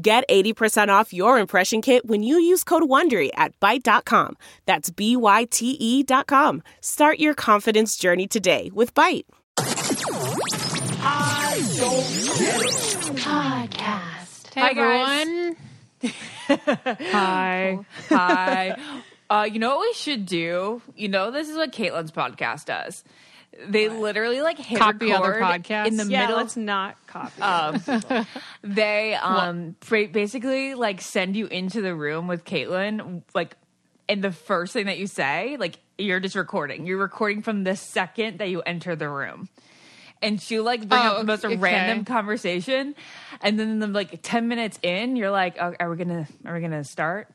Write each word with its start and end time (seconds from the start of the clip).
Get 0.00 0.28
80% 0.28 0.88
off 0.90 1.12
your 1.12 1.40
impression 1.40 1.82
kit 1.82 2.06
when 2.06 2.22
you 2.22 2.38
use 2.38 2.62
code 2.62 2.84
WONDERY 2.84 3.30
at 3.34 3.58
Byte.com. 3.58 4.36
That's 4.64 4.90
B-Y-T-E 4.90 6.04
dot 6.04 6.28
com. 6.28 6.62
Start 6.80 7.18
your 7.18 7.34
confidence 7.34 7.96
journey 7.96 8.28
today 8.28 8.70
with 8.72 8.94
Byte. 8.94 9.24
Podcast. 13.18 14.54
Hey, 14.54 14.70
everyone. 14.70 15.56
Hi. 17.10 17.78
Hi. 18.08 18.76
Uh, 19.28 19.48
you 19.50 19.58
know 19.58 19.70
what 19.76 19.80
we 19.80 19.92
should 19.94 20.26
do? 20.26 20.80
You 20.94 21.08
know, 21.08 21.32
this 21.32 21.48
is 21.48 21.56
what 21.56 21.72
Caitlin's 21.72 22.12
podcast 22.12 22.66
does. 22.66 23.02
They 23.68 23.88
literally 23.88 24.40
like 24.40 24.58
hit 24.58 24.78
Copy 24.78 25.12
other 25.12 25.30
record 25.32 25.64
podcasts? 25.64 25.86
in 25.88 25.96
the 25.96 26.04
Yeah, 26.04 26.20
middle. 26.22 26.36
let's 26.36 26.56
not 26.56 26.96
copy. 27.06 27.42
Um, 27.42 27.82
they 28.62 29.14
um 29.14 29.74
ba- 29.88 30.08
basically 30.12 30.74
like 30.74 31.00
send 31.00 31.34
you 31.36 31.46
into 31.46 31.80
the 31.82 31.94
room 31.94 32.28
with 32.28 32.44
Caitlin, 32.44 33.22
like, 33.34 33.56
and 34.08 34.22
the 34.22 34.30
first 34.32 34.72
thing 34.72 34.86
that 34.86 34.98
you 34.98 35.06
say, 35.06 35.56
like, 35.58 35.78
you're 35.98 36.20
just 36.20 36.36
recording. 36.36 36.86
You're 36.86 36.98
recording 36.98 37.42
from 37.42 37.64
the 37.64 37.74
second 37.74 38.38
that 38.38 38.48
you 38.48 38.60
enter 38.62 38.94
the 38.94 39.08
room. 39.08 39.48
And 40.22 40.40
she 40.40 40.58
like 40.60 40.88
bring 40.88 41.04
Oh, 41.04 41.08
up 41.12 41.18
the 41.18 41.24
most 41.24 41.44
okay. 41.44 41.56
random 41.56 42.04
conversation, 42.04 42.94
and 43.40 43.58
then 43.58 43.78
the, 43.80 43.86
like 43.88 44.20
ten 44.22 44.48
minutes 44.48 44.78
in, 44.82 45.14
you're 45.16 45.30
like, 45.30 45.56
oh, 45.60 45.74
"Are 45.78 45.90
we 45.90 45.96
gonna 45.96 46.26
Are 46.44 46.54
we 46.54 46.60
gonna 46.60 46.82
start?" 46.84 47.28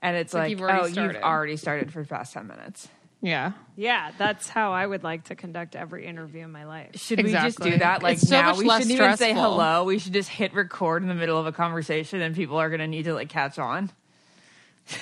And 0.00 0.16
it's 0.16 0.34
Like 0.34 0.42
like, 0.42 0.50
you've 0.50 0.60
"Oh, 0.62 0.86
started." 0.86 1.14
you've 1.16 1.24
already 1.24 1.56
started 1.56 1.92
for 1.92 2.02
the 2.02 2.08
past 2.08 2.32
ten 2.32 2.46
minutes." 2.48 2.88
Yeah. 3.24 3.52
yeah, 3.74 4.10
that's 4.18 4.48
how 4.50 4.72
I 4.72 4.86
would 4.86 5.02
like 5.02 5.24
to 5.24 5.34
conduct 5.34 5.74
every 5.74 6.04
interview 6.06 6.44
in 6.44 6.52
my 6.52 6.64
life. 6.66 7.00
Should 7.00 7.22
we 7.24 7.32
just 7.32 7.58
do 7.58 7.78
that? 7.78 8.02
Like 8.02 8.18
It's 8.18 8.28
so 8.28 8.38
now, 8.40 8.50
much 8.50 8.58
we 8.58 8.64
less 8.66 8.82
shouldn't 8.82 9.00
even 9.00 9.16
say 9.16 9.32
hello. 9.32 9.84
We 9.84 9.98
should 9.98 10.12
just 10.12 10.28
hit 10.28 10.52
record 10.52 11.02
in 11.02 11.08
the 11.08 11.14
middle 11.14 11.38
of 11.38 11.46
a 11.46 11.52
conversation, 11.52 12.20
and 12.20 12.34
people 12.34 12.58
are 12.58 12.68
gonna 12.68 12.86
need 12.86 13.04
to 13.04 13.14
like 13.14 13.30
catch 13.30 13.58
on. 13.58 13.90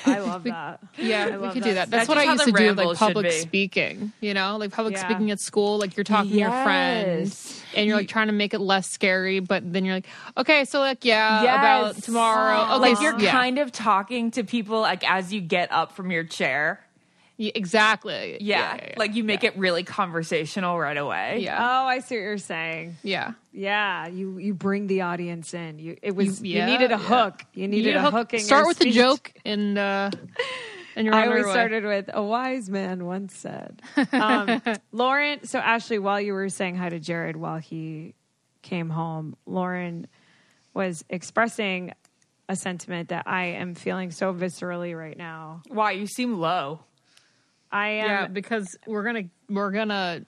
I 0.07 0.21
love 0.21 0.45
that. 0.45 0.79
Yeah, 0.97 1.25
I 1.25 1.31
we 1.31 1.37
love 1.39 1.55
could 1.55 1.65
do 1.65 1.75
that. 1.75 1.91
that. 1.91 1.91
That's, 1.91 2.07
That's 2.07 2.09
what 2.09 2.19
I 2.19 2.31
used 2.31 2.45
to 2.45 2.53
do 2.53 2.69
with 2.69 2.79
like 2.79 2.97
public 2.97 3.33
speaking, 3.33 4.13
you 4.21 4.33
know, 4.35 4.57
like 4.57 4.71
public 4.71 4.95
Yeah. 4.95 5.05
speaking 5.09 5.33
at 5.33 5.41
school, 5.41 5.79
like 5.79 5.97
you're 5.97 6.05
talking 6.05 6.31
to 6.31 6.37
your 6.39 6.51
friends 6.51 7.61
and 7.75 7.89
you're 7.89 7.97
like 7.97 8.07
trying 8.07 8.29
to 8.29 8.33
make 8.33 8.55
it 8.55 8.61
less 8.61 8.89
scary, 8.89 9.41
but 9.41 9.73
then 9.73 9.85
you're 9.85 9.97
like, 9.97 10.07
okay, 10.37 10.65
so 10.67 10.79
like, 10.79 11.05
yeah, 11.05 11.43
Yes. 11.43 11.59
about 11.59 12.03
tomorrow. 12.05 12.77
Okay, 12.77 12.91
like 12.93 13.01
you're 13.03 13.19
yeah. 13.19 13.33
kind 13.33 13.59
of 13.59 13.73
talking 13.73 14.31
to 14.33 14.45
people 14.45 14.81
like 14.81 15.03
as 15.11 15.33
you 15.33 15.41
get 15.41 15.73
up 15.73 15.93
from 15.97 16.13
your 16.13 16.23
chair. 16.23 16.79
Yeah, 17.43 17.53
exactly. 17.57 18.37
Yeah, 18.41 18.77
yeah, 18.77 18.95
like 18.97 19.15
you 19.17 19.25
make 19.25 19.43
it 19.43 19.57
really 19.59 19.83
conversational 19.83 20.79
right 20.79 20.97
away. 20.97 21.39
yeah. 21.41 21.59
Oh, 21.59 21.87
I 21.87 21.99
see 21.99 22.15
what 22.17 22.23
you're 22.23 22.39
saying. 22.39 22.97
yeah. 23.03 23.33
Yeah, 23.53 24.07
you 24.07 24.39
you 24.39 24.55
bring 24.55 24.87
the 24.87 25.01
audience 25.03 25.53
in. 25.53 25.79
You 25.79 25.97
it 26.03 26.15
was 26.15 26.41
you, 26.41 26.59
yeah, 26.59 26.67
needed 26.67 26.91
a 26.93 26.95
yeah. 26.95 26.99
hook. 26.99 27.43
You 27.55 27.67
needed 27.69 27.95
You 27.95 27.99
a 27.99 28.03
hook- 28.03 28.13
hook. 28.13 28.35
in 28.35 28.41
Start 28.41 28.61
your 28.61 28.69
with 28.69 28.81
a 28.83 28.91
joke 28.91 29.33
and 29.45 29.77
uh 29.77 30.11
and 30.95 31.05
you're 31.07 31.15
I 31.15 31.27
always 31.27 31.47
way. 31.47 31.51
started 31.53 31.85
with 31.85 32.11
a 32.15 32.23
wise 32.23 32.71
man 32.71 33.05
once 33.07 33.35
said. 33.37 33.83
Um, 34.13 34.63
Lauren, 34.93 35.45
so 35.47 35.59
Ashley, 35.59 35.99
while 35.99 36.21
you 36.21 36.33
were 36.35 36.49
saying 36.49 36.77
hi 36.77 36.91
to 36.91 37.01
Jared 37.01 37.37
while 37.37 37.59
he 37.59 38.15
came 38.63 38.89
home, 38.91 39.35
Lauren 39.47 40.07
was 40.75 41.05
expressing 41.11 41.93
a 42.49 42.57
sentiment 42.57 43.09
that 43.09 43.27
I 43.27 43.45
am 43.47 43.75
feeling 43.75 44.11
so 44.13 44.33
viscerally 44.33 44.97
right 44.97 45.17
now. 45.19 45.63
Why 45.69 45.93
you 45.93 46.07
seem 46.07 46.39
low? 46.39 46.81
I 47.73 47.89
am. 47.89 48.07
Yeah, 48.07 48.27
because 48.27 48.77
we're 48.87 49.03
gonna 49.03 49.25
we're 49.49 49.71
gonna 49.71 50.27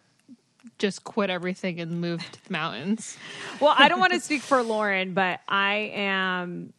just 0.78 1.05
quit 1.05 1.31
everything 1.31 1.78
and 1.81 2.00
move 2.00 2.21
to 2.31 2.44
the 2.44 2.53
mountains. 2.53 3.16
well, 3.60 3.75
I 3.77 3.88
don't 3.88 4.00
want 4.00 4.12
to 4.15 4.21
speak 4.21 4.43
for 4.43 4.62
Lauren, 4.62 5.15
but 5.15 5.41
I 5.47 5.93
am 5.94 6.72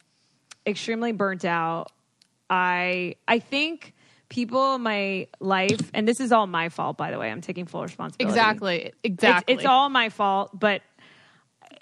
extremely 0.66 1.12
burnt 1.12 1.44
out. 1.44 1.92
I 2.50 3.16
I 3.28 3.38
think 3.38 3.94
people 4.28 4.74
in 4.74 4.82
my 4.82 5.28
life, 5.40 5.90
and 5.94 6.06
this 6.06 6.20
is 6.20 6.32
all 6.32 6.46
my 6.46 6.68
fault, 6.68 6.96
by 6.96 7.10
the 7.10 7.18
way. 7.18 7.30
I'm 7.30 7.40
taking 7.40 7.66
full 7.66 7.82
responsibility. 7.82 8.36
Exactly. 8.36 8.92
Exactly. 9.04 9.54
it's 9.54 9.64
all 9.64 9.88
my 9.88 10.08
fault, 10.08 10.50
but 10.52 10.82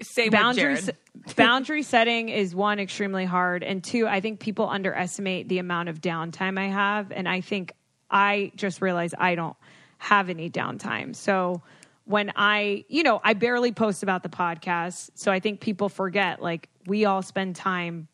Same 0.03 0.31
boundary 0.31 0.79
boundary 1.37 1.83
setting 1.83 2.29
is 2.29 2.55
one 2.55 2.79
extremely 2.79 3.25
hard, 3.25 3.63
and 3.63 3.83
two, 3.83 4.07
I 4.07 4.21
think 4.21 4.41
people 4.41 4.69
underestimate 4.69 5.49
the 5.49 5.59
amount 5.59 5.89
of 5.89 6.01
downtime 6.01 6.59
I 6.59 6.67
have, 6.67 7.13
and 7.13 7.29
I 7.29 7.41
think 7.41 7.73
I 8.15 8.53
just 8.55 8.81
realized 8.81 9.15
I 9.19 9.35
don't 9.35 9.57
have 9.99 10.31
any 10.31 10.49
downtime. 10.49 11.17
So 11.17 11.61
when 12.05 12.33
I, 12.37 12.85
you 12.89 13.03
know, 13.03 13.21
I 13.25 13.35
barely 13.35 13.73
post 13.73 14.03
about 14.03 14.23
the 14.23 14.29
podcast, 14.29 15.11
so 15.15 15.33
I 15.33 15.41
think 15.41 15.61
people 15.61 15.89
forget 15.89 16.41
like 16.41 16.69
we 16.87 17.07
all 17.07 17.23
spend 17.23 17.57
time 17.57 18.09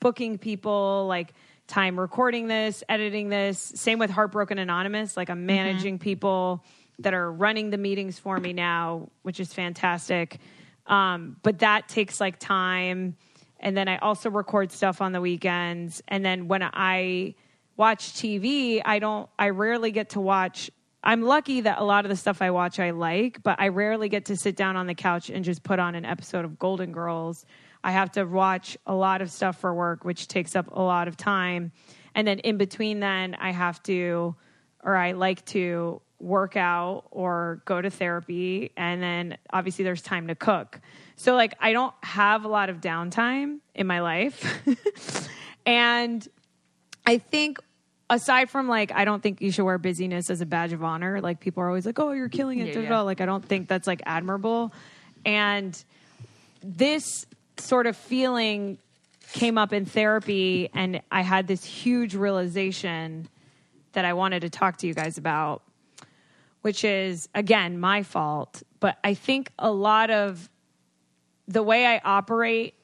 booking 0.00 0.38
people, 0.38 1.06
like 1.06 1.32
time 1.68 1.98
recording 1.98 2.48
this, 2.48 2.82
editing 2.88 3.28
this. 3.28 3.58
Same 3.58 3.98
with 3.98 4.10
Heartbroken 4.10 4.58
Anonymous. 4.58 5.16
Like 5.16 5.30
I'm 5.30 5.46
managing 5.46 5.98
people 5.98 6.64
that 6.98 7.14
are 7.14 7.30
running 7.30 7.70
the 7.70 7.78
meetings 7.78 8.18
for 8.18 8.38
me 8.38 8.52
now, 8.52 9.08
which 9.22 9.40
is 9.40 9.52
fantastic. 9.52 10.38
Um, 10.86 11.36
but 11.42 11.60
that 11.60 11.88
takes 11.88 12.20
like 12.20 12.38
time. 12.38 13.16
And 13.60 13.76
then 13.76 13.88
I 13.88 13.98
also 13.98 14.30
record 14.30 14.72
stuff 14.72 15.00
on 15.00 15.12
the 15.12 15.20
weekends. 15.20 16.02
And 16.08 16.24
then 16.24 16.48
when 16.48 16.62
I 16.62 17.34
watch 17.76 18.12
TV, 18.12 18.80
I 18.84 18.98
don't, 18.98 19.28
I 19.38 19.50
rarely 19.50 19.90
get 19.90 20.10
to 20.10 20.20
watch. 20.20 20.70
I'm 21.02 21.22
lucky 21.22 21.62
that 21.62 21.78
a 21.78 21.84
lot 21.84 22.04
of 22.04 22.08
the 22.08 22.16
stuff 22.16 22.40
I 22.40 22.50
watch 22.50 22.80
I 22.80 22.90
like, 22.90 23.42
but 23.42 23.60
I 23.60 23.68
rarely 23.68 24.08
get 24.08 24.26
to 24.26 24.36
sit 24.36 24.56
down 24.56 24.76
on 24.76 24.86
the 24.86 24.94
couch 24.94 25.28
and 25.30 25.44
just 25.44 25.62
put 25.62 25.78
on 25.78 25.94
an 25.94 26.04
episode 26.04 26.44
of 26.44 26.58
Golden 26.58 26.92
Girls. 26.92 27.44
I 27.82 27.92
have 27.92 28.12
to 28.12 28.24
watch 28.24 28.78
a 28.86 28.94
lot 28.94 29.20
of 29.20 29.30
stuff 29.30 29.58
for 29.58 29.74
work, 29.74 30.04
which 30.04 30.28
takes 30.28 30.56
up 30.56 30.68
a 30.72 30.80
lot 30.80 31.08
of 31.08 31.16
time. 31.16 31.72
And 32.14 32.26
then 32.26 32.38
in 32.38 32.56
between, 32.56 33.00
then 33.00 33.34
I 33.34 33.50
have 33.50 33.82
to, 33.84 34.34
or 34.82 34.96
I 34.96 35.12
like 35.12 35.44
to 35.46 36.00
work 36.18 36.56
out 36.56 37.04
or 37.10 37.60
go 37.66 37.82
to 37.82 37.90
therapy. 37.90 38.72
And 38.76 39.02
then 39.02 39.36
obviously 39.52 39.84
there's 39.84 40.00
time 40.00 40.28
to 40.28 40.34
cook. 40.34 40.80
So, 41.16 41.34
like, 41.34 41.54
I 41.60 41.72
don't 41.72 41.94
have 42.02 42.44
a 42.44 42.48
lot 42.48 42.70
of 42.70 42.80
downtime 42.80 43.58
in 43.74 43.86
my 43.86 44.00
life. 44.00 45.28
and 45.66 46.26
I 47.06 47.18
think 47.18 47.58
aside 48.10 48.50
from 48.50 48.68
like 48.68 48.92
I 48.92 49.04
don't 49.04 49.22
think 49.22 49.40
you 49.40 49.50
should 49.50 49.64
wear 49.64 49.78
busyness 49.78 50.30
as 50.30 50.40
a 50.40 50.46
badge 50.46 50.72
of 50.72 50.82
honor. 50.82 51.20
Like 51.20 51.40
people 51.40 51.62
are 51.62 51.68
always 51.68 51.86
like, 51.86 51.98
"Oh, 51.98 52.12
you're 52.12 52.28
killing 52.28 52.60
it." 52.60 52.74
Yeah, 52.74 52.80
yeah. 52.80 53.00
Like 53.00 53.20
I 53.20 53.26
don't 53.26 53.44
think 53.44 53.68
that's 53.68 53.86
like 53.86 54.02
admirable. 54.06 54.72
And 55.24 55.82
this 56.62 57.26
sort 57.58 57.86
of 57.86 57.96
feeling 57.96 58.78
came 59.32 59.58
up 59.58 59.72
in 59.72 59.86
therapy 59.86 60.68
and 60.74 61.00
I 61.10 61.22
had 61.22 61.46
this 61.46 61.64
huge 61.64 62.14
realization 62.14 63.28
that 63.92 64.04
I 64.04 64.12
wanted 64.12 64.40
to 64.40 64.50
talk 64.50 64.78
to 64.78 64.86
you 64.86 64.94
guys 64.94 65.18
about, 65.18 65.62
which 66.62 66.84
is 66.84 67.28
again 67.34 67.78
my 67.78 68.02
fault, 68.02 68.62
but 68.80 68.98
I 69.02 69.14
think 69.14 69.50
a 69.58 69.70
lot 69.70 70.10
of 70.10 70.48
the 71.48 71.62
way 71.62 71.86
I 71.86 72.00
operate 72.04 72.74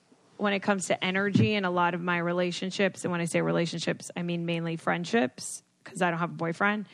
when 0.40 0.52
it 0.52 0.60
comes 0.60 0.86
to 0.86 1.04
energy 1.04 1.54
and 1.54 1.66
a 1.66 1.70
lot 1.70 1.94
of 1.94 2.00
my 2.00 2.18
relationships, 2.18 3.04
and 3.04 3.12
when 3.12 3.20
I 3.20 3.26
say 3.26 3.40
relationships, 3.40 4.10
I 4.16 4.22
mean 4.22 4.46
mainly 4.46 4.76
friendships 4.76 5.62
because 5.84 6.02
I 6.02 6.10
don't 6.10 6.18
have 6.18 6.30
a 6.30 6.34
boyfriend, 6.34 6.86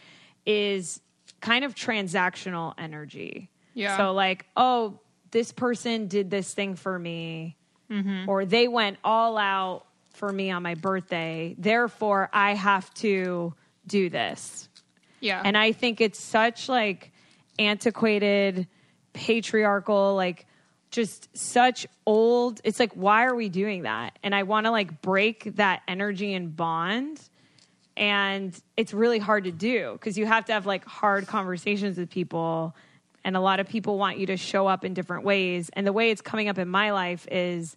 is 0.45 1.01
kind 1.41 1.65
of 1.65 1.75
transactional 1.75 2.75
energy. 2.79 3.51
Yeah. 3.75 3.97
So, 3.97 4.13
like, 4.13 4.47
oh, 4.57 5.01
this 5.31 5.53
person 5.53 6.07
did 6.09 6.31
this 6.31 6.55
thing 6.55 6.77
for 6.77 6.99
me, 6.99 7.57
mm-hmm. 7.91 8.29
or 8.29 8.45
they 8.45 8.69
went 8.69 8.99
all 9.05 9.37
out 9.37 9.87
for 10.11 10.33
me 10.33 10.51
on 10.51 10.63
my 10.63 10.75
birthday. 10.75 11.55
Therefore, 11.59 12.31
I 12.33 12.55
have 12.55 12.93
to 12.95 13.55
do 13.87 14.09
this. 14.09 14.69
yeah. 15.21 15.43
And 15.45 15.57
I 15.57 15.73
think 15.73 16.01
it's 16.01 16.19
such 16.19 16.69
like 16.69 17.13
antiquated, 17.59 18.67
patriarchal, 19.13 20.15
like 20.15 20.47
just 20.91 21.37
such 21.37 21.87
old. 22.07 22.61
It's 22.65 22.81
like, 22.81 22.93
why 22.93 23.25
are 23.25 23.35
we 23.35 23.49
doing 23.49 23.83
that? 23.83 24.19
And 24.23 24.35
I 24.35 24.45
want 24.45 24.67
to 24.67 24.71
like 24.71 25.03
break 25.03 25.57
that 25.57 25.83
energy 25.89 26.35
and 26.35 26.55
bond. 26.57 27.21
And 27.97 28.59
it's 28.77 28.93
really 28.93 29.19
hard 29.19 29.45
to 29.45 29.53
do 29.53 29.93
because 29.93 30.19
you 30.19 30.27
have 30.27 30.45
to 30.47 30.53
have 30.53 30.67
like 30.67 30.85
hard 30.85 31.27
conversations 31.27 31.97
with 31.99 32.11
people. 32.11 32.75
And 33.25 33.37
a 33.37 33.41
lot 33.41 33.59
of 33.59 33.69
people 33.69 33.99
want 33.99 34.19
you 34.19 34.27
to 34.27 34.37
show 34.37 34.67
up 34.67 34.85
in 34.85 34.95
different 34.95 35.25
ways. 35.25 35.71
And 35.73 35.87
the 35.87 35.93
way 35.93 36.11
it's 36.11 36.21
coming 36.21 36.49
up 36.49 36.59
in 36.59 36.69
my 36.69 36.93
life 36.93 37.27
is 37.31 37.77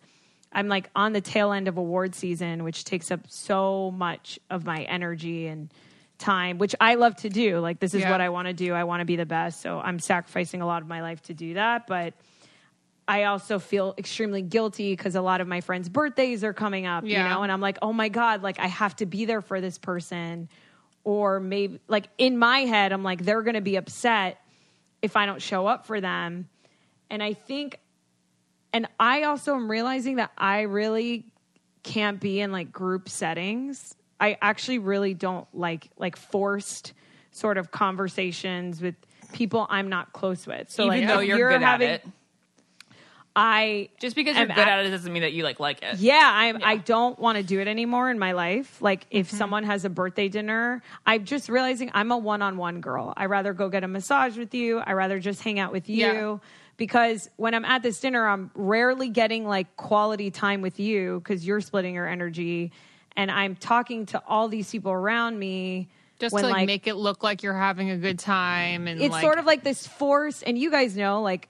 I'm 0.51 0.67
like 0.67 0.89
on 0.95 1.13
the 1.13 1.21
tail 1.21 1.51
end 1.51 1.67
of 1.67 1.77
award 1.77 2.15
season, 2.15 2.63
which 2.63 2.83
takes 2.83 3.11
up 3.11 3.21
so 3.29 3.91
much 3.91 4.39
of 4.49 4.65
my 4.65 4.81
energy 4.83 5.47
and 5.47 5.71
time, 6.17 6.57
which 6.57 6.75
I 6.81 6.95
love 6.95 7.15
to 7.17 7.29
do. 7.29 7.59
Like 7.59 7.79
this 7.79 7.93
is 7.93 8.01
Yeah. 8.01 8.11
what 8.11 8.19
I 8.21 8.29
want 8.29 8.47
to 8.47 8.53
do. 8.53 8.73
I 8.73 8.83
want 8.83 9.01
to 9.01 9.05
be 9.05 9.15
the 9.15 9.25
best. 9.25 9.61
So 9.61 9.79
I'm 9.79 9.99
sacrificing 9.99 10.61
a 10.61 10.65
lot 10.65 10.81
of 10.81 10.87
my 10.87 11.01
life 11.01 11.21
to 11.23 11.33
do 11.33 11.53
that, 11.53 11.87
but 11.87 12.13
I 13.09 13.23
also 13.23 13.57
feel 13.57 13.95
extremely 13.97 14.43
guilty 14.43 14.93
because 14.93 15.15
a 15.15 15.21
lot 15.21 15.41
of 15.41 15.47
my 15.47 15.61
friends' 15.61 15.89
birthdays 15.89 16.43
are 16.43 16.53
coming 16.53 16.85
up, 16.85 17.03
you 17.03 17.17
know, 17.17 17.41
and 17.41 17.51
I'm 17.51 17.59
like, 17.59 17.79
oh 17.81 17.91
my 17.91 18.07
God, 18.07 18.43
like 18.43 18.59
I 18.59 18.67
have 18.67 18.95
to 18.97 19.07
be 19.07 19.25
there 19.25 19.41
for 19.41 19.59
this 19.59 19.79
person. 19.79 20.47
Or 21.03 21.39
maybe, 21.39 21.79
like 21.87 22.07
in 22.19 22.37
my 22.37 22.59
head, 22.59 22.91
I'm 22.91 23.01
like, 23.01 23.25
they're 23.25 23.41
going 23.41 23.55
to 23.55 23.61
be 23.61 23.77
upset 23.77 24.39
if 25.01 25.17
I 25.17 25.25
don't 25.25 25.41
show 25.41 25.65
up 25.65 25.87
for 25.87 25.99
them. 25.99 26.49
And 27.09 27.23
I 27.23 27.33
think, 27.33 27.79
and 28.73 28.87
I 28.99 29.23
also 29.23 29.55
am 29.55 29.71
realizing 29.71 30.17
that 30.17 30.31
I 30.37 30.61
really 30.61 31.25
can't 31.81 32.19
be 32.19 32.41
in 32.41 32.51
like 32.51 32.71
group 32.71 33.09
settings. 33.09 33.95
I 34.19 34.37
actually 34.39 34.77
really 34.77 35.15
don't 35.15 35.47
like 35.51 35.89
like 35.97 36.15
forced 36.15 36.93
sort 37.31 37.57
of 37.57 37.71
conversations 37.71 38.83
with 38.83 38.93
people 39.33 39.65
I'm 39.67 39.89
not 39.89 40.13
close 40.13 40.45
with. 40.45 40.69
So 40.69 40.83
Even 40.83 40.99
like 40.99 41.07
though 41.07 41.21
you're, 41.21 41.49
good 41.49 41.63
having, 41.63 41.89
at 41.89 42.05
it. 42.05 42.07
I 43.41 43.87
Just 44.01 44.17
because 44.17 44.35
you're 44.35 44.47
good 44.47 44.57
at- 44.57 44.67
at 44.79 44.85
it 44.85 44.89
doesn't 44.89 45.13
mean 45.13 45.21
that 45.21 45.31
you 45.31 45.43
like 45.43 45.61
like 45.61 45.81
it. 45.81 45.97
yeah, 45.99 46.29
I'm, 46.33 46.61
I 46.61 46.75
don't 46.75 47.17
want 47.17 47.37
to 47.37 47.43
do 47.43 47.61
it 47.61 47.67
anymore 47.69 48.11
in 48.11 48.19
my 48.19 48.33
life. 48.33 48.81
Like, 48.81 49.05
if 49.11 49.27
Mm-hmm. 49.29 49.37
someone 49.37 49.63
has 49.63 49.85
a 49.85 49.89
birthday 49.89 50.27
dinner, 50.27 50.83
I'm 51.05 51.23
just 51.23 51.47
realizing 51.47 51.89
I'm 51.93 52.11
a 52.11 52.17
one 52.17 52.41
on 52.41 52.57
one 52.57 52.81
girl. 52.81 53.13
I 53.15 53.27
rather 53.27 53.53
go 53.53 53.69
get 53.69 53.85
a 53.85 53.87
massage 53.87 54.37
with 54.37 54.53
you. 54.53 54.79
I 54.79 54.91
rather 54.91 55.19
just 55.19 55.41
hang 55.41 55.57
out 55.57 55.71
with 55.71 55.87
you. 55.87 55.97
Yeah. 56.05 56.37
Because 56.75 57.29
when 57.37 57.53
I'm 57.53 57.63
at 57.65 57.81
this 57.81 57.99
dinner, 58.01 58.27
I'm 58.27 58.51
rarely 58.55 59.09
getting 59.09 59.47
like 59.47 59.75
quality 59.77 60.31
time 60.31 60.61
with 60.61 60.79
you 60.79 61.19
because 61.23 61.45
you're 61.47 61.61
splitting 61.61 61.93
your 61.95 62.07
energy. 62.07 62.71
And 63.15 63.31
I'm 63.31 63.55
talking 63.55 64.05
to 64.07 64.21
all 64.27 64.47
these 64.49 64.69
people 64.69 64.91
around 64.91 65.39
me. 65.39 65.87
Just 66.19 66.33
when, 66.33 66.43
to 66.43 66.49
like, 66.49 66.67
make 66.67 66.87
it 66.87 66.95
look 66.95 67.23
like 67.23 67.43
you're 67.43 67.53
having 67.53 67.89
a 67.89 67.97
good 67.97 68.19
time 68.19 68.87
and 68.89 68.99
it's 69.01 69.11
like, 69.13 69.21
sort 69.21 69.39
of 69.39 69.45
like 69.45 69.63
this 69.63 69.87
force 69.87 70.41
and 70.43 70.57
you 70.57 70.69
guys 70.69 70.97
know 70.97 71.21
like 71.21 71.47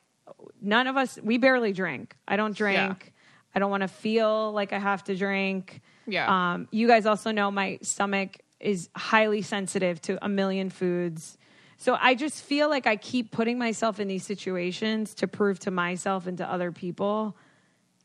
none 0.62 0.88
of 0.88 0.98
us 0.98 1.18
we 1.22 1.38
barely 1.38 1.74
drink. 1.74 2.16
I 2.28 2.36
don't 2.36 2.56
drink. 2.56 3.14
I 3.54 3.60
don't 3.60 3.72
want 3.72 3.82
to 3.82 3.88
feel 3.88 4.52
like 4.52 4.74
i 4.74 4.80
have 4.80 5.04
to 5.06 5.16
drink. 5.16 5.82
Yeah. 6.08 6.54
um, 6.54 6.68
you 6.72 6.88
guys 6.88 7.06
also 7.06 7.32
know 7.32 7.52
my 7.52 7.80
stomach 7.82 8.38
is 8.60 8.90
highly 8.96 9.42
sensitive 9.42 10.02
to 10.04 10.24
a 10.24 10.30
million 10.30 10.70
foods. 10.70 11.38
So 11.78 11.98
i 12.00 12.14
just 12.14 12.44
feel 12.44 12.70
like 12.70 12.86
i 12.88 12.96
keep 12.98 13.32
putting 13.32 13.58
myself 13.58 14.00
in 14.00 14.08
these 14.08 14.26
situations 14.26 15.14
to 15.16 15.28
prove 15.28 15.60
to 15.60 15.72
myself 15.72 16.28
and 16.28 16.38
to 16.40 16.46
other 16.52 16.72
people 16.74 17.38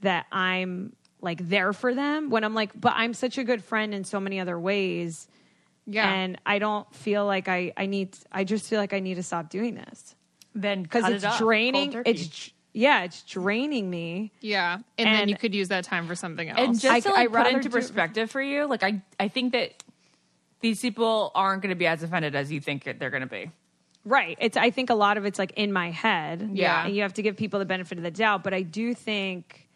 that 0.01 0.27
i'm 0.31 0.95
like 1.21 1.49
there 1.49 1.73
for 1.73 1.93
them 1.95 2.31
when 2.31 2.45
i'm 2.45 2.55
like 2.55 2.71
but 2.79 2.93
i'm 2.95 3.15
such 3.15 3.37
a 3.39 3.43
good 3.45 3.65
friend 3.65 3.93
in 3.95 4.05
so 4.05 4.21
many 4.21 4.39
other 4.41 4.59
ways. 4.59 5.29
Yeah. 5.87 6.11
and 6.11 6.41
I 6.47 6.61
don't 6.61 6.87
feel 6.95 7.27
like 7.27 7.47
I 7.49 7.73
I 7.77 7.87
need 7.87 8.17
I 8.33 8.45
just 8.45 8.69
feel 8.71 8.79
like 8.79 8.95
I 8.95 9.01
need 9.01 9.17
to 9.17 9.23
stop 9.23 9.51
doing 9.51 9.75
this 9.75 10.15
Then 10.55 10.83
because 10.83 11.03
cut 11.03 11.13
it's 11.13 11.25
it 11.25 11.29
up, 11.29 11.39
draining. 11.39 11.93
cold 11.93 12.05
turkey. 12.07 12.11
It's 12.11 12.51
yeah, 12.73 13.05
it's 13.05 13.23
draining 13.23 13.89
me. 13.89 14.33
yeah. 14.41 14.79
And, 14.99 15.07
then 15.15 15.29
you 15.29 15.37
could 15.37 15.55
use 15.55 15.69
that 15.69 15.85
time 15.85 16.09
for 16.09 16.15
something 16.17 16.49
else. 16.49 16.59
And 16.59 16.75
just 16.81 16.87
I- 16.87 17.01
to 17.01 17.09
like, 17.11 17.19
I 17.19 17.25
put 17.27 17.33
rather 17.33 17.51
into 17.51 17.69
do- 17.69 17.77
perspective 17.77 18.31
for 18.31 18.43
you, 18.43 18.67
like 18.67 18.83
I, 18.83 19.01
I 19.21 19.29
think 19.29 19.53
that 19.53 19.83
these 20.61 20.81
people 20.81 21.31
aren't 21.35 21.63
going 21.63 21.71
to 21.71 21.77
be 21.77 21.87
as 21.87 22.03
offended 22.03 22.35
as 22.35 22.51
you 22.51 22.61
think 22.61 22.85
they're 22.99 23.11
going 23.11 23.23
to 23.23 23.29
be. 23.29 23.51
Right. 24.05 24.37
It's 24.41 24.57
I 24.57 24.71
think 24.71 24.91
a 24.91 24.95
lot 24.95 25.17
of 25.19 25.25
it's 25.25 25.39
like 25.39 25.53
in 25.57 25.73
my 25.73 25.91
head. 25.91 26.51
Yeah. 26.53 26.85
And 26.87 26.95
you 26.97 27.03
have 27.03 27.15
to 27.15 27.23
give 27.23 27.37
people 27.37 27.59
the 27.59 27.65
benefit 27.65 27.97
of 27.99 28.05
the 28.05 28.11
doubt, 28.11 28.43
but 28.43 28.53
I 28.53 28.63
do 28.63 28.93
think 28.93 29.69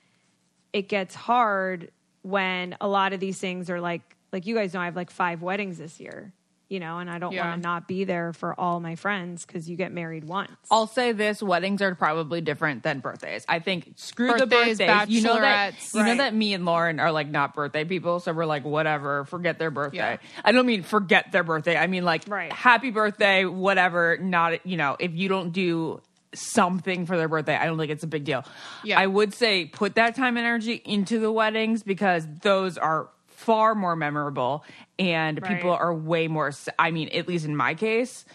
it 0.72 0.88
gets 0.88 1.14
hard 1.14 1.90
when 2.22 2.76
a 2.80 2.88
lot 2.88 3.12
of 3.12 3.20
these 3.20 3.38
things 3.38 3.70
are 3.70 3.80
like 3.80 4.02
like 4.32 4.44
you 4.44 4.54
guys 4.54 4.74
know 4.74 4.80
I 4.80 4.84
have 4.86 4.96
like 4.96 5.10
5 5.10 5.40
weddings 5.40 5.78
this 5.78 5.98
year, 6.00 6.32
you 6.68 6.80
know, 6.80 6.98
and 6.98 7.08
I 7.10 7.18
don't 7.18 7.32
Yeah. 7.32 7.48
want 7.48 7.62
to 7.62 7.66
not 7.68 7.88
be 7.88 8.04
there 8.04 8.32
for 8.32 8.58
all 8.60 8.78
my 8.80 8.94
friends 8.94 9.44
cuz 9.46 9.68
you 9.70 9.76
get 9.76 9.90
married 9.92 10.24
once. 10.24 10.50
I'll 10.70 10.86
say 10.86 11.12
this: 11.12 11.42
weddings 11.42 11.80
are 11.82 11.94
probably 11.94 12.40
different 12.40 12.82
than 12.82 13.00
birthdays. 13.00 13.44
I 13.48 13.58
think 13.58 13.92
screw 13.96 14.28
the 14.34 14.46
Birthdays, 14.46 14.78
birthdays. 14.78 15.08
You 15.08 15.22
know 15.22 15.40
that 15.40 15.74
bachelorettes. 15.74 15.94
you 15.94 16.02
know 16.04 16.16
that 16.16 16.34
me 16.34 16.52
and 16.54 16.64
Lauren 16.64 17.00
are 17.00 17.10
like 17.12 17.28
not 17.28 17.54
birthday 17.54 17.84
people, 17.84 18.20
so 18.20 18.32
we're 18.32 18.44
like 18.46 18.64
whatever, 18.64 19.24
forget 19.24 19.58
their 19.58 19.70
birthday. 19.70 19.96
Yeah. 20.20 20.40
I 20.44 20.52
don't 20.52 20.66
mean 20.66 20.82
forget 20.82 21.32
their 21.32 21.44
birthday. 21.44 21.76
I 21.76 21.86
mean 21.86 22.04
like 22.04 22.22
Right. 22.28 22.52
happy 22.52 22.90
birthday, 22.90 23.44
whatever. 23.46 24.18
Not 24.18 24.66
you 24.66 24.76
know 24.76 24.96
if 24.98 25.14
you 25.14 25.28
don't 25.28 25.52
do 25.52 26.00
something 26.34 27.06
for 27.06 27.16
their 27.16 27.28
birthday, 27.28 27.56
I 27.56 27.64
don't 27.64 27.78
think 27.78 27.90
it's 27.90 28.04
a 28.04 28.08
big 28.08 28.24
deal. 28.24 28.44
Yeah. 28.84 29.00
I 29.00 29.06
would 29.06 29.32
say 29.32 29.64
put 29.64 29.94
that 29.94 30.14
time 30.14 30.36
and 30.36 30.46
energy 30.46 30.82
into 30.84 31.18
the 31.18 31.32
weddings 31.32 31.82
because 31.82 32.26
those 32.42 32.76
are 32.76 33.08
far 33.48 33.74
more 33.74 33.96
memorable 33.96 34.62
and 34.98 35.42
people 35.42 35.70
are 35.70 35.94
way 35.94 36.28
more. 36.28 36.52
I 36.78 36.90
mean, 36.90 37.08
at 37.08 37.26
least 37.26 37.46
in 37.46 37.56
my 37.56 37.74
case. 37.74 38.26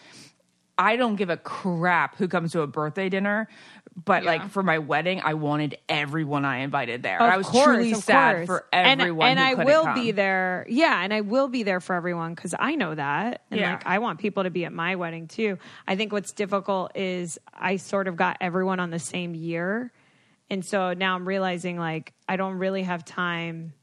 I 0.76 0.96
don't 0.96 1.18
give 1.18 1.30
a 1.30 1.38
crap 1.38 2.16
who 2.18 2.28
comes 2.28 2.54
to 2.54 2.62
a 2.62 2.68
birthday 2.68 3.08
dinner, 3.08 3.48
but 4.06 4.24
Yeah. 4.24 4.32
like 4.32 4.50
for 4.50 4.64
my 4.64 4.80
wedding, 4.80 5.22
I 5.24 5.36
wanted 5.36 5.78
everyone 5.88 6.46
I 6.46 6.58
invited 6.58 7.04
there. 7.04 7.22
Of 7.22 7.32
I 7.32 7.38
was 7.38 7.46
course, 7.46 7.66
truly 7.66 7.94
sad 7.94 8.36
course. 8.38 8.48
for 8.48 8.66
And- 8.74 9.00
everyone. 9.00 9.28
And, 9.38 9.40
who 9.40 9.62
I 9.62 9.66
will 9.66 9.84
come. 9.84 9.94
be 9.94 10.10
there. 10.10 10.66
Yeah, 10.68 11.00
and 11.04 11.14
I 11.14 11.22
will 11.22 11.48
be 11.48 11.62
there 11.62 11.80
for 11.80 11.96
everyone 11.96 12.34
because 12.34 12.56
I 12.58 12.74
know 12.74 12.96
that. 12.96 13.44
And 13.52 13.60
Yeah. 13.60 13.74
like 13.74 13.86
I 13.86 14.00
want 14.00 14.18
people 14.18 14.42
to 14.46 14.50
be 14.50 14.66
at 14.66 14.74
my 14.74 14.96
wedding 14.96 15.28
too. 15.28 15.60
I 15.88 15.96
think 15.96 16.12
what's 16.12 16.32
difficult 16.32 16.92
is 16.98 17.38
I 17.54 17.76
sort 17.76 18.08
of 18.08 18.16
got 18.16 18.38
everyone 18.42 18.80
on 18.80 18.90
the 18.90 18.98
same 18.98 19.36
year. 19.36 19.92
And 20.50 20.66
so 20.66 20.94
now 20.94 21.14
I'm 21.14 21.28
realizing 21.28 21.78
like 21.78 22.14
I 22.28 22.36
don't 22.36 22.56
really 22.58 22.82
have 22.82 23.06
time 23.06 23.74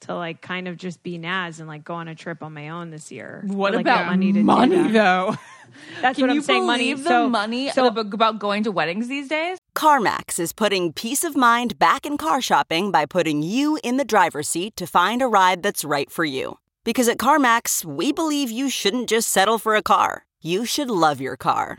to 0.00 0.14
like 0.14 0.40
kind 0.40 0.68
of 0.68 0.76
just 0.76 1.02
be 1.02 1.18
Naz 1.18 1.60
and 1.60 1.68
like 1.68 1.84
go 1.84 1.94
on 1.94 2.08
a 2.08 2.14
trip 2.14 2.42
on 2.42 2.54
my 2.54 2.68
own 2.68 2.90
this 2.90 3.10
year. 3.10 3.42
What 3.46 3.74
like, 3.74 3.82
about 3.82 4.06
money 4.06 4.32
to 4.32 4.42
money 4.42 4.76
that. 4.76 4.92
though? 4.92 5.36
That's 6.00 6.16
Can 6.18 6.26
what 6.26 6.30
I'm 6.36 6.42
saying. 6.42 6.66
Money. 6.66 6.94
the 6.94 7.02
so, 7.04 7.28
money 7.28 7.70
So 7.70 7.86
ab- 7.86 7.98
about 7.98 8.38
going 8.38 8.64
to 8.64 8.72
weddings 8.72 9.08
these 9.08 9.28
days? 9.28 9.58
CarMax 9.76 10.40
is 10.40 10.52
putting 10.52 10.92
peace 10.92 11.24
of 11.24 11.36
mind 11.36 11.78
back 11.78 12.06
in 12.06 12.16
car 12.16 12.40
shopping 12.40 12.90
by 12.90 13.06
putting 13.06 13.42
you 13.42 13.78
in 13.84 13.96
the 13.96 14.04
driver's 14.04 14.48
seat 14.48 14.76
to 14.76 14.86
find 14.86 15.20
a 15.22 15.26
ride 15.28 15.62
that's 15.62 15.84
right 15.84 16.10
for 16.10 16.24
you. 16.24 16.58
Because 16.84 17.06
at 17.08 17.18
CarMax, 17.18 17.84
we 17.84 18.12
believe 18.12 18.50
you 18.50 18.70
shouldn't 18.70 19.08
just 19.08 19.28
settle 19.28 19.58
for 19.58 19.76
a 19.76 19.82
car, 19.82 20.24
you 20.40 20.64
should 20.64 20.90
love 20.90 21.20
your 21.20 21.36
car. 21.36 21.78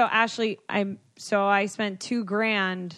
So 0.00 0.06
Ashley, 0.10 0.58
I'm 0.66 0.98
so 1.18 1.44
I 1.44 1.66
spent 1.66 2.00
two 2.00 2.24
grand 2.24 2.96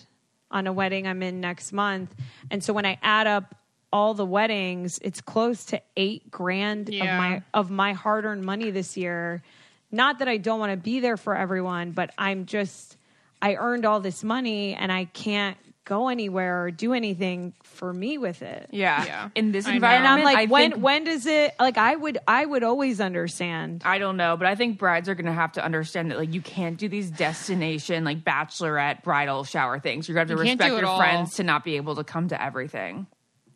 on 0.52 0.68
a 0.68 0.73
wedding 0.73 1.09
I'm 1.09 1.21
in 1.25 1.40
next 1.40 1.73
month, 1.73 2.14
and 2.49 2.62
so 2.62 2.73
when 2.73 2.87
I 2.87 2.97
add 3.02 3.26
up 3.26 3.56
all 3.92 4.14
the 4.14 4.25
weddings, 4.25 5.00
it's 5.02 5.21
close 5.21 5.64
to 5.64 5.82
eight 5.97 6.30
grand 6.30 6.90
Yeah. 6.90 7.02
of 7.02 7.18
my 7.18 7.42
of 7.54 7.71
my 7.73 7.92
hard 7.94 8.25
earned 8.25 8.44
money 8.44 8.71
this 8.71 8.97
year 8.97 9.42
not 9.90 10.21
that 10.21 10.28
I 10.28 10.37
don't 10.37 10.61
want 10.61 10.71
to 10.71 10.76
be 10.76 11.00
there 11.00 11.16
for 11.16 11.37
everyone, 11.37 11.90
but 11.90 12.12
I'm 12.16 12.47
just 12.47 12.97
I 13.42 13.56
earned 13.56 13.85
all 13.85 13.99
this 13.99 14.23
money 14.23 14.75
and 14.75 14.92
I 14.92 15.06
can't 15.06 15.56
go 15.85 16.06
anywhere 16.06 16.62
or 16.62 16.71
do 16.71 16.92
anything 16.92 17.52
for 17.82 17.92
me 17.92 18.16
with 18.16 18.42
it. 18.42 18.68
Yeah. 18.70 19.04
Yeah. 19.04 19.28
In 19.34 19.50
this 19.50 19.66
I 19.66 19.72
environment, 19.74 20.06
And 20.12 20.20
I'm 20.20 20.24
like, 20.24 20.36
I 20.36 20.44
when 20.52 20.70
think- 20.70 20.84
when 20.84 21.02
does 21.02 21.26
it 21.26 21.52
like 21.58 21.76
I 21.78 21.96
would 21.96 22.16
I 22.28 22.46
would 22.46 22.62
always 22.62 23.00
understand. 23.00 23.82
I 23.84 23.98
don't 23.98 24.16
know, 24.16 24.36
but 24.36 24.46
I 24.46 24.54
think 24.54 24.78
brides 24.78 25.08
are 25.08 25.16
going 25.16 25.26
to 25.26 25.32
have 25.32 25.50
to 25.54 25.64
understand 25.64 26.12
that 26.12 26.18
like 26.18 26.32
you 26.32 26.40
can't 26.40 26.76
do 26.78 26.88
these 26.88 27.10
destination 27.10 28.04
like 28.04 28.22
bachelorette 28.22 29.02
bridal 29.02 29.42
shower 29.42 29.80
things. 29.80 30.08
You're 30.08 30.14
going 30.14 30.28
to 30.28 30.34
have 30.34 30.38
to 30.38 30.44
You 30.46 30.50
respect 30.52 30.74
your 30.80 30.86
all. 30.86 30.96
friends 30.98 31.34
to 31.38 31.42
not 31.42 31.64
be 31.64 31.74
able 31.74 31.96
to 31.96 32.04
come 32.04 32.28
to 32.28 32.40
everything. 32.40 33.08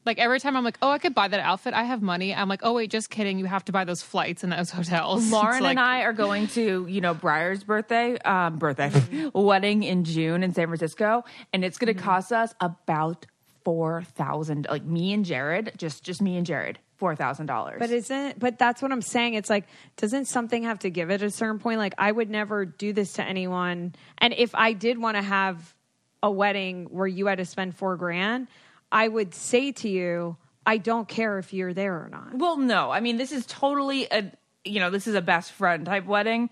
Like 0.04 0.18
every 0.18 0.38
time 0.40 0.56
I'm 0.56 0.62
like, 0.64 0.78
oh, 0.83 0.90
I 0.90 0.99
could 0.99 1.14
buy 1.14 1.28
that 1.28 1.40
outfit. 1.40 1.73
I 1.75 1.83
have 1.85 2.02
money. 2.02 2.35
I'm 2.35 2.49
like, 2.49 2.61
oh 2.64 2.73
wait, 2.75 2.90
just 2.90 3.11
kidding. 3.11 3.38
You 3.38 3.45
have 3.47 3.64
to 3.66 3.73
buy 3.73 3.85
those 3.85 4.02
flights 4.02 4.42
and 4.42 4.52
those 4.52 4.71
hotels. 4.78 5.30
Lauren 5.30 5.62
like, 5.62 5.71
and 5.71 5.80
I 5.80 6.00
are 6.02 6.12
going 6.12 6.49
to, 6.49 6.85
you 6.88 7.00
know, 7.00 7.14
Briar's 7.14 7.62
birthday, 7.62 8.18
um, 8.18 8.59
birthday 8.59 8.90
wedding 9.35 9.85
in 9.85 10.02
June 10.02 10.42
in 10.42 10.52
San 10.52 10.66
Francisco, 10.66 11.25
and 11.52 11.64
it's 11.64 11.78
going 11.78 11.95
to 11.95 12.00
cost 12.00 12.33
us 12.33 12.52
about 12.61 13.26
four 13.66 14.02
thousand. 14.14 14.68
Like 14.70 14.85
me 14.85 15.12
and 15.12 15.25
Jared, 15.25 15.73
just 15.76 16.04
just 16.04 16.23
me 16.23 16.37
and 16.37 16.46
Jared, 16.46 16.78
four 16.99 17.16
thousand 17.16 17.46
dollars. 17.46 17.78
But 17.80 17.90
isn't 17.90 18.38
but 18.38 18.58
that's 18.61 18.80
what 18.80 18.92
I'm 18.92 19.02
saying. 19.02 19.35
It's 19.35 19.50
like 19.50 19.64
doesn't 19.96 20.26
something 20.26 20.62
have 20.62 20.78
to 20.80 20.90
give 20.90 21.11
at 21.11 21.20
a 21.20 21.30
certain 21.32 21.58
point? 21.58 21.78
Like 21.80 21.94
I 21.99 22.12
would 22.12 22.30
never 22.30 22.64
do 22.64 22.92
this 22.92 23.14
to 23.14 23.25
anyone. 23.25 23.96
And 24.18 24.32
if 24.38 24.54
I 24.54 24.73
did 24.73 24.99
want 24.99 25.16
to 25.16 25.23
have 25.23 25.75
a 26.23 26.30
wedding 26.30 26.85
where 26.92 27.08
you 27.08 27.26
had 27.26 27.38
to 27.38 27.44
spend 27.44 27.75
4 27.76 27.96
grand, 27.96 28.46
I 28.92 29.08
would 29.08 29.35
say 29.35 29.73
to 29.73 29.88
you, 29.88 30.37
I 30.64 30.78
don't 30.78 31.08
care 31.08 31.38
if 31.40 31.52
you're 31.52 31.75
there 31.75 31.94
or 32.04 32.08
not. 32.08 32.35
well, 32.35 32.56
no, 32.56 32.90
I 32.92 33.00
mean 33.00 33.16
this 33.16 33.32
is 33.32 33.46
totally 33.46 34.06
a, 34.12 34.30
you 34.64 34.78
know, 34.78 34.90
this 34.90 35.08
is 35.08 35.14
a 35.16 35.20
best 35.23 35.50
friend 35.52 35.85
type 35.87 36.06
wedding. 36.06 36.50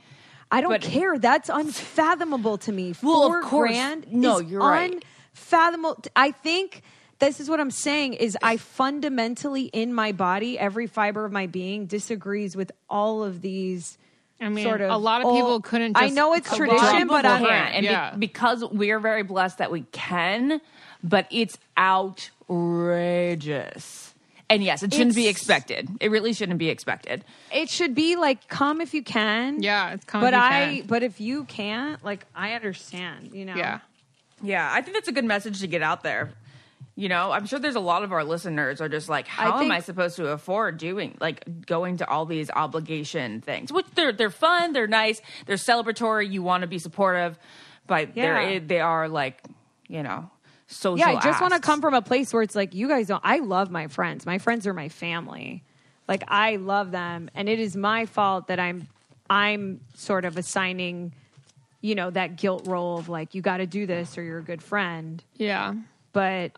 I 0.50 0.60
don't 0.62 0.70
But- 0.72 0.82
care. 0.82 1.16
That's 1.18 1.48
unfathomable 1.48 2.58
to 2.58 2.72
me. 2.72 2.94
Well, 3.02 3.22
of 3.26 3.28
Four 3.32 3.42
course. 3.42 3.70
grand 3.70 4.12
No, 4.12 4.38
you're 4.40 4.60
right. 4.60 4.92
Unfathomable. 5.32 6.02
I 6.14 6.30
think 6.30 6.82
this 7.18 7.40
is 7.40 7.48
what 7.48 7.60
I'm 7.60 7.70
saying 7.70 8.14
is 8.14 8.36
I 8.42 8.56
fundamentally 8.56 9.64
in 9.72 9.94
my 9.94 10.12
body, 10.12 10.58
every 10.58 10.86
fiber 10.86 11.24
of 11.24 11.32
my 11.32 11.46
being 11.46 11.86
disagrees 11.86 12.56
with 12.56 12.72
all 12.90 13.22
of 13.22 13.40
these. 13.40 13.96
I 14.40 14.48
mean, 14.48 14.64
sort 14.64 14.80
of 14.80 14.90
a 14.90 14.96
lot 14.96 15.20
of 15.20 15.28
old- 15.28 15.36
people 15.36 15.60
couldn't. 15.60 15.96
I 15.96 16.08
know 16.08 16.34
it's 16.34 16.52
tradition, 16.54 17.06
but 17.06 17.22
the 17.22 17.28
I'm- 17.28 17.44
hand. 17.44 17.86
and 17.86 18.20
be- 18.20 18.26
because 18.26 18.64
we're 18.64 18.98
very 18.98 19.22
blessed 19.22 19.58
that 19.58 19.70
we 19.70 19.82
can, 19.92 20.60
but 21.02 21.26
it's 21.30 21.56
outrageous. 21.78 24.12
And 24.50 24.62
yes, 24.62 24.82
it 24.82 24.92
shouldn't 24.92 25.14
be 25.16 25.28
expected. 25.28 25.88
It 26.00 26.10
really 26.10 26.34
shouldn't 26.34 26.58
be 26.58 26.68
expected. 26.68 27.24
It 27.50 27.70
should 27.70 27.94
be 27.94 28.16
like 28.16 28.46
come 28.48 28.80
if 28.82 28.92
you 28.92 29.02
can. 29.02 29.62
Yeah, 29.62 29.92
it's 29.92 30.04
come 30.04 30.20
But 30.20 30.34
if 30.34 30.38
you 30.38 30.44
I 30.44 30.76
can. 30.78 30.86
but 30.86 31.02
if 31.02 31.20
you 31.20 31.44
can't, 31.44 32.04
like 32.04 32.26
I 32.34 32.52
understand, 32.52 33.30
you 33.32 33.46
know. 33.46 33.54
yeah. 33.56 33.78
Yeah, 34.42 34.68
I 34.70 34.82
think 34.82 34.94
that's 34.96 35.08
a 35.08 35.12
good 35.12 35.24
message 35.24 35.60
to 35.60 35.66
get 35.66 35.80
out 35.80 36.02
there. 36.02 36.32
You 36.96 37.08
know, 37.08 37.32
I'm 37.32 37.46
sure 37.46 37.58
there's 37.58 37.74
a 37.74 37.80
lot 37.80 38.04
of 38.04 38.12
our 38.12 38.22
listeners 38.22 38.80
are 38.80 38.88
just 38.88 39.08
like, 39.08 39.26
how 39.26 39.54
am 39.54 39.58
think- 39.58 39.72
I 39.72 39.80
supposed 39.80 40.14
to 40.16 40.28
afford 40.28 40.78
doing 40.78 41.16
like 41.20 41.66
going 41.66 41.96
to 41.96 42.08
all 42.08 42.24
these 42.24 42.50
obligation 42.50 43.40
things? 43.40 43.72
Which 43.72 43.86
they're 43.96 44.12
they're 44.12 44.30
fun, 44.30 44.72
they're 44.72 44.86
nice, 44.86 45.20
they're 45.46 45.56
celebratory. 45.56 46.30
You 46.30 46.42
want 46.44 46.60
to 46.62 46.68
be 46.68 46.78
supportive, 46.78 47.36
but 47.88 48.16
Yeah. 48.16 48.22
they're 48.46 48.60
they 48.60 48.80
are 48.80 49.08
like, 49.08 49.42
you 49.88 50.04
know, 50.04 50.30
social. 50.68 50.98
Yeah, 50.98 51.18
I 51.18 51.20
just 51.20 51.40
want 51.40 51.52
to 51.54 51.58
come 51.60 51.80
from 51.80 51.94
a 51.94 52.02
place 52.02 52.32
where 52.32 52.42
it's 52.42 52.54
like 52.54 52.74
you 52.74 52.86
guys 52.86 53.08
don't. 53.08 53.22
I 53.24 53.38
love 53.40 53.72
my 53.72 53.88
friends. 53.88 54.24
My 54.24 54.38
friends 54.38 54.64
are 54.68 54.74
my 54.74 54.88
family. 54.88 55.64
Like 56.06 56.22
I 56.28 56.56
love 56.56 56.92
them, 56.92 57.28
and 57.34 57.48
it 57.48 57.58
is 57.58 57.74
my 57.74 58.06
fault 58.06 58.46
that 58.46 58.60
I'm 58.60 58.86
I'm 59.28 59.80
sort 59.94 60.24
of 60.24 60.36
assigning, 60.36 61.12
you 61.80 61.96
know, 61.96 62.10
that 62.10 62.36
guilt 62.36 62.68
role 62.68 62.98
of 62.98 63.08
like 63.08 63.34
you 63.34 63.42
got 63.42 63.56
to 63.56 63.66
do 63.66 63.84
this 63.84 64.16
or 64.16 64.22
you're 64.22 64.38
a 64.38 64.44
good 64.44 64.62
friend. 64.62 65.24
Yeah. 65.38 65.74
But 66.12 66.52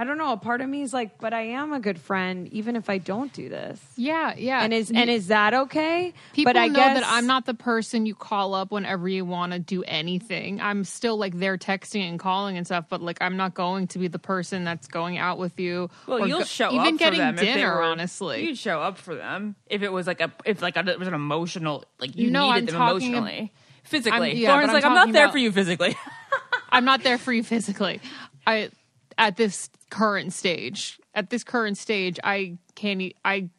I 0.00 0.04
don't 0.04 0.16
know. 0.16 0.30
A 0.32 0.36
part 0.36 0.60
of 0.60 0.68
me 0.68 0.82
is 0.82 0.94
like, 0.94 1.18
but 1.18 1.34
I 1.34 1.40
am 1.48 1.72
a 1.72 1.80
good 1.80 1.98
friend 1.98 2.46
even 2.52 2.76
if 2.76 2.88
I 2.88 2.98
don't 2.98 3.32
do 3.32 3.48
this. 3.48 3.80
Yeah, 3.96 4.32
yeah. 4.36 4.62
And 4.62 4.72
is 4.72 4.92
and 4.92 5.10
is 5.10 5.26
that 5.26 5.54
okay? 5.54 6.14
People 6.34 6.52
but 6.52 6.56
I 6.56 6.68
know 6.68 6.74
guess 6.76 7.00
that 7.00 7.06
I'm 7.12 7.26
not 7.26 7.46
the 7.46 7.54
person 7.54 8.06
you 8.06 8.14
call 8.14 8.54
up 8.54 8.70
whenever 8.70 9.08
you 9.08 9.24
want 9.24 9.54
to 9.54 9.58
do 9.58 9.82
anything. 9.82 10.60
I'm 10.60 10.84
still 10.84 11.16
like 11.16 11.36
there 11.36 11.58
texting 11.58 12.08
and 12.08 12.16
calling 12.16 12.56
and 12.56 12.64
stuff, 12.64 12.84
but 12.88 13.02
like 13.02 13.18
I'm 13.20 13.36
not 13.36 13.54
going 13.54 13.88
to 13.88 13.98
be 13.98 14.06
the 14.06 14.20
person 14.20 14.62
that's 14.62 14.86
going 14.86 15.18
out 15.18 15.36
with 15.36 15.58
you. 15.58 15.90
Well, 16.06 16.22
or 16.22 16.26
you'll 16.28 16.38
go- 16.40 16.44
show 16.44 16.70
even 16.72 16.94
up 16.94 16.98
getting 17.00 17.18
for 17.18 17.24
them 17.24 17.34
if 17.34 17.40
dinner. 17.40 17.74
were- 17.74 17.82
honestly, 17.82 18.44
you'd 18.44 18.58
show 18.58 18.80
up 18.80 18.98
for 18.98 19.16
them 19.16 19.56
if 19.66 19.82
it 19.82 19.90
was 19.92 20.06
like 20.06 20.20
a 20.20 20.32
if 20.44 20.62
like 20.62 20.76
a, 20.76 20.88
it 20.88 20.98
was 21.00 21.08
an 21.08 21.14
emotional 21.14 21.84
like 21.98 22.14
you 22.14 22.30
No, 22.30 22.46
needed 22.52 22.58
I'm 22.58 22.66
them 22.66 22.74
talking 22.76 22.94
ab- 23.14 23.18
emotionally, 23.18 23.52
physically. 23.82 24.28
I'm- 24.30 24.36
yeah, 24.36 24.50
Lauren's 24.52 24.66
but 24.66 24.70
I'm 24.70 24.74
like, 24.76 24.84
I'm 24.84 24.94
not 24.94 25.12
there 25.12 25.24
about- 25.24 25.32
for 25.32 25.38
you 25.38 25.50
physically. 25.50 25.96
I'm 26.70 26.84
not 26.84 27.02
there 27.02 27.18
for 27.18 27.32
you 27.32 27.42
physically. 27.42 28.00
I 28.46 28.70
at 29.18 29.36
this 29.36 29.68
current 29.90 30.32
stage. 30.32 30.98
At 31.14 31.28
this 31.28 31.44
current 31.44 31.76
stage, 31.76 32.18
I 32.24 32.56
can't. 32.74 33.02
e- 33.02 33.14
I 33.24 33.50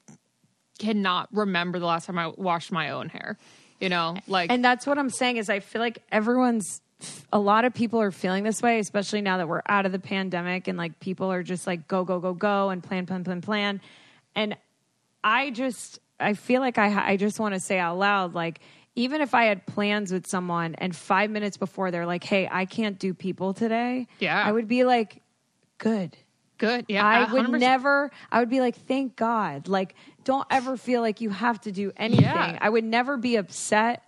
cannot 0.79 1.27
remember 1.33 1.77
the 1.77 1.85
last 1.85 2.05
time 2.05 2.17
I 2.17 2.27
washed 2.27 2.71
my 2.71 2.91
own 2.91 3.09
hair. 3.09 3.37
You 3.79 3.89
know, 3.89 4.17
like 4.27 4.51
And 4.51 4.63
that's 4.63 4.87
what 4.87 4.97
I'm 4.97 5.09
saying 5.09 5.37
is 5.37 5.49
I 5.49 5.59
feel 5.59 5.81
like 5.81 5.99
everyone's 6.11 6.81
a 7.31 7.39
lot 7.39 7.63
of 7.63 7.73
people 7.73 8.01
are 8.01 8.11
feeling 8.11 8.43
this 8.43 8.61
way, 8.61 8.79
especially 8.79 9.21
now 9.21 9.37
that 9.37 9.47
we're 9.47 9.61
out 9.69 9.85
of 9.85 9.93
the 9.93 9.99
pandemic 9.99 10.67
and 10.67 10.77
like 10.77 10.99
people 10.99 11.31
are 11.31 11.43
just 11.43 11.65
like 11.65 11.87
go 11.87 12.03
go 12.03 12.19
go 12.19 12.33
go 12.33 12.71
and 12.71 12.83
plan 12.83 13.05
plan 13.05 13.23
plan 13.23 13.41
plan. 13.41 13.79
And 14.35 14.57
I 15.23 15.51
just 15.51 15.99
I 16.19 16.33
feel 16.33 16.59
like 16.59 16.77
I 16.77 17.11
I 17.11 17.17
just 17.17 17.39
want 17.39 17.53
to 17.53 17.59
say 17.59 17.79
out 17.79 17.97
loud 17.97 18.33
like 18.33 18.59
even 18.95 19.21
if 19.21 19.33
I 19.33 19.45
had 19.45 19.65
plans 19.65 20.11
with 20.11 20.27
someone 20.27 20.75
and 20.75 20.93
5 20.93 21.29
minutes 21.29 21.55
before 21.55 21.89
they're 21.89 22.05
like, 22.07 22.23
"Hey, 22.25 22.49
I 22.51 22.65
can't 22.65 22.99
do 22.99 23.13
people 23.13 23.53
today." 23.53 24.07
Yeah. 24.19 24.43
I 24.45 24.51
would 24.51 24.67
be 24.67 24.83
like, 24.83 25.21
"Good." 25.79 26.15
good. 26.59 26.85
Yeah, 26.87 27.03
I 27.03 27.31
would 27.31 27.45
100%. 27.45 27.59
never, 27.59 28.11
I 28.31 28.39
would 28.39 28.49
be 28.49 28.59
like, 28.59 28.75
thank 28.75 29.15
God. 29.15 29.67
Like, 29.67 29.95
don't 30.25 30.45
ever 30.51 30.77
feel 30.77 31.01
like 31.01 31.21
you 31.21 31.31
have 31.31 31.59
to 31.61 31.71
do 31.71 31.91
anything. 31.97 32.25
Yeah. 32.25 32.59
I 32.61 32.69
would 32.69 32.83
never 32.83 33.17
be 33.17 33.37
upset 33.37 34.03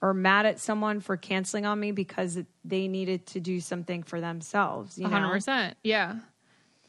or 0.00 0.14
mad 0.14 0.46
at 0.46 0.60
someone 0.60 1.00
for 1.00 1.16
canceling 1.16 1.66
on 1.66 1.80
me 1.80 1.90
because 1.90 2.38
they 2.64 2.86
needed 2.86 3.26
to 3.26 3.40
do 3.40 3.58
something 3.58 4.02
for 4.02 4.20
themselves. 4.20 4.98
You 4.98 5.04
know? 5.04 5.10
hundred 5.10 5.30
percent. 5.30 5.76
Yeah, 5.82 6.10
and 6.10 6.20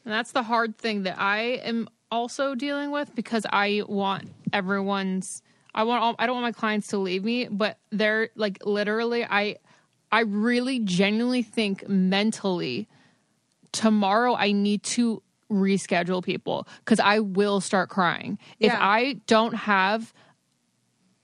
that's 0.04 0.32
the 0.32 0.42
hard 0.42 0.76
thing 0.76 1.04
that 1.04 1.18
I 1.18 1.38
am 1.64 1.88
also 2.10 2.54
dealing 2.54 2.90
with 2.90 3.14
because 3.14 3.46
I 3.50 3.82
want 3.88 4.30
everyone's. 4.52 5.42
I 5.74 5.84
want. 5.84 6.02
All, 6.02 6.14
I 6.18 6.26
don't 6.26 6.36
want 6.36 6.44
my 6.44 6.58
clients 6.58 6.88
to 6.88 6.98
leave 6.98 7.24
me, 7.24 7.48
but 7.50 7.78
they're 7.90 8.28
like 8.36 8.64
literally. 8.66 9.24
I, 9.24 9.56
I 10.12 10.20
really 10.20 10.80
genuinely 10.80 11.42
think 11.42 11.88
mentally, 11.88 12.86
tomorrow 13.76 14.34
I 14.34 14.52
need 14.52 14.82
to 14.84 15.22
reschedule 15.50 16.24
people 16.24 16.66
because 16.78 16.98
I 16.98 17.20
will 17.20 17.60
start 17.60 17.90
crying 17.90 18.38
if 18.58 18.72
I 18.74 19.20
don't 19.26 19.54
have. 19.54 20.12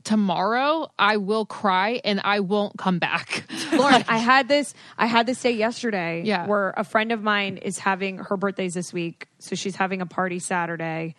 Tomorrow 0.04 0.90
I 0.98 1.16
will 1.18 1.46
cry 1.46 2.00
and 2.04 2.20
I 2.24 2.40
won't 2.40 2.76
come 2.76 2.98
back. 2.98 3.44
Lauren, 3.72 4.04
I 4.08 4.18
had 4.18 4.48
this. 4.48 4.74
I 4.98 5.06
had 5.06 5.26
this 5.26 5.40
day 5.40 5.52
yesterday. 5.52 6.22
Yeah. 6.24 6.46
where 6.46 6.70
a 6.76 6.82
friend 6.82 7.12
of 7.12 7.22
mine 7.22 7.56
is 7.58 7.78
having 7.78 8.18
her 8.18 8.36
birthday's 8.36 8.74
this 8.74 8.92
week, 8.92 9.28
so 9.38 9.54
she's 9.54 9.76
having 9.76 10.00
a 10.02 10.06
party 10.06 10.40
Saturday, 10.40 11.14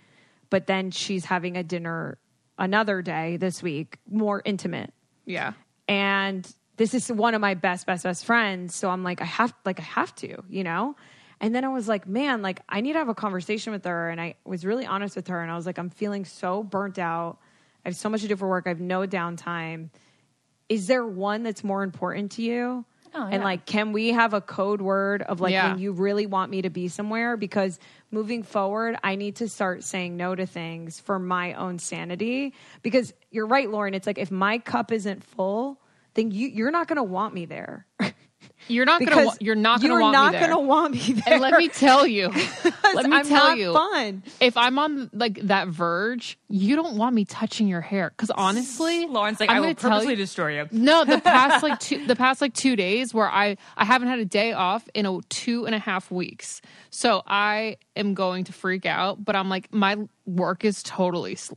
but 0.49 0.67
then 0.67 0.91
she's 0.91 1.23
having 1.23 1.55
a 1.55 1.63
dinner 1.63 2.17
another 2.57 3.01
day 3.01 3.37
this 3.37 3.63
week, 3.63 3.99
more 4.09 4.41
intimate. 4.43 4.93
yeah. 5.25 5.53
and 5.87 6.45
this 6.75 6.93
is 6.93 7.09
one 7.11 7.35
of 7.35 7.41
my 7.41 7.53
best 7.53 7.85
best 7.85 8.03
best 8.03 8.25
friends 8.25 8.73
so 8.73 8.89
i'm 8.89 9.03
like 9.03 9.21
i 9.21 9.25
have 9.25 9.53
like 9.63 9.79
i 9.79 9.83
have 9.83 10.13
to 10.15 10.43
you 10.49 10.63
know 10.63 10.95
and 11.43 11.53
then 11.53 11.63
i 11.63 11.67
was 11.67 11.87
like 11.87 12.07
man 12.07 12.41
like 12.41 12.61
i 12.69 12.81
need 12.81 12.93
to 12.93 12.99
have 12.99 13.09
a 13.09 13.13
conversation 13.13 13.73
with 13.73 13.85
her. 13.85 14.09
And 14.09 14.19
i 14.19 14.35
was 14.45 14.65
really 14.65 14.85
honest 14.85 15.15
with 15.15 15.27
her. 15.27 15.41
And 15.41 15.51
i 15.51 15.55
was 15.55 15.65
like 15.65 15.77
i'm 15.77 15.89
feeling 15.89 16.25
so 16.25 16.63
burnt 16.63 16.97
out. 16.97 17.37
I 17.85 17.89
have 17.89 17.95
so 17.97 18.09
much 18.09 18.21
to 18.21 18.27
do 18.29 18.35
for 18.37 18.47
work. 18.47 18.63
I 18.65 18.69
have 18.69 18.79
no 18.79 19.05
downtime. 19.05 19.89
Is 20.69 20.87
there 20.87 21.05
one 21.05 21.43
that's 21.43 21.63
more 21.63 21.83
important 21.83 22.31
to 22.33 22.41
you? 22.41 22.85
Oh, 23.13 23.27
and 23.29 23.43
like 23.43 23.65
can 23.65 23.91
we 23.91 24.09
have 24.13 24.33
a 24.33 24.41
code 24.41 24.81
word 24.81 25.21
of 25.21 25.39
like 25.41 25.51
Yeah. 25.51 25.71
when 25.71 25.79
you 25.79 25.91
really 25.91 26.25
want 26.25 26.49
me 26.49 26.63
to 26.63 26.69
be 26.69 26.87
somewhere? 26.87 27.35
Because 27.37 27.77
moving 28.09 28.43
forward 28.43 28.95
i 29.03 29.15
need 29.15 29.35
to 29.37 29.49
start 29.49 29.83
saying 29.83 30.15
no 30.15 30.35
to 30.35 30.45
things 30.45 30.99
for 30.99 31.19
my 31.19 31.53
own 31.53 31.77
sanity. 31.77 32.53
Because 32.81 33.13
you're 33.31 33.47
right 33.47 33.69
lauren 33.69 33.93
it's 33.93 34.07
like 34.07 34.17
if 34.17 34.31
my 34.31 34.59
cup 34.59 34.91
isn't 34.91 35.23
full 35.23 35.81
then 36.13 36.31
you 36.31 36.47
you're 36.47 36.71
not 36.71 36.87
going 36.87 36.97
to 36.97 37.03
want 37.03 37.33
me 37.33 37.45
there 37.45 37.85
You're 38.67 38.85
not 38.85 38.99
gonna. 38.99 39.11
because 39.11 39.25
wa- 39.27 39.33
You're 39.39 39.55
not 39.55 39.81
gonna 39.81 39.93
you're 39.93 40.01
want 40.01 40.13
not 40.13 40.31
me 40.33 40.39
there. 40.39 40.47
gonna 40.49 40.59
want 40.61 40.93
me 40.93 41.13
there 41.13 41.33
And 41.33 41.41
let 41.41 41.53
me 41.57 41.67
tell 41.67 42.07
you, 42.07 42.27
let 42.93 43.05
me 43.09 43.15
I'm 43.17 43.25
tell 43.27 43.49
not 43.49 43.57
you, 43.57 43.73
fun 43.73 44.23
if 44.39 44.55
I'm 44.57 44.79
on 44.79 45.09
like 45.13 45.39
that 45.47 45.67
verge, 45.67 46.37
you 46.49 46.75
don't 46.75 46.97
want 46.97 47.15
me 47.15 47.25
touching 47.25 47.67
your 47.67 47.81
hair 47.81 48.09
because 48.09 48.29
honestly, 48.31 49.05
Lauren's 49.07 49.39
like, 49.39 49.49
I'm 49.49 49.57
I 49.57 49.59
will 49.59 49.65
gonna 49.67 49.75
tell 49.75 49.89
purposely 49.91 50.13
you- 50.13 50.17
destroy 50.17 50.55
you. 50.61 50.67
No, 50.71 51.03
the 51.05 51.19
past 51.23 51.63
like 51.63 51.79
two, 51.79 52.05
the 52.05 52.15
past 52.15 52.41
like 52.41 52.53
two 52.53 52.75
days 52.75 53.13
where 53.13 53.29
I 53.29 53.57
I 53.75 53.85
haven't 53.85 54.07
had 54.07 54.19
a 54.19 54.25
day 54.25 54.53
off 54.53 54.87
in 54.93 55.05
a 55.05 55.19
two 55.29 55.65
and 55.65 55.75
a 55.75 55.79
half 55.79 56.09
weeks, 56.11 56.61
so 56.89 57.21
I 57.27 57.77
am 57.95 58.13
going 58.13 58.43
to 58.45 58.53
freak 58.53 58.85
out. 58.85 59.23
But 59.23 59.35
I'm 59.35 59.49
like, 59.49 59.73
my 59.73 59.97
work 60.25 60.63
is 60.65 60.81
totally 60.83 61.33
s- 61.33 61.51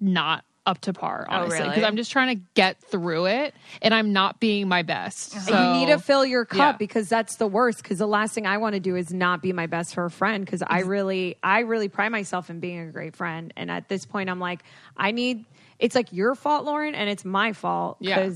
not 0.00 0.44
up 0.64 0.80
to 0.82 0.92
par, 0.92 1.26
oh, 1.28 1.34
honestly, 1.34 1.58
because 1.58 1.76
really? 1.76 1.84
I'm 1.84 1.96
just 1.96 2.12
trying 2.12 2.36
to 2.36 2.44
get 2.54 2.80
through 2.80 3.26
it, 3.26 3.54
and 3.80 3.92
I'm 3.92 4.12
not 4.12 4.38
being 4.38 4.68
my 4.68 4.82
best. 4.82 5.34
Uh-huh. 5.34 5.46
So 5.46 5.72
you 5.72 5.80
need 5.80 5.92
to 5.92 5.98
fill 5.98 6.24
your 6.24 6.44
cup 6.44 6.74
yeah. 6.74 6.78
because 6.78 7.08
that's 7.08 7.36
the 7.36 7.46
worst. 7.46 7.82
Because 7.82 7.98
the 7.98 8.06
last 8.06 8.34
thing 8.34 8.46
I 8.46 8.58
want 8.58 8.74
to 8.74 8.80
do 8.80 8.96
is 8.96 9.12
not 9.12 9.42
be 9.42 9.52
my 9.52 9.66
best 9.66 9.94
for 9.94 10.04
a 10.04 10.10
friend. 10.10 10.44
Because 10.44 10.62
I 10.62 10.80
really, 10.80 11.36
I 11.42 11.60
really 11.60 11.88
pride 11.88 12.10
myself 12.10 12.48
in 12.50 12.60
being 12.60 12.80
a 12.80 12.92
great 12.92 13.16
friend. 13.16 13.52
And 13.56 13.70
at 13.70 13.88
this 13.88 14.06
point, 14.06 14.30
I'm 14.30 14.40
like, 14.40 14.62
I 14.96 15.10
need. 15.10 15.44
It's 15.78 15.96
like 15.96 16.12
your 16.12 16.36
fault, 16.36 16.64
Lauren, 16.64 16.94
and 16.94 17.10
it's 17.10 17.24
my 17.24 17.52
fault 17.52 17.96
Yeah. 17.98 18.28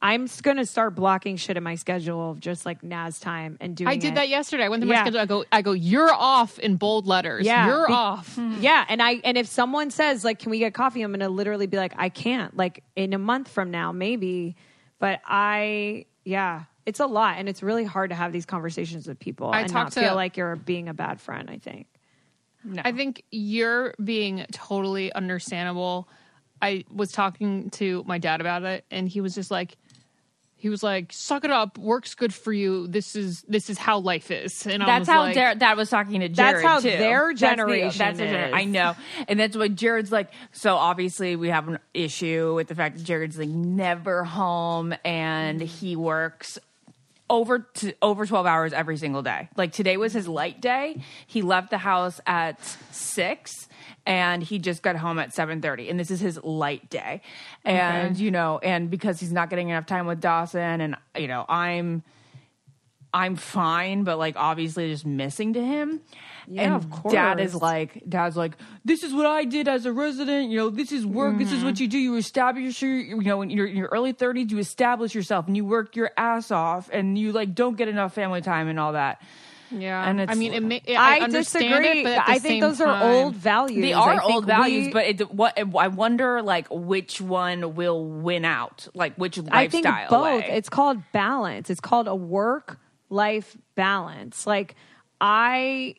Because 0.00 0.38
I'm 0.38 0.42
gonna 0.42 0.66
start 0.66 0.94
blocking 0.94 1.36
shit 1.36 1.56
in 1.56 1.62
my 1.62 1.74
schedule 1.74 2.30
of 2.32 2.40
just 2.40 2.64
like 2.66 2.82
Naz 2.82 3.20
time 3.20 3.56
and 3.60 3.76
doing. 3.76 3.88
I 3.88 3.96
did 3.96 4.12
it. 4.12 4.14
that 4.16 4.28
yesterday. 4.28 4.64
I 4.64 4.68
went 4.68 4.82
through 4.82 4.90
Yeah. 4.92 4.96
my 4.98 5.02
schedule. 5.04 5.20
I 5.20 5.26
go, 5.26 5.44
I 5.52 5.62
go, 5.62 5.72
you're 5.72 6.12
off 6.12 6.58
in 6.58 6.76
bold 6.76 7.06
letters. 7.06 7.44
Yeah. 7.46 7.66
you're 7.66 7.86
Be- 7.86 7.92
off. 7.92 8.36
Mm-hmm. 8.36 8.60
Yeah, 8.62 8.84
and 8.88 9.02
I 9.02 9.20
and 9.24 9.36
if 9.38 9.46
someone 9.46 9.90
says 9.90 10.24
like, 10.24 10.38
"Can 10.38 10.50
we 10.50 10.58
get 10.58 10.74
coffee?" 10.74 11.02
I'm 11.02 11.12
gonna 11.12 11.28
literally 11.28 11.66
be 11.66 11.76
like, 11.76 11.92
"I 11.96 12.08
can't." 12.08 12.56
Like 12.56 12.82
in 12.96 13.12
a 13.12 13.18
month 13.18 13.48
from 13.48 13.70
now, 13.70 13.92
maybe. 13.92 14.56
But 14.98 15.20
I, 15.26 16.04
yeah, 16.24 16.64
it's 16.84 17.00
a 17.00 17.06
lot, 17.06 17.36
and 17.38 17.48
it's 17.48 17.62
really 17.62 17.84
hard 17.84 18.10
to 18.10 18.16
have 18.16 18.32
these 18.32 18.44
conversations 18.46 19.06
with 19.06 19.18
people 19.18 19.50
I 19.50 19.60
and 19.60 19.70
talked 19.70 19.96
not 19.96 20.00
to- 20.02 20.08
feel 20.08 20.14
like 20.14 20.36
you're 20.36 20.56
being 20.56 20.88
a 20.88 20.94
bad 20.94 21.20
friend. 21.20 21.48
I 21.50 21.58
think. 21.58 21.86
No. 22.62 22.82
I 22.84 22.92
think 22.92 23.22
you're 23.30 23.94
being 24.02 24.44
totally 24.52 25.10
understandable. 25.12 26.08
I 26.60 26.84
was 26.94 27.10
talking 27.10 27.70
to 27.70 28.04
my 28.06 28.18
dad 28.18 28.42
about 28.42 28.64
it, 28.64 28.84
and 28.90 29.08
he 29.08 29.22
was 29.22 29.34
just 29.34 29.50
like, 29.50 29.76
he 30.60 30.68
was 30.68 30.82
like, 30.82 31.12
"Suck 31.12 31.44
it 31.44 31.50
up. 31.50 31.78
Work's 31.78 32.14
good 32.14 32.32
for 32.32 32.52
you. 32.52 32.86
This 32.86 33.16
is 33.16 33.42
this 33.48 33.68
is 33.70 33.78
how 33.78 33.98
life 33.98 34.30
is." 34.30 34.66
And 34.66 34.82
I 34.82 34.86
That's 34.86 35.00
was 35.00 35.08
how 35.08 35.20
like, 35.22 35.34
Dar- 35.34 35.54
Dad 35.56 35.76
was 35.76 35.90
talking 35.90 36.20
to 36.20 36.28
Jared. 36.28 36.56
That's 36.56 36.64
how 36.64 36.80
too. 36.80 36.90
their 36.90 37.28
That's 37.28 37.40
the- 37.40 37.46
generation 37.46 37.98
that's 37.98 38.18
the 38.18 38.24
gener- 38.24 38.48
is. 38.48 38.54
I 38.54 38.64
know, 38.64 38.94
and 39.26 39.40
that's 39.40 39.56
what 39.56 39.74
Jared's 39.74 40.12
like. 40.12 40.30
So 40.52 40.76
obviously, 40.76 41.34
we 41.36 41.48
have 41.48 41.66
an 41.68 41.78
issue 41.94 42.54
with 42.54 42.68
the 42.68 42.74
fact 42.74 42.98
that 42.98 43.04
Jared's 43.04 43.38
like 43.38 43.48
never 43.48 44.22
home, 44.24 44.94
and 45.04 45.60
he 45.60 45.96
works 45.96 46.58
over 47.30 47.60
to 47.60 47.94
over 48.02 48.26
12 48.26 48.44
hours 48.44 48.72
every 48.74 48.98
single 48.98 49.22
day. 49.22 49.48
Like 49.56 49.72
today 49.72 49.96
was 49.96 50.12
his 50.12 50.28
light 50.28 50.60
day. 50.60 51.00
He 51.26 51.40
left 51.40 51.70
the 51.70 51.78
house 51.78 52.20
at 52.26 52.60
6 52.90 53.68
and 54.04 54.42
he 54.42 54.58
just 54.58 54.82
got 54.82 54.96
home 54.96 55.18
at 55.18 55.30
7:30 55.30 55.88
and 55.88 55.98
this 55.98 56.10
is 56.10 56.20
his 56.20 56.42
light 56.42 56.90
day. 56.90 57.22
And 57.64 58.18
you 58.18 58.30
know, 58.30 58.58
and 58.58 58.90
because 58.90 59.20
he's 59.20 59.32
not 59.32 59.48
getting 59.48 59.68
enough 59.70 59.86
time 59.86 60.06
with 60.06 60.20
Dawson 60.20 60.80
and 60.80 60.96
you 61.16 61.28
know, 61.28 61.46
I'm 61.48 62.02
I'm 63.14 63.36
fine, 63.36 64.04
but 64.04 64.18
like 64.18 64.34
obviously 64.36 64.90
just 64.90 65.06
missing 65.06 65.52
to 65.54 65.64
him. 65.64 66.00
Yeah, 66.50 66.62
and 66.62 66.74
of 66.74 67.12
dad 67.12 67.38
is 67.38 67.54
like, 67.54 68.02
dad's 68.08 68.36
like, 68.36 68.56
this 68.84 69.02
is 69.04 69.14
what 69.14 69.26
I 69.26 69.44
did 69.44 69.68
as 69.68 69.86
a 69.86 69.92
resident. 69.92 70.50
You 70.50 70.58
know, 70.58 70.70
this 70.70 70.90
is 70.90 71.06
work. 71.06 71.38
This 71.38 71.52
is 71.52 71.62
what 71.62 71.74
mm-hmm. 71.74 71.82
you 71.82 71.88
do. 71.88 71.98
You 71.98 72.16
establish 72.16 72.82
your, 72.82 72.96
you 72.96 73.22
know, 73.22 73.42
in 73.42 73.50
your, 73.50 73.66
in 73.66 73.76
your 73.76 73.88
early 73.92 74.12
30s, 74.12 74.50
you 74.50 74.58
establish 74.58 75.14
yourself 75.14 75.46
and 75.46 75.56
you 75.56 75.64
work 75.64 75.94
your 75.94 76.10
ass 76.16 76.50
off 76.50 76.90
and 76.92 77.16
you 77.16 77.32
like 77.32 77.54
don't 77.54 77.76
get 77.76 77.86
enough 77.88 78.14
family 78.14 78.40
time 78.40 78.68
and 78.68 78.80
all 78.80 78.94
that. 78.94 79.22
Yeah, 79.70 80.04
And 80.04 80.20
I 80.22 80.34
mean, 80.34 80.52
it 80.52 80.62
ma- 80.64 81.00
I, 81.00 81.18
I, 81.18 81.20
understand 81.20 81.68
disagree. 81.68 82.00
it, 82.00 82.02
but 82.02 82.12
at 82.14 82.26
the 82.26 82.32
I 82.32 82.38
think 82.40 82.60
those 82.60 82.80
are 82.80 82.86
time- 82.86 83.02
old 83.14 83.36
values. 83.36 83.80
They 83.80 83.92
are 83.92 84.20
old 84.20 84.44
values, 84.44 84.86
we- 84.86 84.92
but 84.92 85.06
it, 85.06 85.32
what 85.32 85.56
I 85.56 85.86
wonder, 85.86 86.42
like, 86.42 86.66
which 86.70 87.20
one 87.20 87.76
will 87.76 88.04
win 88.04 88.44
out? 88.44 88.88
Like, 88.94 89.14
which 89.14 89.38
I 89.52 89.68
think 89.68 89.86
both. 90.08 90.24
way? 90.24 90.48
It's 90.50 90.68
called 90.68 91.00
balance. 91.12 91.70
It's 91.70 91.80
called 91.80 92.08
a 92.08 92.16
work 92.16 92.80
life 93.10 93.56
balance. 93.74 94.46
Like 94.46 94.76
I 95.20 95.96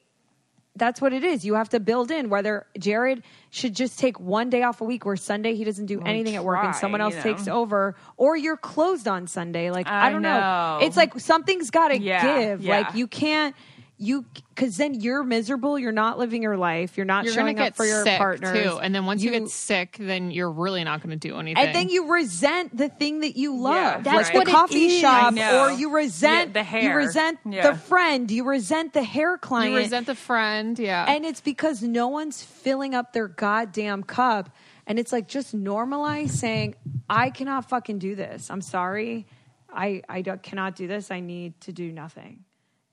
that's 0.76 1.02
what 1.02 1.12
it 1.12 1.24
is. 1.24 1.44
You 1.44 1.56
have 1.56 1.70
to 1.70 1.80
build 1.80 2.12
in 2.12 2.30
whether 2.30 2.66
Jared 2.80 3.24
should 3.50 3.76
just 3.76 4.00
take 4.00 4.20
one 4.20 4.50
day 4.50 4.64
off 4.64 4.80
a 4.80 4.86
week 4.86 5.06
where 5.06 5.18
Sunday 5.18 5.54
he 5.56 5.64
doesn't 5.66 5.88
do 5.88 6.02
anything 6.02 6.36
at 6.36 6.46
work 6.46 6.64
and 6.64 6.74
someone 6.76 7.02
else 7.02 7.14
you 7.14 7.18
know. 7.18 7.24
takes 7.24 7.48
over 7.48 7.96
or 8.16 8.38
you're 8.38 8.56
closed 8.58 9.08
on 9.08 9.28
Sunday. 9.28 9.70
Like 9.70 9.88
I, 9.88 10.08
I 10.08 10.10
don't 10.12 10.22
know. 10.22 10.40
know. 10.40 10.80
It's 10.82 10.96
like 10.96 11.20
something's 11.20 11.72
got 11.72 11.90
to 11.90 12.00
Yeah, 12.00 12.40
give. 12.40 12.62
yeah. 12.62 12.80
Like 12.80 12.96
you 12.96 13.08
can't 13.08 13.54
you 14.02 14.26
cuz 14.56 14.78
then 14.78 15.00
you're 15.00 15.24
miserable, 15.24 15.78
you're 15.78 15.92
not 15.92 16.18
living 16.18 16.42
your 16.42 16.58
life, 16.58 16.98
you're 16.98 17.06
not 17.06 17.24
You're 17.24 17.34
showing 17.34 17.60
up 17.60 17.76
for 17.76 17.86
your 17.86 18.04
sick 18.04 18.18
partners. 18.18 18.52
too, 18.58 18.80
and 18.80 18.94
then 18.96 19.06
once 19.06 19.22
you, 19.24 19.30
get 19.32 19.48
sick, 19.50 19.96
then 20.00 20.32
you're 20.32 20.52
really 20.52 20.84
not 20.84 21.04
going 21.04 21.18
to 21.18 21.28
do 21.28 21.38
anything. 21.38 21.64
and 21.64 21.76
then 21.76 21.90
you 21.90 22.12
resent 22.12 22.76
the 22.76 22.90
thing 22.90 23.20
that 23.22 23.38
you 23.38 23.56
love. 23.58 23.76
Yeah, 23.76 23.96
like 23.96 24.04
that's 24.04 24.30
the 24.32 24.38
what 24.40 24.48
it 24.48 24.52
coffee 24.52 24.86
is. 24.88 25.00
shop, 25.02 25.34
I 25.38 25.58
or 25.60 25.72
you 25.72 25.94
resent 25.96 26.48
Yeah, 26.50 26.54
the 26.54 26.64
hair. 26.64 26.84
You 26.84 26.96
resent 26.98 27.40
Yeah. 27.48 27.72
the 27.72 27.78
friend. 27.78 28.32
You 28.32 28.44
resent 28.44 28.94
the 28.94 29.04
hair 29.04 29.38
client. 29.38 29.72
you 29.72 29.78
resent 29.78 30.08
the 30.08 30.16
friend. 30.16 30.80
Yeah, 30.80 31.06
and 31.08 31.24
it's 31.26 31.42
because 31.42 31.84
no 31.84 32.08
one's 32.08 32.42
filling 32.44 32.96
up 32.96 33.14
their 33.14 33.28
goddamn 33.28 34.04
cup. 34.04 34.50
And 34.88 34.98
it's 35.00 35.12
like 35.14 35.28
just 35.28 35.56
normalize 35.56 36.32
saying, 36.32 36.74
"I 37.10 37.30
cannot 37.30 37.70
fucking 37.70 38.00
do 38.00 38.16
this. 38.16 38.50
I'm 38.50 38.62
sorry. 38.62 39.28
I 39.72 40.02
I 40.10 40.22
don't, 40.22 40.42
cannot 40.42 40.76
do 40.76 40.88
this. 40.88 41.12
I 41.12 41.20
need 41.20 41.62
to 41.62 41.72
do 41.72 41.92
nothing." 41.92 42.44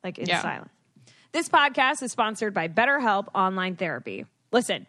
Like 0.05 0.19
in 0.19 0.29
Yeah. 0.29 0.43
silence. 0.43 0.71
This 1.33 1.49
podcast 1.49 2.03
is 2.03 2.11
sponsored 2.13 2.55
by 2.55 2.69
BetterHelp 2.69 3.29
Online 3.35 3.77
Therapy. 3.77 4.25
Listen, 4.51 4.87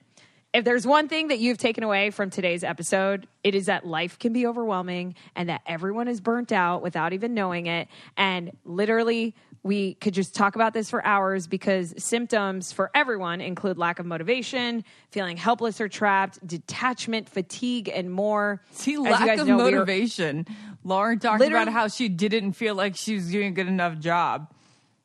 if 0.54 0.64
there's 0.64 0.88
one 0.88 1.08
thing 1.10 1.28
that 1.28 1.40
you've 1.40 1.58
taken 1.58 1.84
away 1.84 2.10
from 2.12 2.30
today's 2.30 2.64
episode, 2.64 3.28
it 3.44 3.56
is 3.56 3.66
that 3.66 3.86
life 3.86 4.18
can 4.18 4.32
be 4.34 4.48
overwhelming 4.48 5.16
and 5.36 5.50
that 5.50 5.62
everyone 5.68 6.08
is 6.08 6.22
burnt 6.22 6.52
out 6.52 6.82
without 6.82 7.14
even 7.14 7.34
knowing 7.34 7.68
it. 7.68 7.88
And 8.16 8.52
literally, 8.64 9.36
we 9.64 9.96
could 9.96 10.14
just 10.14 10.34
talk 10.34 10.56
about 10.56 10.74
this 10.74 10.90
for 10.90 11.06
hours 11.06 11.46
because 11.46 11.94
symptoms 11.98 12.72
for 12.72 12.90
everyone 12.96 13.42
include 13.42 13.78
lack 13.78 14.00
of 14.00 14.06
motivation, 14.06 14.86
feeling 15.12 15.36
helpless 15.36 15.82
or 15.82 15.90
trapped, 15.90 16.46
detachment, 16.48 17.28
fatigue, 17.30 17.90
and 17.94 18.10
more. 18.12 18.62
See, 18.72 18.96
As 18.96 19.02
lack 19.02 19.38
of 19.40 19.46
know, 19.46 19.58
we 19.58 19.62
are- 19.64 19.72
motivation. 19.72 20.48
Lauren 20.86 21.20
talked 21.20 21.42
Literally- 21.42 21.64
about 21.64 21.74
how 21.74 21.90
she 21.90 22.08
didn't 22.08 22.54
feel 22.54 22.74
like 22.76 22.96
she 22.96 23.16
was 23.16 23.30
doing 23.30 23.48
a 23.48 23.52
good 23.52 23.68
enough 23.68 24.00
job 24.00 24.50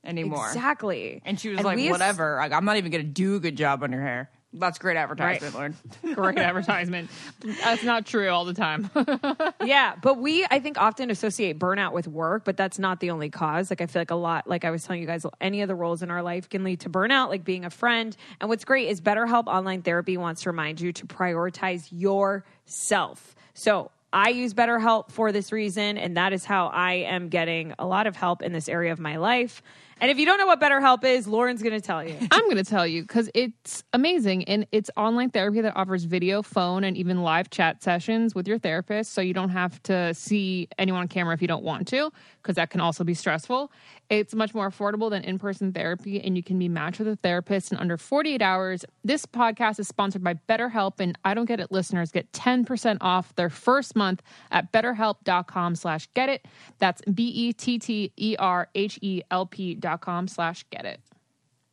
anymore. 0.04 0.46
Exactly. 0.48 1.22
And 1.24 1.38
she 1.38 1.50
was 1.50 1.58
And 1.58 1.64
like, 1.66 1.78
have- 1.78 1.90
whatever. 1.90 2.40
I'm 2.40 2.64
not 2.64 2.76
even 2.76 2.90
going 2.90 3.04
to 3.04 3.10
do 3.10 3.36
a 3.36 3.40
good 3.40 3.56
job 3.56 3.82
on 3.82 3.92
your 3.92 4.02
hair. 4.02 4.30
That's 4.56 4.78
great 4.78 4.96
advertisement, 4.96 5.52
Lauren. 5.52 5.76
great 6.14 6.38
advertisement. 6.38 7.10
That's 7.40 7.82
not 7.82 8.06
true 8.06 8.28
all 8.28 8.44
the 8.44 8.54
time. 8.54 8.88
yeah, 9.64 9.96
but 10.00 10.18
we 10.18 10.46
I 10.48 10.60
think 10.60 10.78
often 10.80 11.10
associate 11.10 11.58
burnout 11.58 11.90
with 11.92 12.06
work, 12.06 12.44
but 12.44 12.56
that's 12.56 12.78
not 12.78 13.00
the 13.00 13.10
only 13.10 13.30
cause. 13.30 13.68
Like 13.68 13.80
I 13.80 13.86
feel 13.86 14.00
like 14.02 14.12
a 14.12 14.14
lot, 14.14 14.46
like 14.46 14.64
I 14.64 14.70
was 14.70 14.84
telling 14.84 15.00
you 15.00 15.08
guys, 15.08 15.26
any 15.40 15.62
of 15.62 15.66
the 15.68 15.74
roles 15.74 16.04
in 16.04 16.10
our 16.12 16.22
life 16.22 16.48
can 16.48 16.62
lead 16.62 16.78
to 16.80 16.88
burnout, 16.88 17.30
like 17.30 17.42
being 17.44 17.64
a 17.64 17.70
friend. 17.70 18.16
And 18.40 18.48
what's 18.48 18.64
great 18.64 18.86
is 18.90 19.00
BetterHelp 19.00 19.48
Online 19.48 19.82
Therapy 19.82 20.16
wants 20.16 20.42
to 20.42 20.50
remind 20.50 20.80
you 20.80 20.92
to 20.92 21.06
prioritize 21.06 21.88
yourself. 21.90 23.34
So 23.54 23.90
I 24.12 24.28
use 24.28 24.54
BetterHelp 24.54 25.10
for 25.10 25.32
this 25.32 25.50
reason, 25.50 25.98
and 25.98 26.16
that 26.16 26.32
is 26.32 26.44
how 26.44 26.68
I 26.68 26.92
am 26.92 27.28
getting 27.28 27.74
a 27.78 27.86
lot 27.86 28.06
of 28.06 28.14
help 28.14 28.42
in 28.42 28.52
this 28.52 28.68
area 28.68 28.92
of 28.92 29.00
my 29.00 29.16
life. 29.16 29.62
And 30.00 30.10
if 30.10 30.18
you 30.18 30.26
don't 30.26 30.38
know 30.38 30.46
what 30.46 30.60
BetterHelp 30.60 31.04
is, 31.04 31.26
Lauren's 31.26 31.62
going 31.62 31.74
to 31.74 31.80
tell 31.80 32.06
you. 32.06 32.16
I'm 32.30 32.44
going 32.44 32.56
to 32.56 32.64
tell 32.64 32.86
you 32.86 33.02
because 33.02 33.30
it's 33.34 33.84
amazing. 33.92 34.44
And 34.44 34.66
it's 34.72 34.90
online 34.96 35.30
therapy 35.30 35.60
that 35.60 35.76
offers 35.76 36.04
video, 36.04 36.42
phone, 36.42 36.84
and 36.84 36.96
even 36.96 37.22
live 37.22 37.50
chat 37.50 37.82
sessions 37.82 38.34
with 38.34 38.48
your 38.48 38.58
therapist. 38.58 39.12
So 39.12 39.20
you 39.20 39.34
don't 39.34 39.50
have 39.50 39.82
to 39.84 40.12
see 40.14 40.68
anyone 40.78 41.02
on 41.02 41.08
camera 41.08 41.34
if 41.34 41.42
you 41.42 41.48
don't 41.48 41.64
want 41.64 41.88
to, 41.88 42.10
because 42.44 42.56
that 42.56 42.68
can 42.68 42.80
also 42.80 43.02
be 43.04 43.14
stressful. 43.14 43.72
It's 44.10 44.34
much 44.34 44.54
more 44.54 44.70
affordable 44.70 45.08
than 45.08 45.24
in 45.24 45.38
person 45.38 45.72
therapy, 45.72 46.20
and 46.20 46.36
you 46.36 46.42
can 46.42 46.58
be 46.58 46.68
matched 46.68 46.98
with 46.98 47.08
a 47.08 47.16
therapist 47.16 47.72
in 47.72 47.78
under 47.78 47.96
48 47.96 48.42
hours. 48.42 48.84
This 49.02 49.24
podcast 49.24 49.80
is 49.80 49.88
sponsored 49.88 50.22
by 50.22 50.34
BetterHelp, 50.46 51.00
and 51.00 51.18
I 51.24 51.32
Don't 51.32 51.46
Get 51.46 51.58
It 51.58 51.72
listeners 51.72 52.12
get 52.12 52.30
10% 52.32 52.98
off 53.00 53.34
their 53.36 53.48
first 53.48 53.96
month 53.96 54.22
at 54.50 54.70
betterhelp.com 54.72 55.74
slash 55.74 56.06
get 56.12 56.28
it. 56.28 56.46
That's 56.78 57.00
B 57.02 57.24
E 57.28 57.52
T 57.54 57.78
T 57.78 58.12
E 58.16 58.36
R 58.38 58.68
H 58.74 58.98
E 59.00 59.22
L 59.30 59.46
P 59.46 59.74
dot 59.74 60.02
com 60.02 60.28
slash 60.28 60.66
get 60.70 60.84
it. 60.84 61.00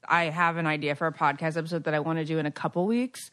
I 0.07 0.25
have 0.25 0.57
an 0.57 0.67
idea 0.67 0.95
for 0.95 1.07
a 1.07 1.13
podcast 1.13 1.57
episode 1.57 1.83
that 1.83 1.93
I 1.93 1.99
want 1.99 2.19
to 2.19 2.25
do 2.25 2.39
in 2.39 2.45
a 2.45 2.51
couple 2.51 2.85
weeks. 2.87 3.29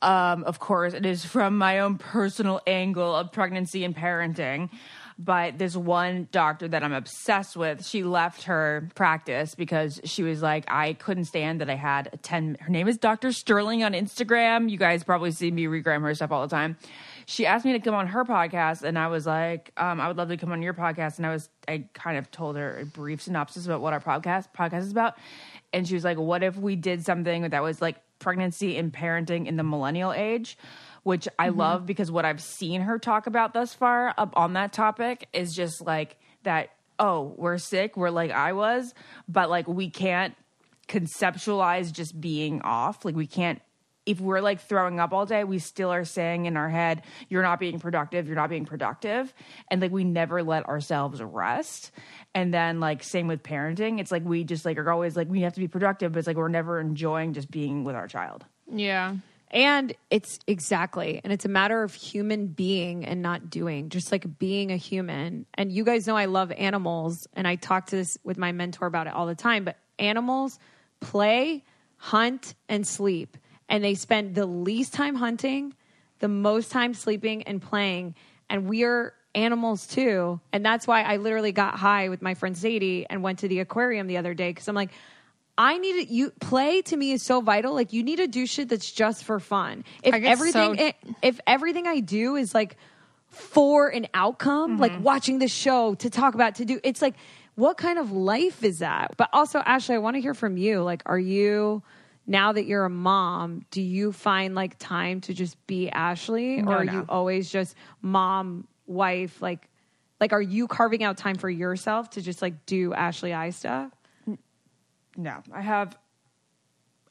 Um, 0.00 0.44
of 0.44 0.60
course, 0.60 0.94
it 0.94 1.04
is 1.04 1.24
from 1.24 1.58
my 1.58 1.80
own 1.80 1.98
personal 1.98 2.60
angle 2.66 3.14
of 3.14 3.32
pregnancy 3.32 3.84
and 3.84 3.94
parenting. 3.96 4.70
But 5.20 5.58
this 5.58 5.74
one 5.74 6.28
doctor 6.30 6.68
that 6.68 6.84
I'm 6.84 6.92
obsessed 6.92 7.56
with, 7.56 7.84
she 7.84 8.04
left 8.04 8.44
her 8.44 8.88
practice 8.94 9.56
because 9.56 10.00
she 10.04 10.22
was 10.22 10.42
like, 10.42 10.64
I 10.68 10.92
couldn't 10.92 11.24
stand 11.24 11.60
that 11.60 11.68
I 11.68 11.74
had 11.74 12.08
a 12.12 12.16
10. 12.16 12.58
Her 12.60 12.68
name 12.70 12.86
is 12.86 12.98
Dr. 12.98 13.32
Sterling 13.32 13.82
on 13.82 13.94
Instagram. 13.94 14.70
You 14.70 14.78
guys 14.78 15.02
probably 15.02 15.32
see 15.32 15.50
me 15.50 15.64
regram 15.64 16.02
her 16.02 16.14
stuff 16.14 16.30
all 16.30 16.42
the 16.42 16.54
time. 16.54 16.76
She 17.26 17.46
asked 17.46 17.64
me 17.64 17.72
to 17.72 17.80
come 17.80 17.96
on 17.96 18.06
her 18.06 18.24
podcast, 18.24 18.84
and 18.84 18.96
I 18.96 19.08
was 19.08 19.26
like, 19.26 19.72
um, 19.76 20.00
I 20.00 20.06
would 20.06 20.16
love 20.16 20.28
to 20.28 20.36
come 20.36 20.52
on 20.52 20.62
your 20.62 20.72
podcast. 20.72 21.18
And 21.18 21.26
I 21.26 21.32
was, 21.32 21.50
I 21.66 21.84
kind 21.94 22.16
of 22.16 22.30
told 22.30 22.56
her 22.56 22.78
a 22.78 22.86
brief 22.86 23.20
synopsis 23.20 23.66
about 23.66 23.80
what 23.80 23.92
our 23.92 24.00
podcast 24.00 24.46
podcast 24.56 24.82
is 24.82 24.92
about. 24.92 25.18
And 25.72 25.86
she 25.86 25.94
was 25.94 26.04
like, 26.04 26.16
What 26.16 26.44
if 26.44 26.56
we 26.56 26.76
did 26.76 27.04
something 27.04 27.42
that 27.50 27.62
was 27.62 27.82
like 27.82 27.96
pregnancy 28.20 28.76
and 28.76 28.92
parenting 28.92 29.46
in 29.46 29.56
the 29.56 29.62
millennial 29.64 30.12
age? 30.12 30.56
Which 31.08 31.26
I 31.38 31.48
mm-hmm. 31.48 31.58
love 31.58 31.86
because 31.86 32.10
what 32.10 32.26
I've 32.26 32.42
seen 32.42 32.82
her 32.82 32.98
talk 32.98 33.26
about 33.26 33.54
thus 33.54 33.72
far 33.72 34.12
up 34.18 34.34
on 34.36 34.52
that 34.52 34.74
topic 34.74 35.26
is 35.32 35.54
just 35.54 35.80
like 35.80 36.18
that, 36.42 36.68
oh, 36.98 37.32
we're 37.38 37.56
sick, 37.56 37.96
we're 37.96 38.10
like 38.10 38.30
I 38.30 38.52
was, 38.52 38.92
but 39.26 39.48
like 39.48 39.66
we 39.66 39.88
can't 39.88 40.34
conceptualize 40.86 41.92
just 41.92 42.20
being 42.20 42.60
off. 42.60 43.06
Like 43.06 43.16
we 43.16 43.26
can't 43.26 43.62
if 44.04 44.20
we're 44.20 44.42
like 44.42 44.60
throwing 44.60 45.00
up 45.00 45.14
all 45.14 45.24
day, 45.24 45.44
we 45.44 45.58
still 45.58 45.90
are 45.90 46.04
saying 46.04 46.44
in 46.44 46.58
our 46.58 46.68
head, 46.68 47.00
"You're 47.30 47.42
not 47.42 47.58
being 47.58 47.78
productive. 47.78 48.26
You're 48.26 48.36
not 48.36 48.50
being 48.50 48.66
productive," 48.66 49.32
and 49.70 49.80
like 49.80 49.92
we 49.92 50.04
never 50.04 50.42
let 50.42 50.66
ourselves 50.66 51.22
rest. 51.22 51.90
And 52.34 52.52
then 52.52 52.80
like 52.80 53.02
same 53.02 53.28
with 53.28 53.42
parenting, 53.42 53.98
it's 53.98 54.12
like 54.12 54.26
we 54.26 54.44
just 54.44 54.66
like 54.66 54.76
are 54.76 54.90
always 54.90 55.16
like 55.16 55.28
we 55.30 55.40
have 55.40 55.54
to 55.54 55.60
be 55.60 55.68
productive, 55.68 56.12
but 56.12 56.18
it's 56.18 56.26
like 56.26 56.36
we're 56.36 56.48
never 56.48 56.78
enjoying 56.78 57.32
just 57.32 57.50
being 57.50 57.84
with 57.84 57.96
our 57.96 58.08
child. 58.08 58.44
Yeah. 58.70 59.16
And 59.50 59.94
it's 60.10 60.38
exactly, 60.46 61.22
and 61.24 61.32
it's 61.32 61.46
a 61.46 61.48
matter 61.48 61.82
of 61.82 61.94
human 61.94 62.48
being 62.48 63.06
and 63.06 63.22
not 63.22 63.48
doing, 63.48 63.88
just 63.88 64.12
like 64.12 64.38
being 64.38 64.70
a 64.70 64.76
human. 64.76 65.46
And 65.54 65.72
you 65.72 65.84
guys 65.84 66.06
know 66.06 66.16
I 66.16 66.26
love 66.26 66.52
animals, 66.52 67.26
and 67.32 67.48
I 67.48 67.56
talk 67.56 67.86
to 67.86 67.96
this 67.96 68.18
with 68.22 68.36
my 68.36 68.52
mentor 68.52 68.86
about 68.86 69.06
it 69.06 69.14
all 69.14 69.26
the 69.26 69.34
time. 69.34 69.64
But 69.64 69.76
animals 69.98 70.58
play, 71.00 71.64
hunt, 71.96 72.54
and 72.68 72.86
sleep, 72.86 73.38
and 73.70 73.82
they 73.82 73.94
spend 73.94 74.34
the 74.34 74.44
least 74.44 74.92
time 74.92 75.14
hunting, 75.14 75.72
the 76.18 76.28
most 76.28 76.70
time 76.70 76.92
sleeping 76.92 77.44
and 77.44 77.62
playing. 77.62 78.16
And 78.50 78.68
we 78.68 78.84
are 78.84 79.14
animals 79.34 79.86
too, 79.86 80.40
and 80.52 80.62
that's 80.62 80.86
why 80.86 81.02
I 81.02 81.16
literally 81.16 81.52
got 81.52 81.74
high 81.74 82.10
with 82.10 82.20
my 82.20 82.34
friend 82.34 82.54
Sadie 82.54 83.06
and 83.08 83.22
went 83.22 83.38
to 83.38 83.48
the 83.48 83.60
aquarium 83.60 84.08
the 84.08 84.18
other 84.18 84.34
day 84.34 84.50
because 84.50 84.68
I'm 84.68 84.74
like. 84.74 84.90
I 85.58 85.76
need 85.78 86.06
to, 86.06 86.14
you 86.14 86.30
play 86.40 86.82
to 86.82 86.96
me 86.96 87.10
is 87.10 87.22
so 87.22 87.40
vital. 87.40 87.74
Like 87.74 87.92
you 87.92 88.04
need 88.04 88.16
to 88.16 88.28
do 88.28 88.46
shit 88.46 88.68
that's 88.68 88.90
just 88.90 89.24
for 89.24 89.40
fun. 89.40 89.84
If 90.04 90.14
everything, 90.14 90.78
so- 90.78 91.14
if 91.20 91.40
everything 91.46 91.88
I 91.88 91.98
do 91.98 92.36
is 92.36 92.54
like 92.54 92.76
for 93.28 93.88
an 93.88 94.06
outcome, 94.14 94.78
like 94.78 94.92
mm-hmm. 94.92 95.02
watching 95.02 95.38
the 95.40 95.48
show 95.48 95.94
to 95.96 96.08
talk 96.08 96.34
about 96.34 96.54
to 96.56 96.64
do, 96.64 96.80
it's 96.84 97.02
like, 97.02 97.16
what 97.56 97.76
kind 97.76 97.98
of 97.98 98.12
life 98.12 98.62
is 98.62 98.78
that? 98.78 99.16
But 99.16 99.30
also, 99.32 99.58
Ashley, 99.58 99.96
I 99.96 99.98
want 99.98 100.14
to 100.14 100.20
hear 100.20 100.32
from 100.32 100.56
you. 100.56 100.80
Like, 100.82 101.02
are 101.06 101.18
you 101.18 101.82
now 102.24 102.52
that 102.52 102.66
you're 102.66 102.84
a 102.84 102.90
mom? 102.90 103.64
Do 103.72 103.82
you 103.82 104.12
find 104.12 104.54
like 104.54 104.78
time 104.78 105.20
to 105.22 105.34
just 105.34 105.66
be 105.66 105.90
Ashley, 105.90 106.62
No, 106.62 106.70
or 106.70 106.76
are 106.76 106.84
no. 106.84 106.92
you 106.92 107.06
always 107.08 107.50
just 107.50 107.74
mom, 108.00 108.68
wife? 108.86 109.42
Like, 109.42 109.68
like, 110.20 110.32
are 110.32 110.40
you 110.40 110.68
carving 110.68 111.02
out 111.02 111.16
time 111.16 111.34
for 111.34 111.50
yourself 111.50 112.10
to 112.10 112.22
just 112.22 112.42
like 112.42 112.64
do 112.64 112.94
Ashley 112.94 113.34
I 113.34 113.50
stuff? 113.50 113.90
No, 115.18 115.42
I 115.52 115.60
have. 115.60 115.94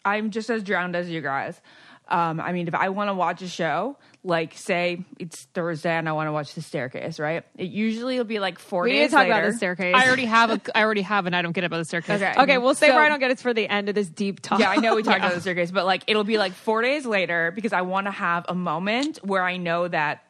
I'm 0.04 0.32
just 0.32 0.50
as 0.50 0.64
drowned 0.64 0.96
as 0.96 1.10
you 1.10 1.22
guys. 1.22 1.62
Um, 2.10 2.40
I 2.40 2.54
mean, 2.54 2.70
if 2.70 2.74
I 2.74 2.88
want 2.88 3.10
to 3.10 3.14
watch 3.14 3.42
a 3.42 3.50
show, 3.50 3.98
like 4.24 4.54
say 4.58 5.04
it's 5.20 5.44
Thursday 5.54 5.92
and 5.92 6.08
I 6.08 6.14
want 6.14 6.28
to 6.28 6.32
watch 6.32 6.54
The 6.56 6.62
Staircase, 6.62 7.20
right? 7.20 7.44
It 7.58 7.68
usually 7.70 8.18
will 8.18 8.24
be 8.24 8.40
like 8.40 8.60
four 8.60 8.84
We 8.84 8.94
need 8.94 9.00
days 9.00 9.10
to 9.10 9.16
talk 9.18 9.24
later. 9.28 9.34
about 9.34 9.52
the 9.52 9.58
staircase. 9.58 9.94
I 9.94 10.08
already 10.08 10.24
have 10.24 10.50
a 10.52 10.62
I 10.74 10.84
already 10.84 11.02
have 11.02 11.26
and 11.26 11.36
I 11.36 11.42
don't 11.42 11.52
get 11.52 11.66
about 11.66 11.80
the 11.80 11.86
staircase. 11.86 12.22
Okay. 12.22 12.34
Okay, 12.44 12.58
we'll 12.60 12.76
say 12.76 12.88
So- 12.88 12.96
where 12.96 13.04
I 13.04 13.10
don't 13.10 13.20
get 13.20 13.32
it's 13.32 13.42
for 13.42 13.54
the 13.54 13.68
end 13.68 13.90
of 13.90 13.96
this 13.96 14.08
deep 14.08 14.40
talk. 14.40 14.60
Yeah, 14.62 14.70
I 14.70 14.78
know 14.78 14.96
we 14.96 15.04
talked 15.04 15.18
about 15.20 15.34
the 15.36 15.42
staircase, 15.42 15.70
but 15.70 15.86
like 15.86 16.04
it'll 16.08 16.24
be 16.24 16.38
like 16.38 16.54
four 16.54 16.82
days 16.82 17.06
later 17.06 17.52
because 17.54 17.74
I 17.74 17.82
want 17.82 18.08
to 18.08 18.12
have 18.12 18.46
a 18.48 18.56
moment 18.56 19.20
where 19.24 19.44
I 19.44 19.58
know 19.58 19.90
that. 19.90 20.24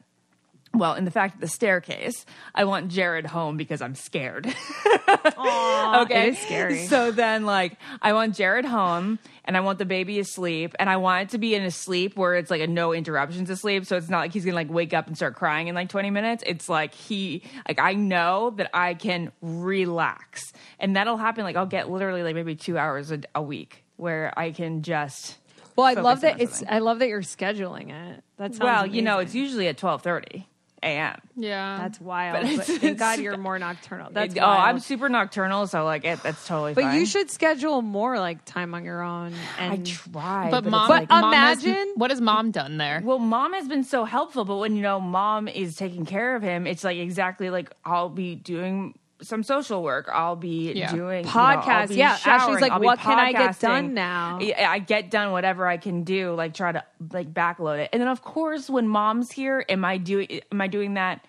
Well, 0.73 0.93
in 0.95 1.05
the 1.05 1.11
fact 1.11 1.35
of 1.35 1.41
the 1.41 1.47
staircase, 1.47 2.25
I 2.53 2.65
want 2.65 2.89
Jared 2.89 3.25
home 3.25 3.57
because 3.57 3.81
I'm 3.81 3.95
scared. 3.95 4.45
okay, 5.07 6.27
it 6.27 6.33
is 6.33 6.39
scary. 6.39 6.85
So 6.85 7.11
then, 7.11 7.45
like, 7.45 7.77
I 8.01 8.13
want 8.13 8.35
Jared 8.35 8.65
home, 8.65 9.17
and 9.45 9.55
I 9.55 9.61
want 9.61 9.79
the 9.79 9.85
baby 9.85 10.19
asleep, 10.19 10.75
and 10.77 10.89
I 10.89 10.97
want 10.97 11.23
it 11.23 11.29
to 11.29 11.37
be 11.37 11.55
in 11.55 11.63
a 11.63 11.71
sleep 11.71 12.17
where 12.17 12.35
it's 12.35 12.51
like 12.51 12.61
a 12.61 12.67
no 12.67 12.93
interruptions 12.93 13.49
asleep. 13.49 13.85
So 13.85 13.95
it's 13.95 14.09
not 14.09 14.19
like 14.19 14.33
he's 14.33 14.45
gonna 14.45 14.55
like 14.55 14.69
wake 14.69 14.93
up 14.93 15.07
and 15.07 15.15
start 15.15 15.35
crying 15.35 15.67
in 15.67 15.75
like 15.75 15.89
20 15.89 16.09
minutes. 16.09 16.43
It's 16.45 16.67
like 16.67 16.93
he, 16.93 17.43
like, 17.67 17.79
I 17.79 17.93
know 17.93 18.51
that 18.57 18.69
I 18.73 18.93
can 18.93 19.31
relax, 19.41 20.51
and 20.79 20.95
that'll 20.95 21.17
happen. 21.17 21.43
Like, 21.43 21.55
I'll 21.55 21.65
get 21.65 21.89
literally 21.89 22.23
like 22.23 22.35
maybe 22.35 22.55
two 22.55 22.77
hours 22.77 23.11
a, 23.11 23.21
a 23.33 23.41
week 23.41 23.83
where 23.95 24.33
I 24.37 24.51
can 24.51 24.83
just. 24.83 25.37
Well, 25.75 25.85
I 25.85 25.93
love 25.93 26.21
that 26.21 26.41
it's. 26.41 26.63
I 26.67 26.79
love 26.79 26.99
that 26.99 27.07
you're 27.07 27.21
scheduling 27.21 27.91
it. 27.91 28.23
That's 28.37 28.59
well, 28.59 28.85
you 28.85 29.01
know, 29.01 29.19
it's 29.19 29.33
usually 29.33 29.67
at 29.67 29.77
12:30 29.77 30.45
a.m. 30.87 31.19
Yeah. 31.35 31.77
that's 31.81 32.01
wild. 32.01 32.45
But 32.47 32.57
But, 32.57 32.65
thank 32.65 32.97
God 32.97 33.19
you're 33.19 33.37
more 33.37 33.59
nocturnal. 33.59 34.09
That's 34.11 34.33
It- 34.33 34.39
oh, 34.39 34.45
I'm 34.45 34.79
super 34.79 35.09
nocturnal, 35.09 35.67
so 35.67 35.83
like 35.85 36.03
it, 36.05 36.23
that's 36.23 36.47
totally. 36.47 36.73
But 36.73 36.85
fine. 36.85 36.99
you 36.99 37.05
should 37.05 37.29
schedule 37.29 37.81
more 37.81 38.19
like 38.19 38.43
time 38.45 38.73
on 38.73 38.83
your 38.83 39.01
own. 39.01 39.33
And 39.59 39.73
I 39.73 39.77
try, 39.85 40.49
but 40.49 40.63
it's 40.63 40.71
mom, 40.71 40.89
like- 40.89 41.09
But 41.09 41.21
mom 41.21 41.33
has- 41.33 41.63
imagine- 41.63 41.93
what 41.95 42.09
has 42.11 42.21
mom 42.21 42.51
done 42.51 42.77
there? 42.77 43.01
Well, 43.03 43.19
mom 43.19 43.53
has 43.53 43.67
been 43.67 43.83
so 43.83 44.05
helpful, 44.05 44.45
but 44.45 44.57
when 44.57 44.75
you 44.75 44.81
know 44.81 44.99
mom 44.99 45.47
is 45.47 45.75
taking 45.75 46.05
care 46.05 46.35
of 46.35 46.41
him, 46.41 46.65
it's 46.65 46.83
like 46.83 46.97
exactly 46.97 47.49
like 47.49 47.71
I'll 47.85 48.09
be 48.09 48.35
doing 48.35 48.97
some 49.21 49.43
social 49.43 49.83
work. 49.83 50.09
I'll 50.11 50.35
be 50.35 50.71
Yeah. 50.73 50.91
doing 50.91 51.25
you 51.91 51.97
know, 51.97 51.97
Yeah, 51.97 52.17
Ashley's 52.25 52.61
like, 52.61 52.71
I'll 52.71 52.79
what 52.81 52.99
can 52.99 53.17
I 53.19 53.31
get 53.31 53.59
done 53.59 53.93
now? 53.93 54.39
I 54.41 54.65
I 54.67 54.79
get 54.79 55.09
done 55.09 55.31
whatever 55.31 55.67
I 55.67 55.77
can 55.77 56.03
do, 56.03 56.33
like 56.33 56.53
try 56.53 56.71
to 56.71 56.83
like 57.11 57.33
backload 57.33 57.79
it. 57.79 57.89
And 57.93 58.01
then 58.01 58.09
of 58.09 58.21
course, 58.21 58.69
when 58.69 58.87
mom's 58.87 59.31
here, 59.31 59.65
am 59.67 59.83
I 59.83 59.97
doing 59.97 60.41
am 60.51 60.61
I 60.61 60.67
doing 60.67 60.93
that? 60.95 61.25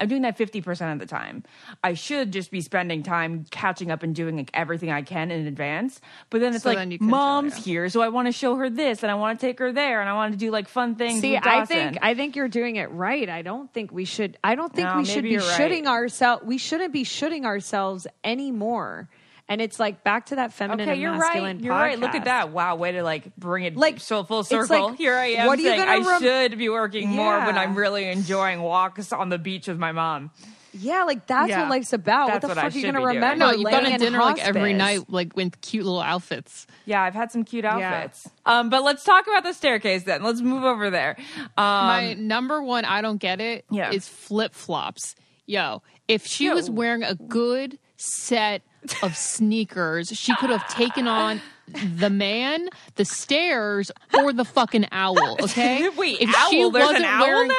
I'm 0.00 0.08
doing 0.08 0.22
that 0.22 0.38
50% 0.38 0.92
of 0.92 0.98
the 0.98 1.06
time. 1.06 1.44
I 1.84 1.94
should 1.94 2.32
just 2.32 2.50
be 2.50 2.62
spending 2.62 3.02
time 3.02 3.44
catching 3.50 3.90
up 3.90 4.02
and 4.02 4.14
doing 4.14 4.38
like, 4.38 4.50
everything 4.54 4.90
I 4.90 5.02
can 5.02 5.30
in 5.30 5.46
advance. 5.46 6.00
But 6.30 6.40
then 6.40 6.54
it's 6.54 6.64
So 6.64 6.70
like, 6.70 6.78
then 6.78 6.96
mom's 7.00 7.52
show, 7.52 7.58
yeah. 7.58 7.64
here, 7.64 7.88
so 7.90 8.00
I 8.00 8.08
want 8.08 8.26
to 8.26 8.32
show 8.32 8.56
her 8.56 8.70
this 8.70 9.02
and 9.02 9.12
I 9.12 9.14
want 9.14 9.38
to 9.38 9.46
take 9.46 9.58
her 9.58 9.72
there 9.72 10.00
and 10.00 10.08
I 10.08 10.14
want 10.14 10.32
to 10.32 10.38
do 10.38 10.50
like 10.50 10.68
fun 10.68 10.94
things. 10.94 11.20
see, 11.20 11.36
I 11.36 11.64
think 11.66 11.98
I 12.02 12.14
think 12.14 12.34
you're 12.34 12.48
doing 12.48 12.76
it 12.76 12.90
right. 12.90 13.28
I 13.28 13.42
don't 13.42 13.72
think 13.72 13.92
we 13.92 14.04
should. 14.06 14.38
I 14.42 14.54
don't 14.54 14.72
think 14.74 14.88
No, 14.88 14.96
we 14.98 15.04
should 15.04 15.22
be 15.24 15.36
right. 15.36 15.56
shooting 15.56 15.86
ourselves. 15.86 16.44
We 16.44 16.58
shouldn't 16.58 16.92
be 16.92 17.04
shooting 17.04 17.44
ourselves 17.44 18.06
anymore. 18.24 19.08
And 19.50 19.60
it's 19.60 19.78
like 19.80 20.04
back 20.04 20.26
to 20.26 20.36
that 20.36 20.52
feminine 20.52 20.82
Okay, 20.88 20.92
and 20.92 21.00
you're 21.00 21.12
masculine. 21.18 21.56
right. 21.58 21.64
You're 21.64 21.74
right. 21.74 21.98
Look 21.98 22.14
at 22.14 22.24
that. 22.24 22.50
Wow, 22.52 22.76
way 22.76 22.92
to 22.92 23.02
like 23.02 23.34
bring 23.36 23.64
it 23.64 23.76
Like, 23.76 23.94
like 23.94 24.00
so 24.00 24.22
full 24.24 24.44
circle. 24.44 24.90
like, 24.90 24.96
Here 24.98 25.14
I 25.16 25.26
am 25.26 25.46
what 25.48 25.58
are 25.58 25.62
you 25.62 25.68
saying 25.68 25.80
gonna 25.80 25.90
I 25.90 25.96
rem- 26.08 26.22
should 26.22 26.56
be 26.58 26.68
working 26.68 27.08
more 27.08 27.36
when 27.44 27.58
I'm 27.58 27.74
really 27.74 28.08
enjoying 28.08 28.62
walks 28.62 29.12
on 29.12 29.28
the 29.28 29.38
beach 29.38 29.66
with 29.66 29.76
my 29.78 29.90
mom. 29.92 30.30
Yeah, 30.72 31.02
like 31.02 31.26
that's 31.26 31.48
Yeah. 31.48 31.62
what 31.62 31.70
life's 31.70 31.92
about. 31.92 32.28
That's 32.28 32.34
what 32.34 32.40
the 32.42 32.48
what 32.50 32.58
I 32.58 32.62
fuck 32.68 32.74
are 32.76 32.78
you 32.78 32.92
gonna 32.92 33.04
remember? 33.04 33.44
no, 33.44 33.50
you've 33.50 33.62
laying 33.62 33.74
gone 33.80 33.84
to 33.86 33.90
in 33.94 34.00
dinner 34.00 34.20
like 34.20 34.38
every 34.38 34.72
night, 34.72 35.10
like 35.10 35.34
with 35.34 35.60
cute 35.62 35.84
little 35.84 36.00
outfits. 36.00 36.68
Yeah, 36.86 37.02
I've 37.02 37.14
had 37.14 37.32
some 37.32 37.42
cute 37.42 37.64
outfits. 37.64 38.30
Um, 38.46 38.70
but 38.70 38.84
let's 38.84 39.02
talk 39.02 39.26
about 39.26 39.42
the 39.42 39.52
staircase 39.52 40.04
then. 40.04 40.22
Let's 40.22 40.40
move 40.42 40.62
over 40.62 40.90
there. 40.90 41.16
Um, 41.38 41.54
My 41.56 42.14
number 42.14 42.62
one, 42.62 42.84
I 42.84 43.02
don't 43.02 43.18
get 43.18 43.40
it, 43.40 43.64
is 43.72 43.76
Yeah. 43.76 43.90
is 43.90 44.06
flip 44.08 44.54
flops. 44.54 45.16
Yo, 45.44 45.82
if 46.06 46.24
she 46.24 46.46
Yo. 46.46 46.54
was 46.54 46.70
wearing 46.70 47.02
a 47.02 47.16
good 47.16 47.76
set 47.96 48.62
of 49.02 49.16
sneakers, 49.16 50.08
she 50.08 50.34
could 50.36 50.50
have 50.50 50.66
taken 50.68 51.06
on 51.08 51.40
the 51.96 52.10
man, 52.10 52.68
the 52.96 53.04
stairs, 53.04 53.90
or 54.14 54.32
the 54.32 54.44
fucking 54.44 54.86
owl. 54.92 55.36
Okay. 55.42 55.88
Wait, 55.90 56.18
if 56.20 56.34
owl? 56.36 56.70
There's 56.70 56.90
an 56.90 57.04
owl 57.04 57.46
now? 57.46 57.54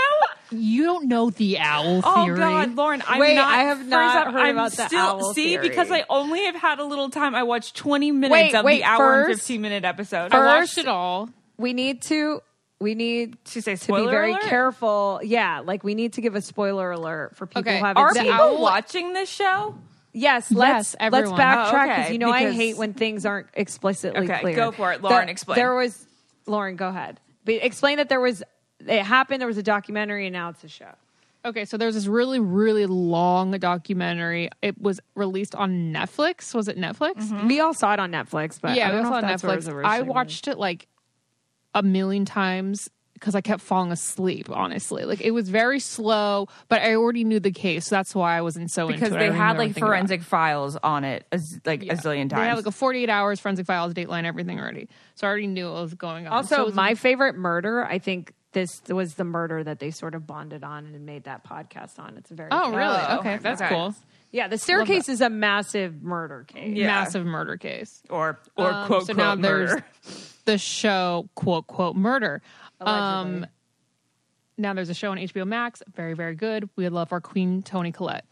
You 0.54 0.84
don't 0.84 1.08
know 1.08 1.30
the 1.30 1.60
owl 1.60 2.02
oh, 2.04 2.26
theory. 2.26 2.36
Oh. 2.36 2.38
God, 2.38 2.76
Lauren! 2.76 3.02
I'm 3.08 3.20
Wait, 3.20 3.36
not. 3.36 3.54
I 3.54 3.64
have 3.64 3.78
first 3.78 3.90
not 3.90 4.28
off, 4.28 4.34
heard 4.34 4.42
I'm 4.42 4.56
about 4.58 4.72
the 4.74 4.88
still, 4.88 5.00
owl 5.00 5.34
See, 5.34 5.56
theory. 5.56 5.70
because 5.70 5.90
I 5.92 6.04
only 6.10 6.44
have 6.46 6.56
had 6.56 6.80
a 6.80 6.84
little 6.84 7.10
time. 7.10 7.36
I 7.36 7.44
watched 7.44 7.76
20 7.78 8.12
minutes 8.12 8.32
Wait, 8.34 8.56
of 8.56 8.66
wait, 8.66 8.80
the 8.80 8.84
hour 8.84 9.24
and 9.24 9.34
15 9.34 9.62
minute 9.62 9.86
episode. 9.86 10.26
I 10.34 10.38
First- 10.38 10.76
watched 10.76 10.78
it 10.80 10.88
all. 10.90 11.30
We 11.58 11.74
need 11.74 12.02
to. 12.04 12.42
We 12.82 12.96
need 12.96 13.38
to 13.46 13.62
say 13.62 13.76
to 13.76 13.94
be 13.94 14.08
very 14.08 14.32
alert? 14.32 14.42
careful. 14.44 15.22
Yeah, 15.24 15.62
like 15.64 15.84
we 15.84 15.94
need 15.94 16.14
to 16.14 16.22
give 16.22 16.34
a 16.36 16.42
spoiler 16.42 16.92
alert 16.92 17.38
for 17.38 17.46
people 17.46 17.62
Okay, 17.62 17.78
who 17.78 17.86
haven't 17.86 18.02
Are 18.02 18.14
seen. 18.14 18.24
people 18.24 18.60
watching 18.60 19.14
this 19.14 19.30
show? 19.30 19.76
Yes, 20.14 20.52
let's 20.52 20.96
Yes, 21.00 21.12
let's 21.12 21.14
everyone. 21.16 21.40
backtrack 21.40 21.68
Oh, 21.68 21.72
because 21.88 22.00
okay, 22.06 22.14
you 22.14 22.20
know 22.20 22.32
I 22.32 22.52
hate 22.52 22.78
when 22.78 22.94
things 22.94 23.26
aren't 23.26 23.48
explicitly 23.54 24.26
Okay, 24.30 24.40
clear. 24.42 24.56
go 24.56 24.72
for 24.72 24.92
it. 24.94 25.02
Lauren, 25.02 25.28
The- 25.28 25.32
explain. 25.32 25.56
There 25.56 25.74
was 25.76 26.06
Lauren. 26.48 26.76
Go 26.76 26.90
ahead. 26.90 27.20
But 27.46 27.56
explain 27.56 27.98
that 27.98 28.10
there 28.10 28.20
was. 28.20 28.44
It 28.86 29.04
happened. 29.04 29.40
There 29.42 29.48
was 29.48 29.58
a 29.58 29.64
documentary, 29.64 30.26
and 30.28 30.34
now 30.34 30.50
it's 30.50 30.64
a 30.64 30.68
show. 30.68 30.92
Okay, 31.44 31.66
so 31.66 31.76
there's 31.78 31.96
this 31.96 32.06
really, 32.08 32.40
really 32.40 32.86
long 32.86 33.52
documentary. 33.52 34.50
It 34.62 34.80
was 34.80 35.00
released 35.16 35.56
on 35.56 35.92
Netflix. 35.92 36.54
Was 36.54 36.68
it 36.68 36.78
Netflix? 36.78 37.16
Mm-hmm. 37.16 37.48
We 37.48 37.60
all 37.60 37.74
saw 37.74 37.94
it 37.94 38.00
on 38.00 38.12
Netflix, 38.12 38.60
but 38.62 38.76
yeah, 38.76 38.88
I 38.88 38.90
it 38.90 38.92
don't 38.92 39.02
was 39.02 39.10
know 39.10 39.16
on 39.18 39.24
if 39.34 39.44
it 39.44 39.48
was 39.48 39.68
Netflix. 39.68 39.86
I 39.86 40.02
watched 40.02 40.48
it 40.48 40.58
like 40.60 40.88
a 41.74 41.82
million 41.82 42.26
times 42.26 42.90
because 43.22 43.36
I 43.36 43.42
kept 43.42 43.62
falling 43.62 43.92
asleep. 43.92 44.50
Honestly, 44.50 45.06
like 45.06 45.22
it 45.22 45.32
was 45.32 45.48
very 45.48 45.80
slow, 45.80 46.48
but 46.68 46.82
I 46.82 46.96
already 46.96 47.24
knew 47.24 47.40
the 47.40 47.52
case. 47.52 47.86
So 47.88 47.96
that's 47.96 48.14
why 48.16 48.36
I 48.38 48.42
wasn't 48.42 48.72
so 48.72 48.88
Because 48.88 49.10
into 49.10 49.16
it. 49.16 49.24
I 49.26 49.30
they 49.30 49.36
had 49.36 49.58
like 49.58 49.70
everything 49.70 49.84
about 49.84 49.88
it. 49.88 49.90
forensic 49.98 50.22
files 50.24 50.76
on 50.84 51.04
it, 51.04 51.26
as, 51.32 51.60
like 51.64 51.84
a 51.84 51.96
zillion 51.96 52.30
times. 52.30 52.42
They 52.42 52.48
had 52.48 52.56
like 52.58 52.66
a 52.66 52.72
48 52.72 53.10
hours 53.10 53.40
forensic 53.40 53.68
files, 53.68 53.94
dateline, 53.94 54.26
everything 54.26 54.60
already. 54.60 54.90
So 55.16 55.28
I 55.28 55.30
already 55.30 55.48
knew 55.48 55.72
what 55.72 55.84
was 55.84 55.94
going 55.94 56.26
on. 56.28 56.34
Also, 56.34 56.56
So 56.56 56.62
it 56.64 56.66
was- 56.66 56.76
my 56.76 56.96
favorite 56.96 57.38
murder. 57.38 57.86
I 57.86 58.00
think 58.00 58.34
this 58.54 58.82
was 58.90 59.14
the 59.14 59.24
murder 59.24 59.64
that 59.64 59.80
they 59.80 59.92
sort 59.92 60.14
of 60.16 60.28
bonded 60.28 60.64
on 60.64 60.86
and 60.88 61.06
made 61.06 61.24
that 61.26 61.46
podcast 61.48 62.00
on. 62.00 62.18
It's 62.18 62.30
very 62.32 62.50
oh 62.52 62.72
really? 62.76 62.98
Oh, 63.08 63.20
okay, 63.20 63.38
that's 63.38 63.62
okay. 63.62 63.70
cool. 63.74 63.96
Yeah. 64.32 64.48
The 64.48 64.58
staircase 64.58 65.10
is 65.10 65.22
a 65.22 65.30
massive 65.30 66.02
murder 66.02 66.46
case. 66.48 66.76
Yeah. 66.76 66.88
Massive 66.88 67.26
murder 67.26 67.58
case. 67.58 68.02
or 68.10 68.40
or 68.58 68.72
Um, 68.72 68.88
quote 68.88 69.06
so 69.08 69.14
quote 69.14 69.18
now 69.18 69.36
murder. 69.36 69.84
there's 70.04 70.38
the 70.46 70.58
show 70.58 71.30
quote 71.36 71.68
quote 71.68 71.96
murder. 71.96 72.42
Allegedly. 72.80 73.42
Um, 73.44 73.46
now 74.58 74.74
there's 74.74 74.90
a 74.90 74.94
show 74.94 75.12
on 75.12 75.18
HBO 75.18 75.46
Max, 75.48 75.82
very 75.94 76.14
very 76.14 76.36
good. 76.36 76.70
We 76.76 76.88
love 76.90 77.12
our 77.14 77.22
queen 77.22 77.62
Toni 77.64 77.92
Collette. 77.92 78.26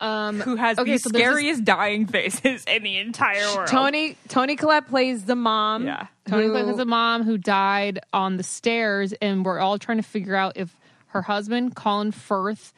who 0.00 0.56
has 0.56 0.78
okay, 0.78 0.92
the 0.92 0.98
so 0.98 1.08
there's 1.08 1.22
this- 1.22 1.22
scariest 1.22 1.64
dying 1.64 2.06
faces 2.06 2.64
in 2.66 2.82
the 2.82 2.98
entire 2.98 3.46
world. 3.56 3.68
Toni 3.68 4.16
Toni 4.28 4.56
Collette 4.56 4.88
plays 4.88 5.24
the 5.24 5.36
mom. 5.36 5.86
Yeah. 5.86 6.06
Toni 6.28 6.44
who- 6.46 6.50
Collette 6.52 6.66
has 6.66 6.78
a 6.78 6.84
mom 6.84 7.22
who 7.22 7.38
died 7.38 8.00
on 8.12 8.36
the 8.36 8.42
stairs, 8.42 9.12
and 9.22 9.44
we're 9.44 9.58
all 9.60 9.78
trying 9.78 9.98
to 9.98 10.02
figure 10.02 10.36
out 10.36 10.52
if 10.56 10.76
her 11.08 11.22
husband, 11.22 11.74
Colin 11.76 12.12
Firth, 12.12 12.72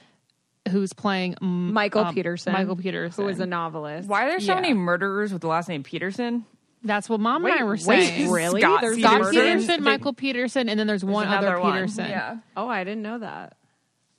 who's 0.69 0.93
playing 0.93 1.35
um, 1.43 1.73
Michael 1.73 2.05
um, 2.05 2.15
Peterson. 2.15 2.53
Michael 2.53 2.77
Peterson, 2.77 3.25
who 3.25 3.31
is 3.31 3.41
a 3.41 3.47
novelist. 3.47 4.09
Why 4.09 4.27
are 4.27 4.29
there 4.31 4.41
so 4.41 4.53
Yeah. 4.55 4.61
many 4.61 4.75
murderers 4.75 5.33
with 5.33 5.43
the 5.43 5.49
last 5.49 5.69
name 5.69 5.83
Peterson? 5.83 6.45
That's 6.85 7.09
what 7.09 7.19
mom 7.19 7.45
and 7.45 7.55
I 7.55 7.65
were 7.65 7.73
wait, 7.73 7.81
saying. 7.81 8.31
really? 8.31 8.61
Scott 8.61 8.81
There's 8.83 8.99
Scott 9.01 9.19
Peterson. 9.31 9.33
Peterson, 9.41 9.83
Michael 9.85 10.13
Peterson, 10.13 10.69
and 10.69 10.79
then 10.79 10.87
there's 10.87 11.05
one 11.05 11.27
other 11.27 11.49
another 11.49 11.61
one. 11.63 11.73
Peterson. 11.73 12.09
Yeah. 12.09 12.37
Oh, 12.57 12.69
I 12.69 12.85
didn't 12.85 13.03
know 13.03 13.19
that. 13.19 13.57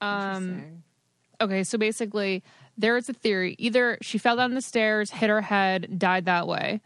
Um, 0.02 0.84
Okay, 1.42 1.64
so 1.64 1.78
basically, 1.78 2.44
there 2.78 2.98
is 2.98 3.08
a 3.08 3.14
theory: 3.14 3.56
either 3.60 3.98
she 4.02 4.18
fell 4.18 4.36
down 4.36 4.54
the 4.56 4.62
stairs, 4.62 5.10
hit 5.10 5.30
her 5.30 5.40
head, 5.40 5.98
died 5.98 6.26
that 6.26 6.48
way, 6.48 6.82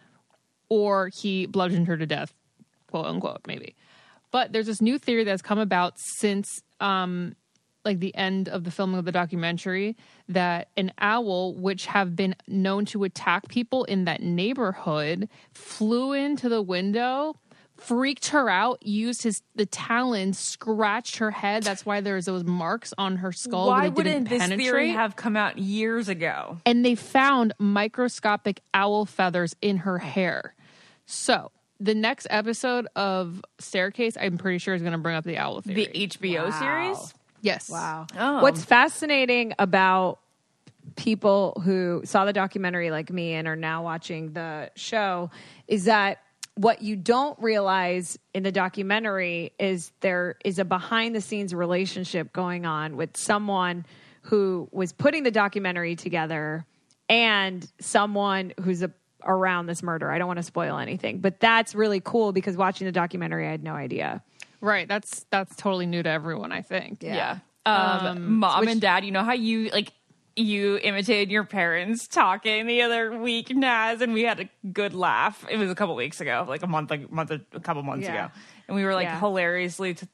or 0.70 1.10
he 1.10 1.48
bludgeoned 1.48 1.88
her 1.88 1.98
to 1.98 2.06
death, 2.06 2.34
quote 2.88 3.08
unquote, 3.08 3.42
maybe. 3.48 3.76
But 4.30 4.54
there's 4.54 4.68
this 4.68 4.80
new 4.80 5.00
theory 5.00 5.24
that's 5.24 5.42
come 5.42 5.58
about 5.58 5.96
since, 5.98 6.62
um, 6.80 7.36
like 7.86 8.00
the 8.00 8.16
end 8.16 8.48
of 8.50 8.64
the 8.64 8.72
filming 8.72 8.98
of 9.00 9.06
the 9.06 9.12
documentary, 9.12 9.96
that 10.30 10.70
an 10.78 10.92
owl, 11.00 11.54
which 11.56 11.86
have 11.88 12.16
been 12.16 12.36
known 12.48 12.86
to 12.86 13.04
attack 13.04 13.48
people 13.50 13.84
in 13.86 14.06
that 14.06 14.22
neighborhood, 14.22 15.28
flew 15.54 16.14
into 16.14 16.50
the 16.50 16.62
window. 16.62 17.36
Freaked 17.76 18.28
her 18.28 18.50
out, 18.50 18.86
used 18.86 19.24
his 19.24 19.42
the 19.56 19.66
talons, 19.66 20.38
scratched 20.38 21.18
her 21.18 21.32
head. 21.32 21.64
That's 21.64 21.86
why 21.86 22.02
there's 22.02 22.26
those 22.26 22.44
marks 22.44 22.94
on 23.00 23.18
her 23.18 23.32
skull. 23.34 23.68
Why 23.68 23.90
but 23.90 23.96
they 23.96 24.04
didn't 24.04 24.14
wouldn't 24.26 24.30
this 24.30 24.40
penetrate 24.42 24.60
theory 24.68 24.90
have 24.92 25.16
come 25.16 25.36
out 25.36 25.58
years 25.58 26.08
ago? 26.08 26.60
and 26.68 26.86
they 26.86 26.94
found 26.96 27.52
microscopic 27.58 28.62
owl 28.76 29.06
feathers 29.06 29.56
in 29.62 29.78
her 29.78 29.98
hair. 29.98 30.54
So 31.08 31.52
the 31.80 31.96
next 31.96 32.28
episode 32.30 32.88
of 32.96 33.44
Staircase, 33.60 34.16
I'm 34.22 34.38
pretty 34.38 34.60
sure 34.60 34.76
is 34.76 34.82
going 34.84 34.94
to 34.94 34.98
bring 35.00 35.16
up 35.16 35.26
the 35.26 35.38
owl 35.40 35.62
theory. 35.62 35.88
The 35.94 36.08
HBO 36.08 36.46
Wow. 36.52 36.60
series? 36.60 37.14
Yes. 37.44 37.70
Wow. 37.70 38.08
Oh. 38.18 38.42
What's 38.42 38.62
um, 38.62 38.66
fascinating 38.66 39.54
about 39.60 40.20
people 40.96 41.62
who 41.64 42.02
saw 42.06 42.26
the 42.26 42.34
documentary 42.34 42.90
like 42.92 43.12
me 43.12 43.34
and 43.34 43.48
are 43.48 43.56
now 43.56 43.84
watching 43.84 44.34
the 44.34 44.72
show 44.76 45.30
is 45.68 45.86
that 45.86 46.20
what 46.56 46.82
you 46.82 46.96
don't 46.96 47.40
realize 47.40 48.18
in 48.34 48.44
the 48.44 48.52
documentary 48.52 49.54
is 49.60 49.92
there 50.02 50.36
is 50.46 50.60
a 50.60 50.66
behind 50.66 51.16
the 51.16 51.22
scenes 51.22 51.54
relationship 51.54 52.32
going 52.32 52.66
on 52.66 52.96
with 52.96 53.18
someone 53.18 53.86
who 54.22 54.68
was 54.72 54.94
putting 54.94 55.24
the 55.24 55.32
documentary 55.32 55.96
together 55.96 56.66
and 57.10 57.70
someone 57.80 58.54
who's 58.62 58.84
a, 58.84 58.92
around 59.24 59.66
this 59.66 59.82
murder. 59.82 60.12
I 60.12 60.18
don't 60.18 60.28
want 60.28 60.38
to 60.38 60.44
spoil 60.44 60.78
anything, 60.78 61.20
but 61.20 61.40
that's 61.40 61.74
really 61.74 62.02
cool 62.02 62.32
because 62.32 62.56
watching 62.56 62.86
the 62.86 62.92
documentary, 62.92 63.48
I 63.48 63.52
had 63.52 63.64
no 63.64 63.74
idea. 63.74 64.24
Right. 64.64 64.88
That's 64.88 65.26
that's 65.30 65.56
totally 65.58 65.86
new 65.86 66.02
to 66.02 66.10
everyone. 66.10 66.52
I 66.54 66.62
think. 66.62 67.04
Yeah. 67.04 67.40
Um, 67.66 68.38
mom 68.40 68.62
which- 68.62 68.70
and 68.70 68.82
dad, 68.82 69.04
you 69.06 69.12
know 69.12 69.24
how 69.24 69.34
you 69.34 69.70
like 69.70 69.92
you 70.36 70.78
imitated 70.82 71.30
your 71.30 71.44
parents 71.44 72.08
talking 72.08 72.66
the 72.66 72.82
other 72.82 73.16
week, 73.20 73.56
Naz, 73.56 74.02
and 74.02 74.14
we 74.14 74.24
had 74.24 74.40
a 74.40 74.50
good 74.72 74.96
laugh. 74.96 75.46
It 75.50 75.58
was 75.58 75.70
a 75.70 75.76
couple 75.76 75.94
weeks 75.96 76.22
ago, 76.22 76.46
like 76.48 76.64
a 76.64 76.68
month, 76.68 76.90
like 76.90 77.08
a 77.08 77.14
month, 77.14 77.30
a 77.30 77.60
couple 77.60 77.84
months 77.84 78.06
Yeah. 78.08 78.26
ago, 78.26 78.34
and 78.68 78.76
we 78.76 78.84
were 78.84 78.96
like 78.96 79.06
Yeah. 79.06 79.20
hilariously. 79.20 79.94
T- 79.94 80.08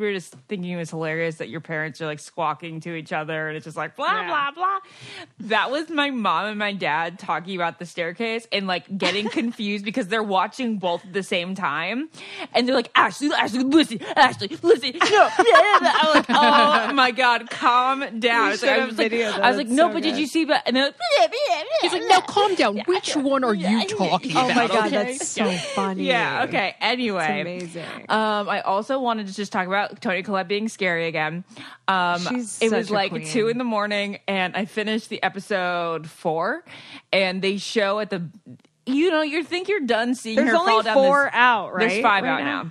we 0.00 0.06
were 0.06 0.12
just 0.14 0.34
thinking 0.48 0.70
it 0.70 0.76
was 0.76 0.90
hilarious 0.90 1.36
that 1.36 1.48
your 1.48 1.60
parents 1.60 2.00
are 2.00 2.06
like 2.06 2.18
squawking 2.18 2.80
to 2.80 2.94
each 2.94 3.12
other, 3.12 3.48
and 3.48 3.56
it's 3.56 3.64
just 3.64 3.76
like 3.76 3.96
blah 3.96 4.06
Yeah. 4.22 4.26
blah 4.28 4.50
blah. 4.52 4.78
That 5.48 5.70
was 5.70 5.88
my 5.90 6.10
mom 6.10 6.46
and 6.46 6.58
my 6.58 6.72
dad 6.72 7.18
talking 7.18 7.54
about 7.54 7.78
the 7.78 7.86
staircase 7.86 8.46
and 8.50 8.66
like 8.66 8.98
getting 8.98 9.28
confused 9.30 9.84
because 9.84 10.08
they're 10.08 10.22
watching 10.22 10.78
both 10.78 11.04
at 11.04 11.12
the 11.12 11.22
same 11.22 11.54
time, 11.54 12.08
and 12.54 12.66
they're 12.66 12.74
like 12.74 12.90
Ashley, 12.94 13.30
Ashley, 13.36 13.62
listen, 13.62 14.02
Ashley, 14.16 14.48
listen, 14.62 14.92
no, 15.10 15.28
I'm 15.38 16.14
like, 16.14 16.26
oh 16.30 16.92
my 16.94 17.10
god, 17.10 17.50
calm 17.50 18.00
down. 18.20 18.50
Like, 18.50 18.64
I 18.64 18.84
was 18.86 18.98
like. 18.98 19.12
I 19.12 19.48
was 19.48 19.56
like, 19.56 19.68
no, 19.68 19.88
so 19.88 19.94
but 19.94 20.02
did 20.02 20.16
you 20.16 20.26
see? 20.26 20.44
But 20.44 20.62
and 20.66 20.74
they're 20.76 20.84
like, 20.86 21.34
He's 21.82 21.92
like, 21.92 22.02
now 22.08 22.20
calm 22.20 22.54
down. 22.54 22.78
Which 22.86 23.14
one 23.16 23.44
are 23.44 23.54
you 23.54 23.86
talking 23.86 24.30
about? 24.32 24.44
Oh 24.44 24.50
about? 24.50 24.56
my 24.56 24.66
god, 24.68 24.86
okay. 24.86 24.96
that's 24.96 25.28
so 25.28 25.50
funny. 25.74 26.04
Yeah. 26.04 26.44
Okay. 26.44 26.74
Anyway, 26.80 27.22
It's 27.60 27.74
amazing. 27.74 28.04
Um, 28.08 28.48
I 28.48 28.60
also 28.62 28.98
wanted 29.00 29.26
to 29.26 29.34
just 29.34 29.52
talk 29.52 29.66
about 29.66 29.89
Toni 30.00 30.22
Collette 30.22 30.48
being 30.48 30.68
scary 30.68 31.06
again. 31.06 31.44
Um, 31.88 32.26
it 32.60 32.72
was 32.72 32.90
like 32.90 33.10
queen. 33.10 33.26
two 33.26 33.48
in 33.48 33.58
the 33.58 33.64
morning, 33.64 34.18
and 34.28 34.54
I 34.56 34.64
finished 34.64 35.08
the 35.08 35.22
episode 35.22 36.08
four, 36.08 36.64
and 37.12 37.42
they 37.42 37.56
show 37.56 37.98
at 38.00 38.10
the. 38.10 38.28
You 38.86 39.10
know, 39.10 39.22
you 39.22 39.44
think 39.44 39.68
you're 39.68 39.80
done 39.80 40.14
seeing 40.14 40.36
There's 40.36 40.50
her 40.50 40.56
fall 40.56 40.82
down 40.82 40.94
four 40.94 41.24
this- 41.24 41.30
out, 41.34 41.74
right? 41.74 41.88
There's 41.88 42.02
five 42.02 42.24
right 42.24 42.40
out 42.40 42.64
now. 42.64 42.70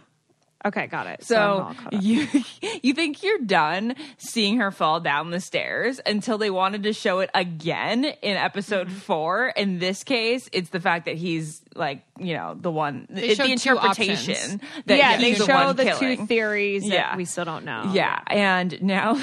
Okay, 0.66 0.88
got 0.88 1.08
it. 1.08 1.24
So 1.24 1.68
up. 1.70 1.76
you 2.02 2.28
you 2.84 2.94
think 2.94 3.24
you're 3.24 3.40
done 3.40 3.96
seeing 4.18 4.58
her 4.58 4.72
fall 4.72 5.00
down 5.00 5.30
the 5.32 5.40
stairs 5.40 6.02
until 6.06 6.38
they 6.38 6.50
wanted 6.50 6.84
to 6.84 6.94
show 6.94 7.20
it 7.20 7.30
again 7.34 8.04
in 8.06 8.36
episode 8.38 8.88
Mm-hmm. 8.88 8.98
four. 9.00 9.48
In 9.56 9.80
this 9.80 10.04
case, 10.04 10.50
it's 10.52 10.70
the 10.70 10.80
fact 10.80 11.06
that 11.06 11.16
he's 11.16 11.62
like 11.76 12.04
you 12.20 12.34
know 12.34 12.58
the 12.60 12.72
one. 12.72 13.08
Showed 13.10 13.38
the 13.38 13.52
interpretation 13.52 14.60
that 14.86 14.98
yeah, 14.98 15.18
he's 15.18 15.38
they 15.40 15.46
the 15.46 15.52
show 15.52 15.74
the 15.74 15.84
killing. 15.86 16.18
two 16.18 16.26
theories 16.26 16.84
that 16.84 16.90
Yeah. 16.90 17.16
we 17.16 17.24
still 17.26 17.46
don't 17.46 17.64
know. 17.66 17.92
Yeah, 17.94 18.20
and 18.28 18.82
now, 18.82 19.18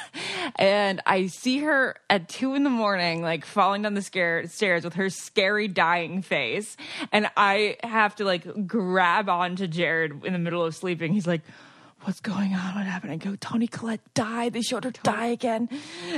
and 0.56 1.00
I 1.06 1.26
see 1.26 1.58
her 1.60 1.96
at 2.08 2.28
two 2.28 2.54
in 2.54 2.64
the 2.64 2.70
morning, 2.70 3.22
like 3.22 3.44
falling 3.44 3.82
down 3.82 3.94
the 3.94 4.02
scare, 4.02 4.46
stairs 4.48 4.84
with 4.84 4.94
her 4.94 5.10
scary 5.10 5.68
dying 5.68 6.22
face, 6.22 6.76
and 7.12 7.30
I 7.36 7.76
have 7.82 8.16
to 8.16 8.24
like 8.24 8.66
grab 8.66 9.28
onto 9.28 9.66
Jared 9.66 10.24
in 10.24 10.32
the 10.32 10.38
middle 10.38 10.64
of 10.64 10.74
sleeping. 10.78 11.12
He's 11.12 11.26
like. 11.26 11.42
What's 12.02 12.20
going 12.20 12.54
on? 12.54 12.76
What 12.76 12.86
happened? 12.86 13.10
I 13.10 13.16
go, 13.16 13.34
Toni 13.34 13.66
Collette 13.66 14.14
died. 14.14 14.52
They 14.52 14.62
showed 14.62 14.84
her 14.84 14.92
die 15.02 15.26
again. 15.26 15.68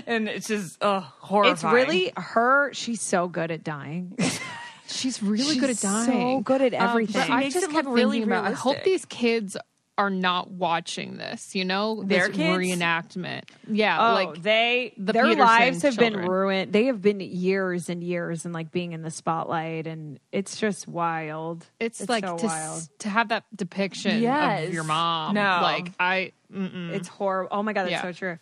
And 0.06 0.28
it's 0.28 0.46
just, 0.46 0.76
uh, 0.84 1.00
horrifying. 1.00 1.54
It's 1.54 1.64
really 1.64 2.12
her. 2.18 2.70
She's 2.74 3.00
so 3.00 3.28
good 3.28 3.50
at 3.50 3.64
dying. 3.64 4.14
She's 4.88 5.22
really 5.22 5.54
She's 5.54 5.60
good 5.60 5.70
at 5.70 5.78
dying. 5.80 6.38
so 6.38 6.42
good 6.42 6.60
at 6.60 6.74
Um, 6.74 6.86
everything. 6.90 7.22
She 7.24 7.32
I 7.32 7.40
makes 7.40 7.54
just 7.54 7.64
it 7.66 7.70
kept 7.72 7.86
look 7.86 7.94
really 7.96 8.18
thinking 8.18 8.28
about. 8.30 8.44
I 8.44 8.50
hope 8.50 8.74
realistic. 8.76 8.84
these 8.84 9.04
kids 9.06 9.56
are 10.00 10.10
not 10.10 10.50
watching 10.50 11.16
this. 11.18 11.54
You 11.54 11.64
know, 11.64 12.02
Their 12.02 12.28
this 12.28 12.36
kids? 12.36 12.58
reenactment. 12.58 13.42
Yeah, 13.68 14.10
Oh, 14.10 14.14
like 14.14 14.42
they 14.42 14.94
the 14.96 15.12
their 15.12 15.24
Peterson 15.24 15.38
lives 15.46 15.82
have 15.82 15.96
children. 15.96 16.20
been 16.22 16.30
ruined. 16.30 16.72
They 16.72 16.86
have 16.86 17.02
been 17.02 17.20
years 17.20 17.88
and 17.90 18.02
years 18.02 18.44
and 18.44 18.54
like 18.54 18.70
being 18.72 18.92
in 18.92 19.02
the 19.02 19.10
spotlight, 19.10 19.86
and 19.86 20.18
it's 20.32 20.56
just 20.56 20.88
wild. 20.88 21.66
it's, 21.78 22.08
like 22.08 22.24
so 22.24 22.38
to 22.38 22.46
wild. 22.46 22.88
to 23.00 23.08
have 23.08 23.28
that 23.28 23.44
depiction 23.54 24.22
Yes. 24.22 24.68
of 24.68 24.74
your 24.74 24.84
mom. 24.84 25.34
No. 25.34 25.58
like 25.62 25.92
I. 26.00 26.32
Mm-mm. 26.52 26.90
It's 26.90 27.06
horrible. 27.08 27.56
Oh 27.56 27.62
my 27.62 27.72
god, 27.72 27.82
that's 27.84 27.92
Yeah. 27.92 28.02
so 28.02 28.12
true. 28.12 28.38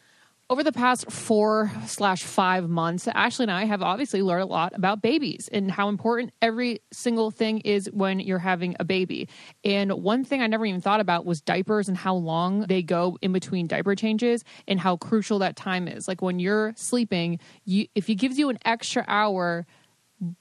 Over 0.51 0.65
the 0.65 0.73
past 0.73 1.11
four 1.11 1.71
slash 1.85 2.23
five 2.23 2.71
months, 2.71 3.07
Ashley 3.07 3.45
and 3.45 3.51
I 3.51 3.67
have 3.67 3.83
obviously 3.83 4.23
learned 4.23 4.45
a 4.45 4.47
lot 4.47 4.73
about 4.75 5.03
babies 5.03 5.51
and 5.53 5.71
how 5.71 5.91
important 5.91 6.33
every 6.41 6.81
single 6.91 7.31
thing 7.31 7.59
is 7.59 7.91
when 7.93 8.19
you're 8.19 8.39
having 8.39 8.75
a 8.81 8.85
baby. 8.85 9.29
And 9.63 9.93
one 9.93 10.25
thing 10.25 10.41
I 10.41 10.47
never 10.47 10.65
even 10.65 10.81
thought 10.81 11.01
about 11.01 11.27
was 11.27 11.43
diapers 11.43 11.87
and 11.87 11.99
how 11.99 12.15
long 12.15 12.61
they 12.61 12.83
go 12.83 13.19
in 13.21 13.31
between 13.35 13.67
diaper 13.67 13.95
changes 13.95 14.43
and 14.67 14.81
how 14.81 14.97
crucial 14.97 15.39
that 15.41 15.55
time 15.55 15.87
is. 15.87 16.09
Like 16.09 16.23
when 16.23 16.39
you're 16.39 16.73
sleeping, 16.77 17.41
you 17.67 17.87
if 17.95 18.09
it 18.09 18.15
gives 18.15 18.39
you 18.39 18.49
an 18.49 18.59
extra 18.65 19.05
hour 19.07 19.67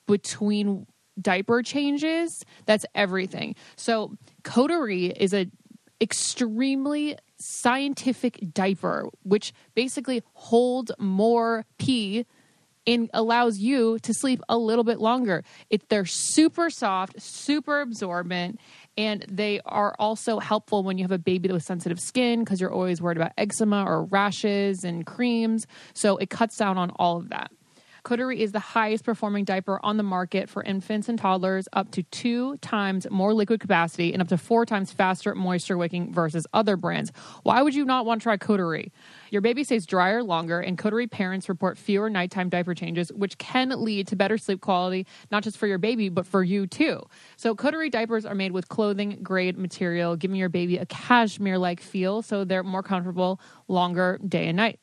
between 0.08 0.88
diaper 1.22 1.62
changes, 1.64 2.46
that's 2.66 2.86
everything. 2.96 3.56
So 3.76 4.16
Coterie 4.46 5.08
is 5.08 5.34
a 5.34 5.48
extremely 6.02 7.18
scientific 7.40 8.40
diaper, 8.54 9.10
which 9.24 9.54
basically 9.76 10.24
holds 10.34 10.92
more 11.00 11.66
pee 11.78 12.26
and 12.88 13.10
allows 13.14 13.60
you 13.60 14.00
to 14.00 14.14
sleep 14.14 14.42
a 14.48 14.58
little 14.58 14.86
bit 14.86 15.00
longer. 15.00 15.44
It, 15.70 15.90
they're 15.90 16.06
super 16.06 16.70
soft, 16.70 17.22
super 17.22 17.82
absorbent, 17.82 18.60
and 18.98 19.26
they 19.30 19.60
are 19.66 19.94
also 20.00 20.40
helpful 20.40 20.84
when 20.84 20.98
you 20.98 21.04
have 21.04 21.12
a 21.12 21.20
baby 21.20 21.52
with 21.52 21.64
sensitive 21.64 22.00
skin 22.00 22.40
because 22.40 22.62
you're 22.62 22.72
always 22.72 23.02
worried 23.02 23.18
about 23.18 23.34
eczema 23.38 23.84
or 23.84 24.06
rashes 24.06 24.86
and 24.86 25.06
creams. 25.06 25.68
So 25.94 26.18
it 26.18 26.30
cuts 26.30 26.58
down 26.58 26.78
on 26.78 26.92
all 26.92 27.18
of 27.18 27.30
that. 27.30 27.52
Coterie 28.08 28.42
is 28.42 28.54
the 28.54 28.60
highest 28.62 29.04
performing 29.04 29.44
diaper 29.44 29.82
on 29.84 29.98
the 29.98 30.04
market 30.04 30.50
for 30.50 30.64
infants 30.64 31.10
and 31.10 31.20
toddlers, 31.20 31.68
up 31.74 31.92
to 31.92 32.04
two 32.04 32.56
times 32.60 33.06
more 33.12 33.34
liquid 33.34 33.60
capacity 33.60 34.14
and 34.14 34.22
up 34.22 34.30
to 34.30 34.38
four 34.38 34.66
times 34.66 34.94
faster 34.94 35.36
moisture 35.36 35.78
wicking 35.78 36.14
versus 36.14 36.48
other 36.54 36.78
brands. 36.78 37.12
Why 37.44 37.62
would 37.62 37.76
you 37.76 37.84
not 37.84 38.06
want 38.06 38.22
to 38.22 38.24
try 38.24 38.38
Coterie? 38.38 38.94
Your 39.30 39.42
baby 39.42 39.66
stays 39.66 39.86
drier 39.86 40.24
longer, 40.24 40.62
and 40.62 40.78
Coterie 40.78 41.08
parents 41.08 41.50
report 41.50 41.78
fewer 41.78 42.10
nighttime 42.10 42.48
diaper 42.48 42.74
changes, 42.74 43.12
which 43.12 43.38
can 43.40 43.72
lead 43.84 44.08
to 44.08 44.16
better 44.16 44.38
sleep 44.38 44.62
quality, 44.62 45.06
not 45.30 45.44
just 45.44 45.58
for 45.58 45.68
your 45.68 45.78
baby, 45.78 46.08
but 46.08 46.26
for 46.26 46.46
you 46.46 46.66
too. 46.66 47.02
So, 47.36 47.56
Coterie 47.56 47.90
diapers 47.90 48.26
are 48.26 48.36
made 48.36 48.54
with 48.54 48.70
clothing 48.70 49.20
grade 49.22 49.58
material, 49.58 50.16
giving 50.16 50.38
your 50.38 50.48
baby 50.48 50.78
a 50.78 50.86
cashmere 50.86 51.58
like 51.58 51.82
feel 51.82 52.22
so 52.22 52.46
they're 52.46 52.64
more 52.64 52.84
comfortable 52.84 53.42
longer 53.68 54.18
day 54.26 54.48
and 54.48 54.56
night. 54.56 54.80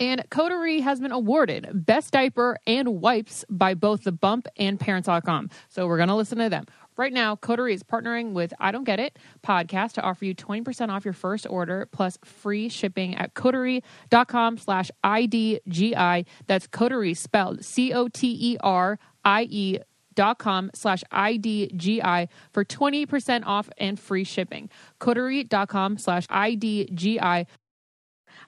And 0.00 0.24
Coterie 0.30 0.80
has 0.80 0.98
been 0.98 1.12
awarded 1.12 1.68
Best 1.74 2.12
Diaper 2.12 2.56
and 2.66 3.00
Wipes 3.02 3.44
by 3.50 3.74
both 3.74 4.02
The 4.04 4.12
Bump 4.12 4.48
and 4.56 4.80
Parents.com. 4.80 5.50
So 5.68 5.86
we're 5.86 5.98
going 5.98 6.08
to 6.08 6.14
listen 6.14 6.38
to 6.38 6.48
them. 6.48 6.64
Right 6.96 7.12
now, 7.12 7.36
Coterie 7.36 7.74
is 7.74 7.82
partnering 7.82 8.32
with 8.32 8.52
I 8.58 8.72
Don't 8.72 8.84
Get 8.84 8.98
It 8.98 9.18
podcast 9.42 9.92
to 9.92 10.02
offer 10.02 10.24
you 10.24 10.34
20% 10.34 10.88
off 10.88 11.04
your 11.04 11.14
first 11.14 11.46
order 11.48 11.86
plus 11.92 12.18
free 12.24 12.68
shipping 12.68 13.14
at 13.14 13.34
coterie.com 13.34 14.58
slash 14.58 14.90
IDGI. 15.04 16.26
That's 16.46 16.66
Coterie 16.66 17.14
spelled 17.14 17.64
C 17.64 17.92
O 17.92 18.08
T 18.08 18.36
E 18.52 18.56
R 18.60 18.98
I 19.24 19.42
E 19.44 19.78
dot 20.14 20.38
com 20.38 20.70
slash 20.74 21.02
IDGI 21.12 22.28
for 22.52 22.64
20% 22.64 23.42
off 23.46 23.70
and 23.78 23.98
free 23.98 24.24
shipping. 24.24 24.68
Coterie.com 24.98 25.98
slash 25.98 26.26
IDGI. 26.26 27.46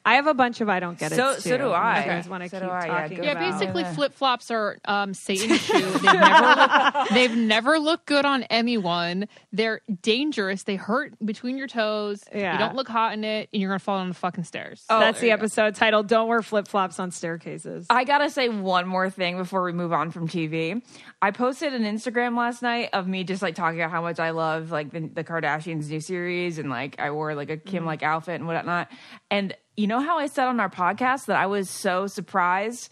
I 0.04 0.14
have 0.14 0.26
a 0.26 0.34
bunch 0.34 0.60
of 0.60 0.68
I 0.68 0.80
don't 0.80 0.98
get 0.98 1.12
it. 1.12 1.16
So- 1.16 1.36
so 1.38 1.56
do 1.58 1.70
I. 1.70 2.00
You 2.00 2.06
guys 2.06 2.28
want 2.28 2.42
to 2.44 2.48
So 2.48 2.58
keep 2.58 2.66
do 2.68 2.72
I, 2.72 2.86
yeah, 2.86 3.02
talking 3.02 3.16
go 3.18 3.22
Yeah, 3.24 3.50
basically 3.50 3.84
flip 3.84 4.14
flops 4.14 4.50
are 4.50 4.78
um, 4.84 5.14
Satan's 5.14 5.60
shoe. 5.60 5.80
They've 5.80 6.02
never, 6.02 6.60
look, 6.60 7.08
they've 7.10 7.36
never 7.36 7.78
looked 7.78 8.06
good 8.06 8.24
on 8.24 8.42
anyone. 8.44 9.28
They're 9.52 9.80
dangerous. 10.00 10.62
They 10.64 10.76
hurt 10.76 11.14
between 11.24 11.56
your 11.58 11.68
toes. 11.68 12.24
Yeah. 12.34 12.52
You 12.54 12.58
don't 12.58 12.74
look 12.76 12.88
hot 12.88 13.12
in 13.12 13.24
it, 13.24 13.48
and 13.52 13.60
you're 13.62 13.70
gonna 13.70 13.78
fall 13.78 13.98
on 13.98 14.08
the 14.08 14.14
fucking 14.14 14.44
stairs. 14.44 14.84
Oh, 14.90 14.98
That's 14.98 15.20
the 15.20 15.26
you 15.26 15.32
go. 15.32 15.34
episode 15.34 15.74
title. 15.74 16.02
Don't 16.02 16.28
wear 16.28 16.42
flip 16.42 16.66
flops 16.68 16.98
on 16.98 17.10
staircases. 17.10 17.86
I 17.90 18.04
gotta 18.04 18.30
say 18.30 18.48
one 18.48 18.86
more 18.88 19.10
thing 19.10 19.36
before 19.36 19.62
we 19.62 19.72
move 19.72 19.92
on 19.92 20.10
from 20.10 20.28
TV. 20.28 20.82
I 21.20 21.30
posted 21.30 21.72
an 21.74 21.82
Instagram 21.84 22.36
last 22.36 22.62
night 22.62 22.90
of 22.92 23.06
me 23.06 23.24
just 23.24 23.42
like 23.42 23.54
talking 23.54 23.80
about 23.80 23.90
how 23.90 24.02
much 24.02 24.18
I 24.18 24.30
love 24.30 24.70
like 24.70 24.90
the, 24.90 25.00
the 25.00 25.24
Kardashians 25.24 25.88
new 25.88 26.00
series 26.00 26.58
and 26.58 26.68
like 26.70 26.98
I 27.00 27.10
wore 27.12 27.34
like 27.34 27.50
a 27.50 27.56
Kim 27.56 27.84
like 27.86 28.02
outfit 28.02 28.34
and 28.36 28.46
whatnot. 28.46 28.90
And 29.30 29.54
you 29.82 29.88
know 29.88 30.00
how 30.00 30.16
I 30.16 30.26
said 30.26 30.46
on 30.46 30.60
our 30.60 30.70
podcast 30.70 31.26
that 31.26 31.36
I 31.36 31.46
was 31.46 31.68
so 31.68 32.06
surprised 32.06 32.88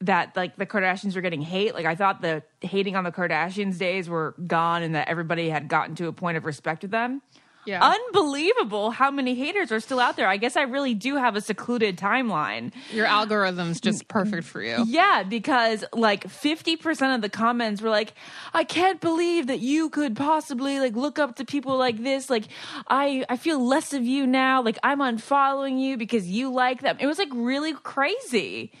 that 0.00 0.34
like 0.34 0.56
the 0.56 0.64
Kardashians 0.64 1.14
were 1.14 1.20
getting 1.20 1.42
hate. 1.42 1.74
Like 1.74 1.84
I 1.84 1.96
thought 1.96 2.22
the 2.22 2.42
hating 2.62 2.96
on 2.96 3.04
the 3.04 3.12
Kardashians 3.12 3.78
days 3.78 4.08
were 4.08 4.34
gone 4.46 4.82
and 4.82 4.94
that 4.94 5.08
everybody 5.08 5.50
had 5.50 5.68
gotten 5.68 5.94
to 5.96 6.06
a 6.06 6.12
point 6.14 6.38
of 6.38 6.46
respect 6.46 6.80
with 6.80 6.92
them. 6.92 7.20
Yeah. 7.68 7.84
Unbelievable 7.84 8.90
how 8.90 9.10
many 9.10 9.34
haters 9.34 9.70
are 9.70 9.80
still 9.80 10.00
out 10.00 10.16
there. 10.16 10.26
I 10.26 10.38
guess 10.38 10.56
I 10.56 10.62
really 10.62 10.94
do 10.94 11.16
have 11.16 11.36
a 11.36 11.42
secluded 11.42 11.98
timeline. 11.98 12.72
Your 12.90 13.04
algorithm's 13.04 13.78
just 13.78 14.08
perfect 14.08 14.46
for 14.46 14.62
you. 14.62 14.86
Yeah, 14.88 15.22
because 15.22 15.84
like 15.92 16.26
50% 16.26 17.14
of 17.14 17.20
the 17.20 17.28
comments 17.28 17.82
were 17.82 17.90
like, 17.90 18.14
I 18.54 18.64
can't 18.64 19.02
believe 19.02 19.48
that 19.48 19.60
you 19.60 19.90
could 19.90 20.16
possibly 20.16 20.80
like 20.80 20.96
look 20.96 21.18
up 21.18 21.36
to 21.36 21.44
people 21.44 21.76
like 21.76 22.02
this. 22.02 22.30
Like, 22.30 22.44
I, 22.88 23.26
I 23.28 23.36
feel 23.36 23.62
less 23.62 23.92
of 23.92 24.02
you 24.02 24.26
now. 24.26 24.62
Like, 24.62 24.78
I'm 24.82 25.00
unfollowing 25.00 25.78
you 25.78 25.98
because 25.98 26.26
you 26.26 26.50
like 26.50 26.80
them. 26.80 26.96
It 26.98 27.06
was 27.06 27.18
like 27.18 27.28
really 27.34 27.74
crazy. 27.74 28.72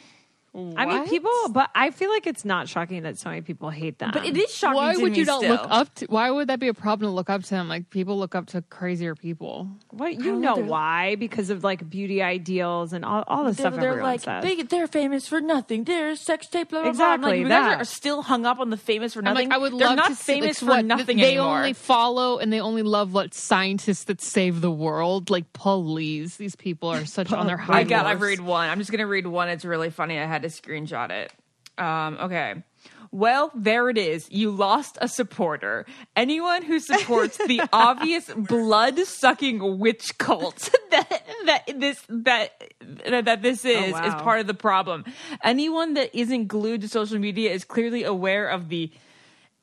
I 0.76 0.86
mean, 0.86 1.08
people, 1.08 1.30
but 1.50 1.70
I 1.74 1.90
feel 1.90 2.10
like 2.10 2.26
it's 2.26 2.44
not 2.44 2.68
shocking 2.68 3.02
that 3.04 3.18
so 3.18 3.28
many 3.30 3.42
people 3.42 3.70
hate 3.70 3.98
them. 3.98 4.10
But 4.12 4.26
it 4.26 4.36
is 4.36 4.52
shocking 4.54 4.76
Why 4.76 4.94
to 4.94 5.00
would 5.02 5.12
me 5.12 5.18
you 5.18 5.24
not 5.24 5.38
still. 5.40 5.50
look 5.52 5.66
up 5.68 5.94
to? 5.96 6.06
Why 6.06 6.30
would 6.30 6.48
that 6.48 6.60
be 6.60 6.68
a 6.68 6.74
problem 6.74 7.10
to 7.10 7.14
look 7.14 7.30
up 7.30 7.42
to 7.44 7.50
them? 7.50 7.68
Like 7.68 7.90
people 7.90 8.18
look 8.18 8.34
up 8.34 8.46
to 8.48 8.62
crazier 8.62 9.14
people. 9.14 9.68
What 9.90 10.14
you 10.20 10.36
know 10.36 10.56
why? 10.56 11.14
Because 11.16 11.50
of 11.50 11.64
like 11.64 11.88
beauty 11.88 12.22
ideals 12.22 12.92
and 12.92 13.04
all, 13.04 13.24
all 13.26 13.44
the 13.44 13.52
They're, 13.52 13.54
stuff 13.54 13.74
they're 13.80 13.90
everyone 13.90 14.10
like 14.10 14.20
says. 14.20 14.42
they, 14.44 14.62
they're 14.62 14.86
famous 14.86 15.26
for 15.28 15.40
nothing. 15.40 15.84
They're 15.84 16.16
sex 16.16 16.46
tape. 16.48 16.70
Blah, 16.70 16.82
blah, 16.82 16.92
blah. 16.92 17.04
I'm 17.06 17.14
Exactly, 17.20 17.30
Like, 17.30 17.38
you 17.40 17.48
guys 17.48 17.64
that. 17.72 17.80
are 17.80 17.84
still 17.84 18.22
hung 18.22 18.46
up 18.46 18.58
on 18.60 18.70
the 18.70 18.76
famous 18.76 19.14
for 19.14 19.20
I'm 19.20 19.24
nothing. 19.26 19.48
like, 19.48 19.56
I 19.56 19.58
would 19.60 19.72
they're 19.78 19.88
love 19.88 19.96
not 19.96 20.08
to 20.10 20.14
see, 20.16 20.34
like, 20.34 20.42
famous 20.42 20.58
for 20.60 20.66
what, 20.66 20.84
nothing 20.84 21.16
They 21.18 21.36
anymore. 21.36 21.56
only 21.58 21.72
follow 21.72 22.38
and 22.38 22.52
they 22.52 22.60
only 22.60 22.82
love 22.82 23.12
what 23.12 23.34
scientists 23.34 24.04
that 24.04 24.20
save 24.20 24.60
the 24.60 24.70
world. 24.70 25.30
Like, 25.30 25.52
please, 25.52 26.36
these 26.36 26.56
people 26.56 26.88
are 26.90 27.04
such 27.04 27.32
on 27.32 27.46
their 27.46 27.56
high. 27.58 27.78
I 27.80 27.84
got. 27.84 28.06
I 28.06 28.10
horse. 28.14 28.22
read 28.22 28.40
one. 28.40 28.68
I'm 28.68 28.78
just 28.78 28.90
gonna 28.90 29.06
read 29.06 29.26
one. 29.26 29.48
It's 29.48 29.64
really 29.64 29.90
funny. 29.90 30.18
I 30.18 30.24
had 30.26 30.42
to 30.42 30.47
screenshot 30.48 31.10
it. 31.10 31.32
Um, 31.78 32.18
okay. 32.20 32.62
Well, 33.10 33.50
there 33.54 33.88
it 33.88 33.96
is. 33.96 34.30
You 34.30 34.50
lost 34.50 34.98
a 35.00 35.08
supporter. 35.08 35.86
Anyone 36.14 36.62
who 36.62 36.78
supports 36.78 37.38
the 37.38 37.62
obvious 37.72 38.30
blood-sucking 38.36 39.78
witch 39.78 40.18
cult 40.18 40.70
that 40.90 41.22
that 41.46 41.80
this 41.80 42.02
that 42.08 42.64
that, 43.06 43.42
this 43.42 43.64
is 43.64 43.86
is 43.86 43.92
wow. 43.92 44.22
part 44.22 44.40
of 44.40 44.46
the 44.46 44.54
problem. 44.54 45.04
Anyone 45.42 45.94
that 45.94 46.14
isn't 46.14 46.48
glued 46.48 46.82
to 46.82 46.88
social 46.88 47.18
media 47.18 47.50
is 47.50 47.64
clearly 47.64 48.04
aware 48.04 48.46
of 48.48 48.68
the 48.68 48.90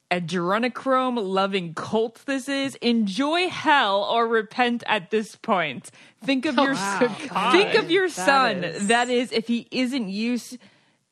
adrenochrome 0.09 1.17
loving 1.21 1.73
cult 1.73 2.23
this 2.25 2.47
is. 2.49 2.75
Enjoy 2.75 3.47
hell 3.49 4.03
or 4.03 4.27
repent 4.27 4.83
at 4.87 5.11
this 5.11 5.35
point. 5.35 5.91
Think 6.23 6.45
of 6.45 6.55
your 6.55 6.73
wow. 6.73 6.99
think 7.51 7.75
of 7.75 7.91
your 7.91 8.07
That 8.07 8.13
son. 8.15 8.63
is- 8.63 8.87
That 8.87 9.09
is 9.09 9.31
if 9.31 9.47
he 9.47 9.67
isn't 9.71 10.09
used 10.09 10.57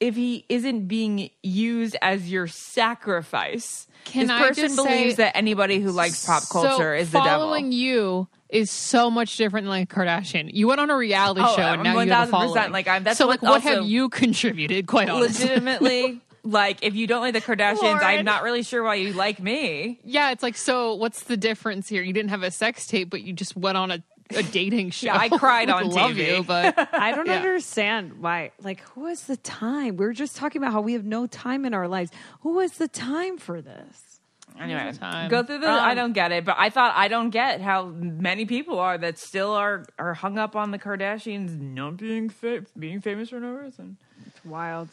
if 0.03 0.15
he 0.15 0.45
isn't 0.49 0.87
being 0.87 1.29
used 1.41 1.95
as 2.01 2.29
your 2.29 2.47
sacrifice. 2.47 3.87
Can 4.05 4.23
this 4.27 4.31
I 4.31 4.39
person 4.49 4.63
just 4.63 4.75
believes 4.75 5.15
say- 5.15 5.23
that 5.23 5.37
anybody 5.37 5.79
who 5.79 5.91
likes 5.91 6.25
pop 6.25 6.43
culture 6.49 6.69
so 6.97 7.01
is 7.01 7.11
the 7.11 7.19
devil. 7.21 7.45
following 7.47 7.71
you 7.71 8.27
is 8.49 8.69
so 8.69 9.09
much 9.09 9.37
different 9.37 9.65
than 9.65 9.69
like 9.71 9.89
Kardashian. 9.89 10.49
You 10.53 10.67
went 10.67 10.81
on 10.81 10.89
a 10.89 10.95
reality 10.97 11.41
Oh, 11.43 11.55
show 11.55 11.61
and 11.61 11.83
now 11.83 11.99
you 12.01 12.11
have 12.11 12.27
a 12.27 12.31
following. 12.31 12.71
like, 12.71 12.87
I'm- 12.87 13.03
that's 13.03 13.17
so 13.17 13.27
what 13.27 13.41
like, 13.41 13.49
what 13.51 13.61
have 13.63 13.85
you 13.85 14.09
contributed? 14.21 14.87
Quite 14.87 15.09
honestly, 15.09 15.45
Legitimately, 15.47 16.21
like 16.43 16.79
if 16.83 16.95
you 16.95 17.07
don't 17.07 17.21
like 17.21 17.33
the 17.33 17.41
Kardashians, 17.41 17.81
Lauren. 17.81 18.03
I'm 18.03 18.25
not 18.25 18.43
really 18.43 18.61
sure 18.63 18.83
why 18.83 18.95
you 18.95 19.13
like 19.13 19.39
me. 19.41 19.99
yeah. 20.03 20.31
It's 20.31 20.43
like, 20.43 20.57
so 20.57 20.95
what's 20.95 21.23
the 21.23 21.37
difference 21.37 21.87
here? 21.87 22.03
You 22.03 22.11
didn't 22.13 22.29
have 22.31 22.43
a 22.43 22.51
sex 22.51 22.85
tape, 22.85 23.09
but 23.09 23.21
you 23.21 23.31
just 23.31 23.55
went 23.55 23.77
on 23.77 23.89
a, 23.89 24.03
a 24.35 24.43
dating 24.43 24.89
show. 24.91 25.07
Yeah, 25.07 25.17
I 25.17 25.29
cried 25.29 25.67
Like, 25.69 25.85
on 25.85 25.91
love 25.91 26.11
TV. 26.11 26.37
you, 26.37 26.43
but 26.43 26.77
I 26.93 27.11
don't 27.13 27.27
Yeah. 27.27 27.35
understand 27.35 28.19
why. 28.21 28.51
Like, 28.61 28.79
who 28.89 29.05
has 29.07 29.23
the 29.25 29.37
time? 29.37 29.97
We 29.97 30.05
were 30.05 30.13
just 30.13 30.35
talking 30.35 30.61
about 30.61 30.71
how 30.73 30.81
we 30.81 30.93
have 30.93 31.05
no 31.05 31.27
time 31.27 31.65
in 31.65 31.73
our 31.73 31.87
lives. 31.87 32.11
Who 32.41 32.59
has 32.59 32.73
the 32.73 32.87
time 32.87 33.37
for 33.37 33.61
this? 33.61 34.19
Anyway, 34.59 34.91
time. 34.93 35.29
go 35.31 35.41
through 35.41 35.59
the. 35.59 35.69
Um, 35.71 35.79
I 35.79 35.95
don't 35.95 36.13
get 36.13 36.31
it, 36.31 36.45
but 36.45 36.55
I 36.59 36.69
thought 36.69 36.93
I 36.95 37.07
don't 37.07 37.31
get 37.31 37.59
how 37.59 37.85
many 37.87 38.45
people 38.45 38.77
are 38.77 38.97
that 38.99 39.17
still 39.17 39.51
are 39.51 39.83
are 39.97 40.13
hung 40.13 40.37
up 40.37 40.55
on 40.55 40.69
the 40.69 40.77
Kardashians 40.77 41.59
not 41.59 41.97
being 41.97 42.29
fa- 42.29 42.63
being 42.77 43.01
famous 43.01 43.29
for 43.29 43.39
no 43.39 43.49
reason. 43.53 43.97
It's 44.27 44.45
wild. 44.45 44.89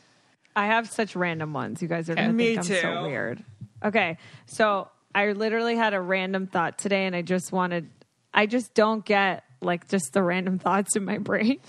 I 0.56 0.64
have 0.66 0.90
such 0.90 1.14
random 1.14 1.52
ones. 1.52 1.82
You 1.82 1.88
guys 1.88 2.08
are 2.08 2.14
gonna 2.14 2.32
Me 2.32 2.56
think 2.56 2.70
I'm 2.70 2.80
so 2.82 3.02
weird. 3.02 3.44
Okay, 3.84 4.16
so 4.46 4.88
I 5.14 5.30
literally 5.32 5.76
had 5.76 5.92
a 5.92 6.00
random 6.00 6.46
thought 6.46 6.78
today, 6.78 7.04
and 7.04 7.14
I 7.14 7.20
just 7.20 7.52
wanted. 7.52 7.90
I 8.32 8.46
just 8.46 8.74
don't 8.74 9.04
get 9.04 9.44
like 9.60 9.88
just 9.88 10.12
the 10.12 10.22
random 10.22 10.58
thoughts 10.58 10.96
in 10.96 11.04
my 11.04 11.18
brain. 11.18 11.60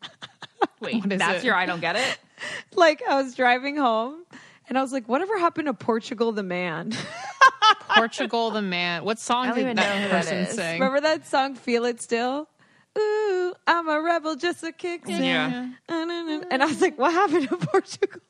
Wait, 0.80 1.02
that's 1.08 1.42
it? 1.42 1.46
your 1.46 1.54
I 1.54 1.66
don't 1.66 1.80
get 1.80 1.96
it. 1.96 2.18
like 2.76 3.02
I 3.08 3.20
was 3.20 3.34
driving 3.34 3.76
home, 3.76 4.24
and 4.68 4.78
I 4.78 4.82
was 4.82 4.92
like, 4.92 5.08
"Whatever 5.08 5.38
happened 5.38 5.66
to 5.66 5.74
Portugal 5.74 6.32
the 6.32 6.42
Man?" 6.42 6.92
Portugal 7.90 8.50
the 8.50 8.62
man. 8.62 9.04
What 9.04 9.18
song 9.18 9.54
did 9.54 9.66
that 9.66 9.76
know 9.76 9.82
who 9.82 10.08
that 10.08 10.10
person 10.10 10.46
sing? 10.46 10.74
Remember 10.80 11.00
that 11.00 11.26
song, 11.26 11.54
"Feel 11.54 11.84
It 11.84 12.00
Still"? 12.00 12.48
Ooh, 12.96 13.54
I'm 13.66 13.88
a 13.88 14.00
rebel, 14.00 14.36
just 14.36 14.62
a 14.64 14.72
kick. 14.72 15.02
Yeah. 15.06 15.70
And 15.88 16.62
I 16.62 16.66
was 16.66 16.80
like, 16.80 16.98
"What 16.98 17.12
happened 17.12 17.48
to 17.48 17.56
Portugal?" 17.56 18.20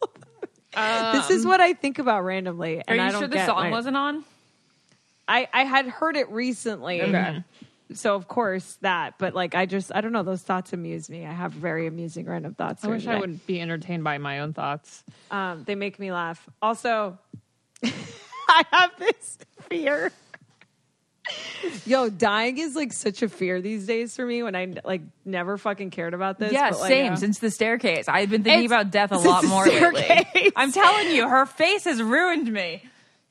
Um, 0.74 1.16
this 1.16 1.30
is 1.30 1.46
what 1.46 1.60
I 1.60 1.72
think 1.72 1.98
about 1.98 2.24
randomly, 2.24 2.82
Are 2.86 2.94
you 2.94 3.02
I 3.02 3.10
don't 3.10 3.20
sure 3.22 3.28
the 3.28 3.36
get 3.36 3.46
song 3.46 3.56
why- 3.56 3.70
wasn't 3.70 3.96
on? 3.96 4.24
I 5.28 5.46
I 5.52 5.64
had 5.64 5.86
heard 5.86 6.16
it 6.16 6.28
recently. 6.30 7.02
Okay. 7.02 7.44
So 7.94 8.14
of 8.14 8.28
course 8.28 8.76
that, 8.82 9.14
but 9.18 9.34
like 9.34 9.54
I 9.54 9.66
just 9.66 9.92
I 9.94 10.00
don't 10.00 10.12
know. 10.12 10.22
Those 10.22 10.42
thoughts 10.42 10.72
amuse 10.72 11.08
me. 11.08 11.24
I 11.24 11.32
have 11.32 11.52
very 11.52 11.86
amusing 11.86 12.26
random 12.26 12.54
thoughts. 12.54 12.82
I 12.84 12.88
during 12.88 12.98
wish 12.98 13.04
the 13.06 13.10
I 13.10 13.14
day. 13.14 13.20
would 13.20 13.46
be 13.46 13.60
entertained 13.60 14.04
by 14.04 14.18
my 14.18 14.40
own 14.40 14.52
thoughts. 14.52 15.04
Um, 15.30 15.64
they 15.64 15.74
make 15.74 15.98
me 15.98 16.12
laugh. 16.12 16.46
Also, 16.60 17.18
I 17.84 18.64
have 18.72 18.90
this 18.98 19.38
fear. 19.70 20.12
Yo, 21.84 22.08
dying 22.08 22.56
is 22.56 22.74
like 22.74 22.92
such 22.92 23.22
a 23.22 23.28
fear 23.28 23.60
these 23.60 23.86
days 23.86 24.16
for 24.16 24.24
me. 24.24 24.42
When 24.42 24.54
I 24.56 24.74
like 24.84 25.02
never 25.26 25.58
fucking 25.58 25.90
cared 25.90 26.14
about 26.14 26.38
this. 26.38 26.52
Yeah, 26.52 26.70
but, 26.70 26.80
like, 26.80 26.88
same. 26.88 27.12
uh, 27.12 27.16
Since 27.16 27.38
the 27.40 27.50
staircase, 27.50 28.08
I've 28.08 28.30
been 28.30 28.42
thinking 28.42 28.64
It's- 28.64 28.80
about 28.82 28.90
death 28.90 29.12
a 29.12 29.18
lot 29.18 29.42
the 29.42 29.48
more 29.48 29.66
lately. 29.66 30.02
staircase. 30.02 30.52
I'm 30.56 30.72
telling 30.72 31.10
you, 31.14 31.28
her 31.28 31.44
face 31.46 31.84
has 31.84 32.02
ruined 32.02 32.50
me. 32.50 32.82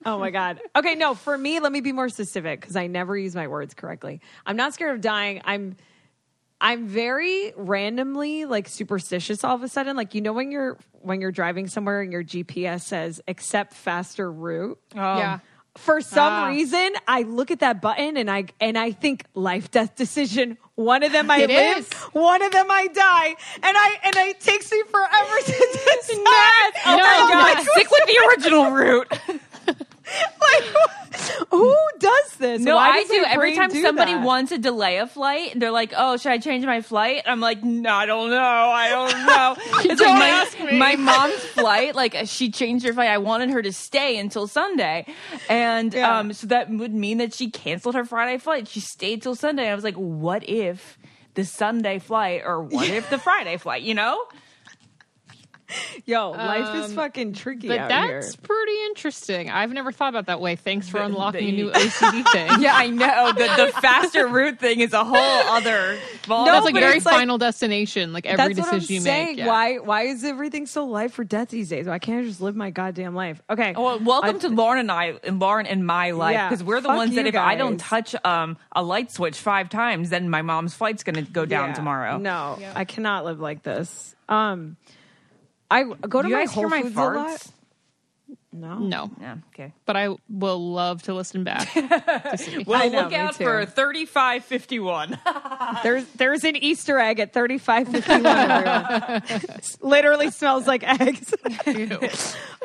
Oh 0.06 0.20
my 0.20 0.30
god. 0.30 0.62
Okay, 0.76 0.96
no, 0.96 1.16
for 1.16 1.38
me, 1.38 1.60
let 1.60 1.72
me 1.72 1.82
be 1.82 1.92
more 1.92 2.10
specific 2.10 2.62
because 2.62 2.76
I 2.76 2.88
never 2.88 3.18
use 3.18 3.36
my 3.36 3.48
words 3.48 3.74
correctly. 3.74 4.22
I'm 4.46 4.56
not 4.56 4.74
scared 4.74 4.96
of 4.96 5.02
dying. 5.02 5.42
I'm 5.44 5.76
I'm 6.60 6.88
very 6.88 7.54
randomly 7.56 8.46
like 8.46 8.68
superstitious 8.68 9.44
all 9.44 9.56
of 9.56 9.64
a 9.64 9.68
sudden. 9.68 9.96
Like 9.96 10.16
you 10.16 10.22
know 10.22 10.34
when 10.34 10.52
you're 10.52 10.78
when 11.02 11.22
you're 11.22 11.32
driving 11.32 11.68
somewhere 11.68 12.02
and 12.02 12.12
your 12.12 12.24
GPS 12.24 12.82
says 12.82 13.22
accept 13.28 13.74
faster 13.74 14.32
route. 14.32 14.80
Oh. 14.96 15.18
yeah. 15.18 15.40
For 15.76 16.02
some 16.02 16.34
Ah. 16.34 16.48
reason, 16.48 16.90
I 17.08 17.22
look 17.22 17.52
at 17.52 17.60
that 17.60 17.82
button 17.82 18.18
and 18.18 18.32
I 18.32 18.46
and 18.60 18.76
I 18.80 18.92
think 18.92 19.26
life 19.36 19.70
death 19.70 19.96
decision. 19.96 20.58
One 20.74 21.04
of 21.04 21.12
them 21.12 21.30
I 21.30 21.38
It 21.42 21.50
live, 21.50 21.78
is. 21.78 21.94
one 22.14 22.42
of 22.42 22.52
them 22.52 22.66
I 22.70 22.88
die, 22.88 23.28
and 23.28 23.78
I 23.78 24.00
and 24.06 24.16
it 24.16 24.40
takes 24.40 24.72
me 24.72 24.82
forever 24.90 25.36
to 25.46 25.52
decide. 25.52 26.24
Oh 26.26 26.82
And 26.86 27.02
I'm 27.02 27.30
my 27.30 27.44
like, 27.44 27.58
god, 27.58 27.66
stick 27.74 27.92
with 27.92 28.06
the 28.08 28.28
original 28.28 28.72
route. 28.72 29.20
like, 30.42 31.48
who 31.50 31.76
does 32.00 32.34
this? 32.38 32.62
No, 32.62 32.76
Why 32.76 32.90
I 32.90 33.04
do. 33.04 33.24
Every 33.28 33.56
time 33.56 33.70
do 33.70 33.82
somebody 33.82 34.14
that? 34.14 34.24
wants 34.26 34.52
to 34.52 34.58
delay 34.58 34.98
a 34.98 35.08
flight, 35.08 35.54
they're 35.60 35.72
like, 35.72 35.94
"Oh, 35.96 36.18
should 36.18 36.32
I 36.32 36.38
change 36.38 36.66
my 36.66 36.82
flight?" 36.82 37.24
I'm 37.26 37.40
like, 37.40 37.64
"No, 37.64 37.92
I 37.94 38.06
don't 38.06 38.30
know. 38.30 38.38
I 38.38 38.90
don't 38.90 39.26
know." 39.26 39.56
it's 39.92 40.02
Don't 40.02 40.20
like 40.20 40.32
ask 40.32 40.60
my, 40.60 40.66
me. 40.72 40.78
my 40.78 40.96
mom's 40.96 41.34
flight. 41.36 41.96
Like 41.96 42.16
she 42.26 42.52
changed 42.52 42.86
her 42.86 42.94
flight. 42.94 43.10
I 43.10 43.18
wanted 43.18 43.50
her 43.52 43.62
to 43.62 43.74
stay 43.74 44.18
until 44.18 44.48
Sunday, 44.48 45.06
and 45.50 45.94
Yeah. 45.94 46.20
um, 46.20 46.34
so 46.34 46.48
that 46.48 46.70
would 46.70 46.94
mean 46.94 47.18
that 47.18 47.34
she 47.34 47.50
canceled 47.50 47.96
her 47.96 48.06
Friday 48.06 48.38
flight. 48.38 48.68
She 48.68 48.80
stayed 48.80 49.22
till 49.22 49.36
Sunday. 49.36 49.70
I 49.70 49.76
was 49.76 49.84
like, 49.84 49.96
"What 49.96 50.48
if 50.48 50.98
the 51.34 51.44
Sunday 51.46 52.00
flight, 52.00 52.42
or 52.46 52.62
what 52.62 52.90
if 52.90 53.10
the 53.10 53.18
Friday 53.28 53.58
flight?" 53.58 53.82
You 53.84 53.94
know? 53.96 54.20
Yo, 56.06 56.32
life 56.32 56.76
is 56.76 56.86
Um, 56.92 56.96
fucking 56.96 57.34
tricky 57.34 57.68
But 57.68 57.80
out 57.80 57.90
that's 57.90 58.34
here. 58.36 58.42
pretty 58.42 58.86
interesting. 58.86 59.50
I've 59.50 59.74
never 59.74 59.92
thought 59.92 60.10
about 60.10 60.28
that 60.28 60.40
way. 60.40 60.56
Thanks 60.56 60.88
for 60.88 61.00
The- 61.00 61.06
unlocking 61.06 61.42
the- 61.46 61.50
a 61.50 61.52
new 61.66 61.72
OCD 61.72 62.24
thing. 62.32 62.62
Yeah, 62.62 62.74
I 62.76 62.88
know. 62.88 63.34
The, 63.34 63.66
the 63.66 63.72
faster 63.82 64.28
route 64.28 64.60
thing 64.60 64.80
is 64.80 64.94
a 64.94 65.04
whole 65.04 65.16
other. 65.18 65.98
ball. 66.28 66.46
No, 66.46 66.54
That's 66.54 66.66
like 66.66 66.74
but 66.74 66.80
very 66.82 66.98
it's 66.98 67.06
like- 67.06 67.16
final 67.16 67.38
destination. 67.38 68.14
Like 68.14 68.26
every 68.26 68.54
That's 68.54 68.60
what 68.66 68.74
I'm 68.74 68.80
decision 68.80 68.96
you 68.96 69.02
saying. 69.02 69.28
make. 69.28 69.38
yeah. 69.40 69.48
Why 69.48 69.78
why 69.80 70.02
is 70.04 70.24
everything 70.24 70.68
so 70.68 70.86
life 70.86 71.18
or 71.20 71.24
death 71.26 71.50
these 71.50 71.70
days? 71.70 71.86
Why 71.88 72.00
can't 72.00 72.24
I 72.24 72.28
just 72.28 72.40
live 72.42 72.56
my 72.56 72.70
goddamn 72.70 73.14
life? 73.16 73.42
Okay. 73.50 73.74
Well, 73.76 74.00
welcome 74.00 74.38
I- 74.38 74.40
to 74.40 74.50
Lauren 74.50 74.80
and 74.80 74.92
I, 74.92 75.14
and 75.24 75.40
Lauren 75.40 75.66
and 75.68 75.86
my 75.86 76.12
life, 76.12 76.34
Yeah, 76.34 76.50
because 76.50 76.64
we're 76.64 76.82
the 76.82 76.90
ones 76.90 77.16
that 77.16 77.24
you 77.24 77.28
if 77.30 77.36
I 77.36 77.56
don't 77.56 77.78
touch 77.78 78.16
um, 78.24 78.58
a 78.72 78.82
light 78.82 79.12
switch 79.12 79.36
five 79.38 79.70
times, 79.70 80.10
then 80.12 80.30
my 80.30 80.42
mom's 80.42 80.74
flight's 80.74 81.04
going 81.04 81.16
to 81.16 81.30
go 81.30 81.46
down 81.46 81.70
Yeah. 81.70 81.76
tomorrow. 81.76 82.18
No, 82.18 82.58
I 82.74 82.86
cannot 82.86 83.26
live 83.26 83.40
like 83.42 83.64
this. 83.64 84.16
Um, 84.30 84.78
I 85.70 85.84
go 85.84 86.22
to 86.22 86.28
Do 86.28 86.30
you 86.30 86.36
my 86.36 86.42
guys 86.46 86.54
Whole 86.54 86.62
hear 86.64 86.70
my 86.70 86.82
Foods 86.84 86.96
a 86.96 87.00
lot. 87.00 87.30
farts? 87.30 87.52
No, 88.54 88.80
No, 88.80 89.12
Yeah, 89.22 89.36
okay. 89.54 89.72
but 89.86 89.96
I 89.96 90.16
will 90.30 90.72
love 90.74 91.04
to 91.04 91.14
listen 91.14 91.44
back. 91.44 91.72
to 91.74 92.38
see. 92.38 92.64
Well, 92.64 92.82
I 92.82 92.88
know, 92.88 93.02
look 93.02 93.12
me 93.12 93.16
out 93.18 93.36
too. 93.36 93.44
for 93.44 93.66
thirty-five 93.68 94.44
fifty-one. 94.46 95.20
There's 95.84 96.06
there's 96.14 96.44
an 96.44 96.56
Easter 96.56 96.98
egg 96.98 97.20
at 97.20 97.34
3551. 97.34 98.26
everyone. 98.26 99.60
Literally 99.82 100.32
smells 100.32 100.66
like 100.66 100.84
eggs. 100.84 101.34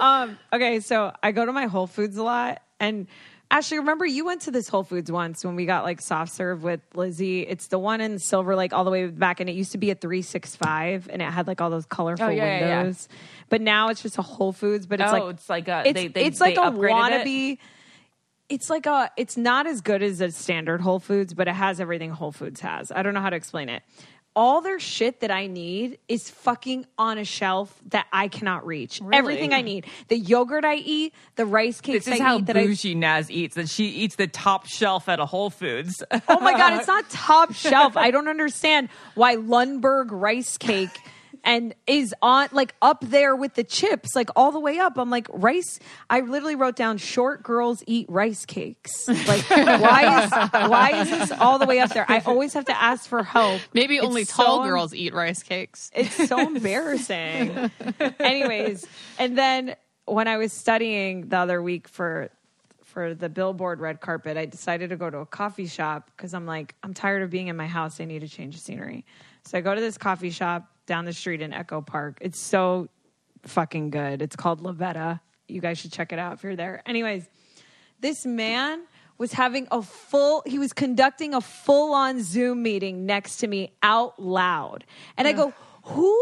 um, 0.00 0.38
okay, 0.52 0.80
so 0.80 1.12
I 1.22 1.32
go 1.32 1.44
to 1.44 1.52
my 1.52 1.66
Whole 1.66 1.86
Foods 1.86 2.16
a 2.16 2.22
lot, 2.22 2.62
and 2.80 3.06
Ashley, 3.52 3.78
remember 3.78 4.06
you 4.06 4.24
went 4.24 4.40
to 4.42 4.50
this 4.50 4.66
Whole 4.66 4.82
Foods 4.82 5.12
once 5.12 5.44
when 5.44 5.56
we 5.56 5.66
got 5.66 5.84
like 5.84 6.00
soft 6.00 6.32
serve 6.32 6.62
with 6.62 6.80
Lizzie. 6.94 7.42
It's 7.42 7.66
the 7.68 7.78
one 7.78 8.00
in 8.00 8.18
Silver 8.18 8.56
Lake 8.56 8.72
all 8.72 8.82
the 8.84 8.90
way 8.90 9.06
back, 9.08 9.40
and 9.40 9.48
it 9.50 9.52
used 9.52 9.72
to 9.72 9.78
be 9.78 9.90
a 9.90 9.94
three 9.94 10.22
six 10.22 10.56
five, 10.56 11.06
and 11.12 11.20
it 11.20 11.26
had 11.26 11.46
like 11.46 11.60
all 11.60 11.68
those 11.68 11.84
colorful 11.84 12.26
Oh, 12.26 12.30
yeah, 12.30 12.44
yeah, 12.44 12.58
yeah. 12.60 12.76
windows. 12.78 13.08
But 13.50 13.60
now 13.60 13.88
it's 13.90 14.00
just 14.02 14.16
a 14.16 14.22
Whole 14.22 14.52
Foods, 14.52 14.86
but 14.86 15.00
it's 15.00 15.10
Oh, 15.10 15.12
like 15.12 15.34
it's 15.34 15.48
like 15.50 15.68
a- 15.68 15.82
it's, 15.86 15.92
they- 15.94 16.08
they- 16.08 16.24
it's 16.24 16.40
like 16.40 16.56
a 16.56 16.60
upgraded 16.60 17.10
it? 17.20 17.26
wannabe. 17.26 17.58
It's 18.48 18.68
like 18.70 18.86
a. 18.86 19.10
It's 19.16 19.36
not 19.36 19.66
as 19.66 19.80
good 19.82 20.02
as 20.02 20.20
a 20.20 20.30
standard 20.30 20.80
Whole 20.80 20.98
Foods, 21.00 21.32
but 21.34 21.46
it 21.48 21.54
has 21.54 21.80
everything 21.80 22.10
Whole 22.10 22.32
Foods 22.32 22.60
has. 22.60 22.90
I 22.90 23.02
don't 23.02 23.14
know 23.14 23.20
how 23.20 23.30
to 23.30 23.36
explain 23.36 23.68
it. 23.68 23.82
All 24.34 24.62
their 24.62 24.80
shit 24.80 25.20
that 25.20 25.30
I 25.30 25.46
need 25.46 25.98
is 26.08 26.30
fucking 26.30 26.86
on 26.96 27.18
a 27.18 27.24
shelf 27.24 27.78
that 27.90 28.06
I 28.12 28.28
cannot 28.28 28.66
reach. 28.66 29.00
Everything 29.12 29.52
I 29.52 29.60
need, 29.60 29.86
the 30.08 30.18
yogurt 30.18 30.64
I 30.64 30.76
eat, 30.76 31.12
the 31.36 31.44
rice 31.44 31.82
cakes 31.82 32.06
This 32.06 32.14
is 32.14 32.20
I 32.20 32.24
how 32.24 32.38
eat 32.38 32.46
that 32.46 32.56
I 32.56 32.94
Naz 32.94 33.30
eats. 33.30 33.56
That 33.56 33.68
she 33.68 33.86
eats 33.88 34.16
the 34.16 34.26
top 34.26 34.66
shelf 34.66 35.08
at 35.08 35.20
a 35.20 35.26
Whole 35.26 35.50
Foods. 35.50 36.02
Oh 36.28 36.40
my 36.40 36.52
god, 36.52 36.78
it's 36.78 36.86
not 36.88 37.10
top 37.10 37.52
shelf. 37.52 37.96
I 37.96 38.10
don't 38.10 38.28
understand 38.28 38.88
why 39.14 39.36
Lundberg 39.36 40.06
rice 40.10 40.56
cake 40.56 40.90
and 41.44 41.74
is 41.86 42.14
on 42.22 42.48
like 42.52 42.74
up 42.80 43.04
there 43.04 43.34
with 43.34 43.54
the 43.54 43.64
chips, 43.64 44.14
like 44.14 44.30
all 44.36 44.52
the 44.52 44.60
way 44.60 44.78
up. 44.78 44.96
I'm 44.98 45.10
like 45.10 45.26
rice. 45.30 45.80
I 46.08 46.20
literally 46.20 46.54
wrote 46.54 46.76
down 46.76 46.98
short 46.98 47.42
girls 47.42 47.82
eat 47.86 48.06
rice 48.08 48.44
cakes. 48.46 49.08
Like 49.08 49.42
why 49.50 50.24
is 50.24 50.30
why 50.70 50.90
is 51.02 51.10
this 51.10 51.32
all 51.32 51.58
the 51.58 51.66
way 51.66 51.80
up 51.80 51.90
there? 51.90 52.06
I 52.08 52.20
always 52.20 52.54
have 52.54 52.66
to 52.66 52.80
ask 52.80 53.08
for 53.08 53.22
help. 53.22 53.60
Maybe 53.74 53.96
It's 53.96 54.04
only 54.06 54.24
tall 54.24 54.58
so- 54.58 54.64
girls 54.64 54.94
eat 54.94 55.14
rice 55.14 55.42
cakes. 55.42 55.90
It's 55.94 56.28
so 56.28 56.38
embarrassing. 56.54 57.70
Anyways, 58.20 58.86
and 59.18 59.36
then 59.36 59.76
when 60.06 60.28
I 60.28 60.36
was 60.36 60.52
studying 60.52 61.28
the 61.28 61.38
other 61.38 61.62
week 61.62 61.88
for 61.88 62.30
for 62.84 63.14
the 63.14 63.28
billboard 63.30 63.80
red 63.80 64.00
carpet, 64.00 64.36
I 64.36 64.44
decided 64.44 64.90
to 64.90 64.96
go 64.96 65.08
to 65.08 65.18
a 65.18 65.26
coffee 65.26 65.66
shop 65.66 66.10
because 66.16 66.34
I'm 66.34 66.44
like, 66.46 66.74
I'm 66.82 66.92
tired 66.92 67.22
of 67.22 67.30
being 67.30 67.48
in 67.48 67.56
my 67.56 67.66
house. 67.66 68.00
I 68.00 68.04
need 68.04 68.18
to 68.20 68.28
change 68.28 68.54
the 68.54 68.60
scenery. 68.60 69.06
So 69.44 69.56
I 69.56 69.60
go 69.62 69.74
to 69.74 69.80
this 69.80 69.96
coffee 69.96 70.30
shop 70.30 70.68
down 70.86 71.04
the 71.04 71.12
street 71.12 71.40
in 71.40 71.52
Echo 71.52 71.80
Park. 71.80 72.18
It's 72.20 72.38
so 72.38 72.88
fucking 73.44 73.90
good. 73.90 74.22
It's 74.22 74.36
called 74.36 74.62
Lavetta. 74.62 75.20
You 75.48 75.60
guys 75.60 75.78
should 75.78 75.92
check 75.92 76.12
it 76.12 76.18
out 76.18 76.34
if 76.34 76.42
you're 76.42 76.56
there. 76.56 76.82
Anyways, 76.86 77.28
this 78.00 78.24
man 78.26 78.82
was 79.18 79.32
having 79.32 79.68
a 79.70 79.82
full 79.82 80.42
he 80.46 80.58
was 80.58 80.72
conducting 80.72 81.34
a 81.34 81.40
full 81.40 81.94
on 81.94 82.22
zoom 82.22 82.62
meeting 82.62 83.06
next 83.06 83.36
to 83.36 83.46
me 83.46 83.70
out 83.82 84.20
loud 84.20 84.84
and 85.16 85.28
i 85.28 85.32
go 85.32 85.52
who 85.84 86.20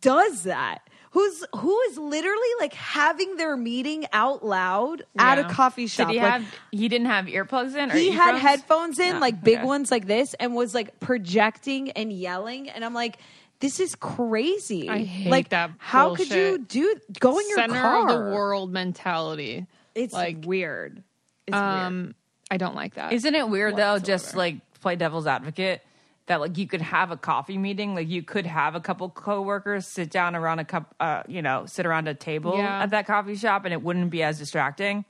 does 0.00 0.44
that 0.44 0.88
who's 1.10 1.44
who 1.56 1.78
is 1.82 1.98
literally 1.98 2.48
like 2.58 2.72
having 2.72 3.36
their 3.36 3.58
meeting 3.58 4.06
out 4.14 4.42
loud 4.44 5.02
at 5.18 5.38
a 5.38 5.44
coffee 5.44 5.86
shop 5.86 6.08
Did 6.08 6.14
he 6.14 6.20
Like, 6.20 6.32
have? 6.32 6.54
He 6.72 6.88
didn't 6.88 7.08
have 7.08 7.26
earplugs 7.26 7.76
in. 7.76 7.90
Or 7.90 7.94
he 7.94 8.10
had 8.10 8.36
headphones 8.36 8.98
in 8.98 9.14
No, 9.14 9.18
like 9.20 9.42
big 9.44 9.58
okay. 9.58 9.66
ones 9.66 9.90
like 9.90 10.06
this 10.06 10.32
and 10.34 10.54
was 10.54 10.72
like 10.74 10.98
projecting 11.00 11.90
and 11.90 12.10
yelling 12.10 12.70
and 12.70 12.84
i'm 12.86 12.94
like 12.94 13.18
this 13.60 13.80
is 13.80 13.94
crazy 13.94 14.88
I 14.88 15.04
hate 15.04 15.30
like 15.30 15.48
that 15.50 15.70
how 15.78 16.14
could 16.14 16.30
you 16.30 16.58
do 16.58 16.96
go 17.20 17.38
in 17.38 17.48
your 17.48 17.56
Center 17.58 17.80
car 17.80 18.02
of 18.02 18.08
the 18.08 18.34
world 18.34 18.72
mentality. 18.72 19.66
it's 19.94 20.12
like, 20.12 20.44
weird 20.44 21.02
it's 21.46 21.54
weird 21.54 21.62
Um, 21.64 22.14
I 22.50 22.56
don't 22.58 22.74
like 22.74 22.94
that. 22.94 23.12
Isn't 23.12 23.34
it 23.34 23.48
weird 23.48 23.76
though? 23.76 23.98
Just 23.98 24.36
like 24.36 24.56
play 24.80 24.96
devil's 24.96 25.26
advocate. 25.26 25.82
That 26.26 26.40
like 26.40 26.56
you 26.56 26.66
could 26.66 26.80
have 26.82 27.10
a 27.10 27.16
coffee 27.16 27.58
meeting, 27.58 27.94
like 27.94 28.08
you 28.08 28.22
could 28.22 28.46
have 28.46 28.74
a 28.74 28.80
couple 28.80 29.08
coworkers 29.10 29.86
sit 29.86 30.10
down 30.10 30.34
around 30.36 30.58
a 30.58 30.64
cup, 30.64 30.94
uh, 31.00 31.22
you 31.28 31.42
know, 31.42 31.66
sit 31.66 31.84
around 31.84 32.06
a 32.08 32.14
table 32.14 32.56
Yeah. 32.56 32.82
at 32.82 32.90
that 32.90 33.06
coffee 33.06 33.36
shop, 33.36 33.64
and 33.64 33.72
it 33.74 33.82
wouldn't 33.82 34.10
be 34.10 34.22
as 34.22 34.38
distracting. 34.38 35.04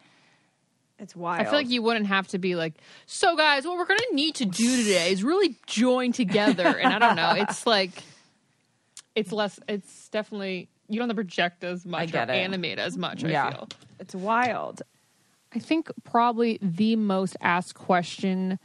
it's 0.99 1.15
wild 1.15 1.41
I 1.41 1.45
feel 1.45 1.55
like 1.55 1.69
you 1.71 1.83
wouldn't 1.83 2.07
have 2.07 2.27
to 2.29 2.39
be 2.39 2.55
like, 2.57 2.75
so 3.07 3.37
guys, 3.37 3.65
what 3.67 3.77
we're 3.77 3.85
gonna 3.87 4.01
need 4.13 4.37
to 4.37 4.45
do 4.45 4.77
today 4.77 5.13
is 5.13 5.23
really 5.23 5.57
join 5.67 6.13
together. 6.13 6.67
And 6.67 6.93
I 6.93 6.99
don't 6.99 7.17
know, 7.17 7.33
it's 7.37 7.67
like, 7.67 7.91
it's 9.15 9.33
less. 9.33 9.61
It's 9.69 10.09
definitely 10.09 10.69
you 10.89 10.99
don't 10.99 11.09
have 11.09 11.17
to 11.17 11.23
project 11.23 11.65
as 11.65 11.87
much 11.87 12.13
get 12.13 12.29
or 12.29 12.33
it. 12.33 12.37
animate 12.37 12.79
as 12.79 12.97
much. 12.97 13.23
Yeah. 13.23 13.47
I 13.47 13.51
feel. 13.53 13.69
it's 14.01 14.15
wild 14.15 14.83
I 15.55 15.61
think 15.61 15.91
probably 16.03 16.59
the 16.61 16.97
most 16.97 17.37
asked 17.41 17.75
question 17.75 18.59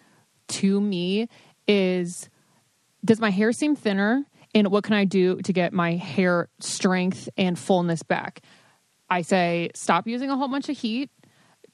to 0.50 0.82
me 0.82 1.30
is 1.68 2.30
Does 3.06 3.20
my 3.20 3.30
hair 3.30 3.52
seem 3.52 3.76
thinner? 3.76 4.26
And 4.56 4.70
what 4.70 4.84
can 4.84 4.96
I 4.96 5.06
do 5.06 5.40
to 5.44 5.54
get 5.54 5.74
my 5.74 5.94
hair 5.94 6.50
strength 6.60 7.30
and 7.38 7.58
fullness 7.58 8.02
back? 8.02 8.42
I 9.08 9.22
say 9.22 9.70
stop 9.76 10.08
using 10.08 10.32
a 10.32 10.36
whole 10.36 10.48
bunch 10.48 10.70
of 10.70 10.78
heat, 10.78 11.12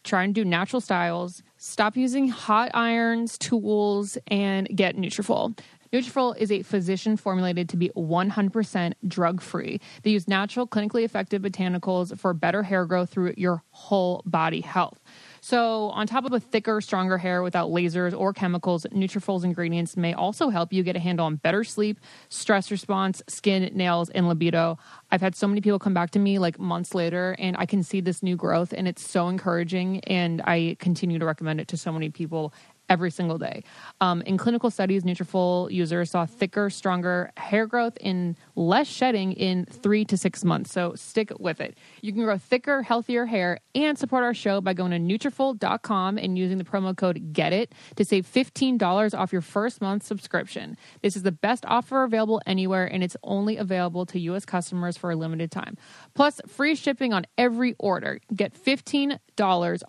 try 0.04 0.24
and 0.26 0.36
do 0.36 0.44
natural 0.44 0.82
styles, 0.82 1.42
stop 1.58 1.96
using 1.96 2.28
hot 2.28 2.72
irons, 2.74 3.38
tools, 3.38 4.18
and 4.28 4.68
get 4.76 4.98
Nutrafol. 4.98 5.58
Nutrafol 5.96 6.36
is 6.36 6.52
a 6.52 6.62
physician 6.62 7.16
formulated 7.16 7.70
to 7.70 7.78
be 7.78 7.89
100% 7.96 8.93
drug 9.08 9.39
free. 9.39 9.80
They 10.04 10.10
use 10.10 10.28
natural, 10.28 10.68
clinically 10.68 11.06
effective 11.06 11.41
botanicals 11.41 12.20
for 12.20 12.34
better 12.34 12.64
hair 12.64 12.86
growth 12.86 13.12
through 13.12 13.36
your 13.38 13.64
whole 13.72 14.22
body 14.26 14.60
health. 14.60 15.00
So, 15.39 15.91
on 15.91 16.06
top 16.06 16.26
of 16.26 16.34
a 16.34 16.39
thicker, 16.39 16.82
stronger 16.82 17.18
hair 17.18 17.43
without 17.43 17.70
lasers 17.70 18.18
or 18.18 18.34
chemicals, 18.34 18.86
Nutrafol's 18.91 19.46
ingredients 19.46 19.96
may 19.96 20.14
also 20.14 20.50
help 20.50 20.74
you 20.74 20.84
get 20.84 20.98
a 20.98 21.00
handle 21.00 21.28
on 21.28 21.38
better 21.38 21.64
sleep, 21.64 22.00
stress 22.28 22.72
response, 22.72 23.22
skin, 23.30 23.72
nails, 23.74 24.10
and 24.10 24.28
libido. 24.28 24.78
I've 25.12 25.22
had 25.22 25.36
so 25.36 25.48
many 25.48 25.62
people 25.62 25.80
come 25.80 25.93
back 25.93 26.10
to 26.12 26.20
me 26.20 26.39
like 26.39 26.60
months 26.60 26.93
later, 26.93 27.38
and 27.39 27.56
I 27.58 27.68
can 27.68 27.84
see 27.84 28.02
this 28.02 28.22
new 28.22 28.36
growth, 28.36 28.74
and 28.76 28.86
it's 28.86 29.08
so 29.08 29.30
encouraging. 29.30 30.00
And 30.06 30.41
I 30.41 30.76
continue 30.80 31.20
to 31.20 31.26
recommend 31.26 31.62
it 31.62 31.70
to 31.70 31.78
so 31.78 31.93
many 31.93 32.10
people 32.10 32.52
every 32.90 33.12
single 33.12 33.38
day. 33.38 33.64
Um, 34.02 34.22
in 34.22 34.38
clinical 34.38 34.70
studies, 34.70 35.04
Nutrafol 35.04 35.72
users 35.72 36.12
saw 36.12 36.26
thicker, 36.26 36.70
stronger 36.70 37.32
hair 37.38 37.66
growth 37.66 37.98
in 38.02 38.36
less 38.56 38.88
shedding 38.88 39.34
in 39.34 39.66
three 39.66 40.06
to 40.06 40.18
six 40.18 40.44
months. 40.44 40.72
So 40.72 40.94
stick 40.96 41.32
with 41.40 41.60
it. 41.62 41.78
You 42.02 42.14
can 42.14 42.24
grow 42.24 42.38
thicker, 42.38 42.84
healthier 42.84 43.26
hair 43.26 43.60
and 43.74 43.98
support 43.98 44.24
our 44.24 44.34
show 44.34 44.62
by 44.62 44.74
going 44.74 44.92
to 44.92 45.00
Nutrafol.com 45.00 46.18
and 46.18 46.38
using 46.38 46.58
the 46.58 46.64
promo 46.64 46.96
code 46.96 47.34
GET 47.34 47.54
IT 47.54 47.74
to 47.96 48.06
save 48.06 48.26
$15 48.32 49.18
off 49.18 49.32
your 49.32 49.42
first 49.42 49.82
month 49.82 50.04
subscription. 50.04 50.78
This 51.02 51.16
is 51.16 51.24
the 51.24 51.32
best 51.32 51.66
offer 51.68 52.04
available 52.04 52.42
anywhere, 52.46 52.86
and 52.86 53.04
it's 53.04 53.18
only 53.24 53.58
available 53.58 54.06
to 54.08 54.20
U.S. 54.20 54.46
customers 54.46 54.98
for 54.98 55.12
a 55.12 55.16
limited 55.16 55.52
time. 55.52 55.78
Plus, 56.14 56.42
free 56.48 56.76
shipping 56.76 57.14
on 57.14 57.26
every 57.38 57.76
order. 57.80 58.20
Get 58.36 58.54
$15 58.54 59.20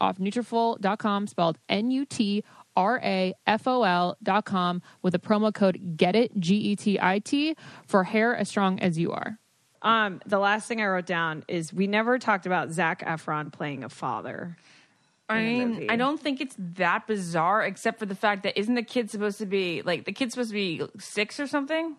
off 0.01 0.19
Nutrafol.com, 0.19 1.27
spelled 1.27 1.59
N-U-T 1.69 2.45
R-A-F-O-L 2.77 4.17
dot 4.23 4.45
com 4.45 4.83
with 5.03 5.15
a 5.15 5.19
promo 5.19 5.53
code 5.53 5.97
GET 5.97 6.15
IT, 6.15 6.39
G-E-T-I-T, 6.39 7.57
for 7.87 8.05
hair 8.05 8.37
as 8.37 8.49
strong 8.49 8.79
as 8.81 8.99
you 8.99 9.13
are. 9.13 9.39
Um, 9.83 10.21
the 10.27 10.39
last 10.39 10.67
thing 10.67 10.81
I 10.81 10.87
wrote 10.87 11.07
down 11.07 11.45
is 11.49 11.73
we 11.73 11.87
never 11.87 12.19
talked 12.19 12.47
about 12.47 12.71
Zac 12.71 13.05
Efron 13.05 13.53
playing 13.53 13.85
a 13.85 13.89
father. 13.89 14.57
I 15.29 15.43
mean. 15.43 15.91
I 15.91 15.97
don't 15.97 16.21
think 16.21 16.41
it's 16.41 16.55
that 16.59 17.07
bizarre, 17.07 17.63
except 17.65 17.99
for 17.99 18.07
the 18.07 18.15
fact 18.15 18.45
that 18.45 18.59
isn't 18.59 18.75
the 18.75 18.83
kid 18.83 19.11
supposed 19.11 19.39
to 19.39 19.47
be 19.47 19.83
like 19.83 20.05
the 20.05 20.13
kid's 20.13 20.35
supposed 20.35 20.51
to 20.51 20.55
be 20.55 20.83
six 20.99 21.41
or 21.41 21.47
something? 21.47 21.97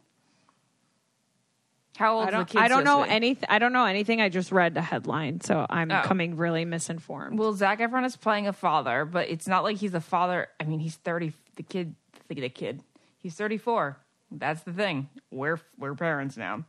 How 1.97 2.13
old 2.15 2.23
I 2.23 2.25
the 2.27 2.31
don't. 2.37 2.47
kid? 2.49 2.61
I 2.61 2.67
don't 2.67 2.83
know 2.83 2.97
supposed 3.03 3.05
to 3.05 3.09
be? 3.09 3.15
anything. 3.15 3.49
I 3.49 3.59
don't 3.59 3.73
know 3.73 3.85
anything. 3.85 4.21
I 4.21 4.29
just 4.29 4.51
read 4.51 4.75
the 4.75 4.81
headline, 4.81 5.41
so 5.41 5.65
I'm 5.69 5.91
Oh. 5.91 6.01
coming 6.05 6.37
really 6.37 6.63
misinformed. 6.63 7.39
Well, 7.39 7.53
Zac 7.53 7.79
Efron 7.79 8.05
is 8.05 8.15
playing 8.15 8.47
a 8.47 8.53
father, 8.53 9.03
but 9.03 9.29
it's 9.29 9.47
not 9.47 9.63
like 9.63 9.77
he's 9.77 9.93
a 9.95 10.01
father. 10.01 10.47
I 10.59 10.65
mean, 10.65 10.79
he's 10.79 10.95
thirty. 10.95 11.33
The 11.55 11.63
kid, 11.63 11.95
the, 12.27 12.35
the 12.35 12.49
kid, 12.49 12.81
he's 13.17 13.33
thirty-four. 13.35 13.97
That's 14.29 14.61
the 14.61 14.73
thing. 14.73 15.09
We're 15.31 15.59
we're 15.79 15.95
parents 15.95 16.37
now. 16.37 16.65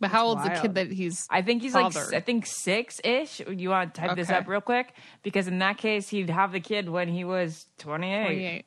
But 0.00 0.10
how 0.10 0.26
old's 0.26 0.42
the 0.42 0.50
kid 0.50 0.74
that 0.74 0.90
he's? 0.90 1.26
I 1.30 1.42
think 1.42 1.62
he's 1.62 1.74
like 1.74 1.96
I 1.96 2.20
think 2.20 2.44
six 2.44 3.00
ish. 3.04 3.40
You 3.48 3.70
want 3.70 3.94
to 3.94 4.00
type 4.00 4.16
this 4.16 4.30
up 4.30 4.48
real 4.48 4.60
quick 4.60 4.92
because 5.22 5.46
in 5.46 5.60
that 5.60 5.78
case 5.78 6.08
he'd 6.08 6.28
have 6.28 6.50
the 6.52 6.58
kid 6.60 6.88
when 6.88 7.08
he 7.08 7.22
was 7.24 7.66
twenty-eight. 7.78 8.26
28. 8.26 8.64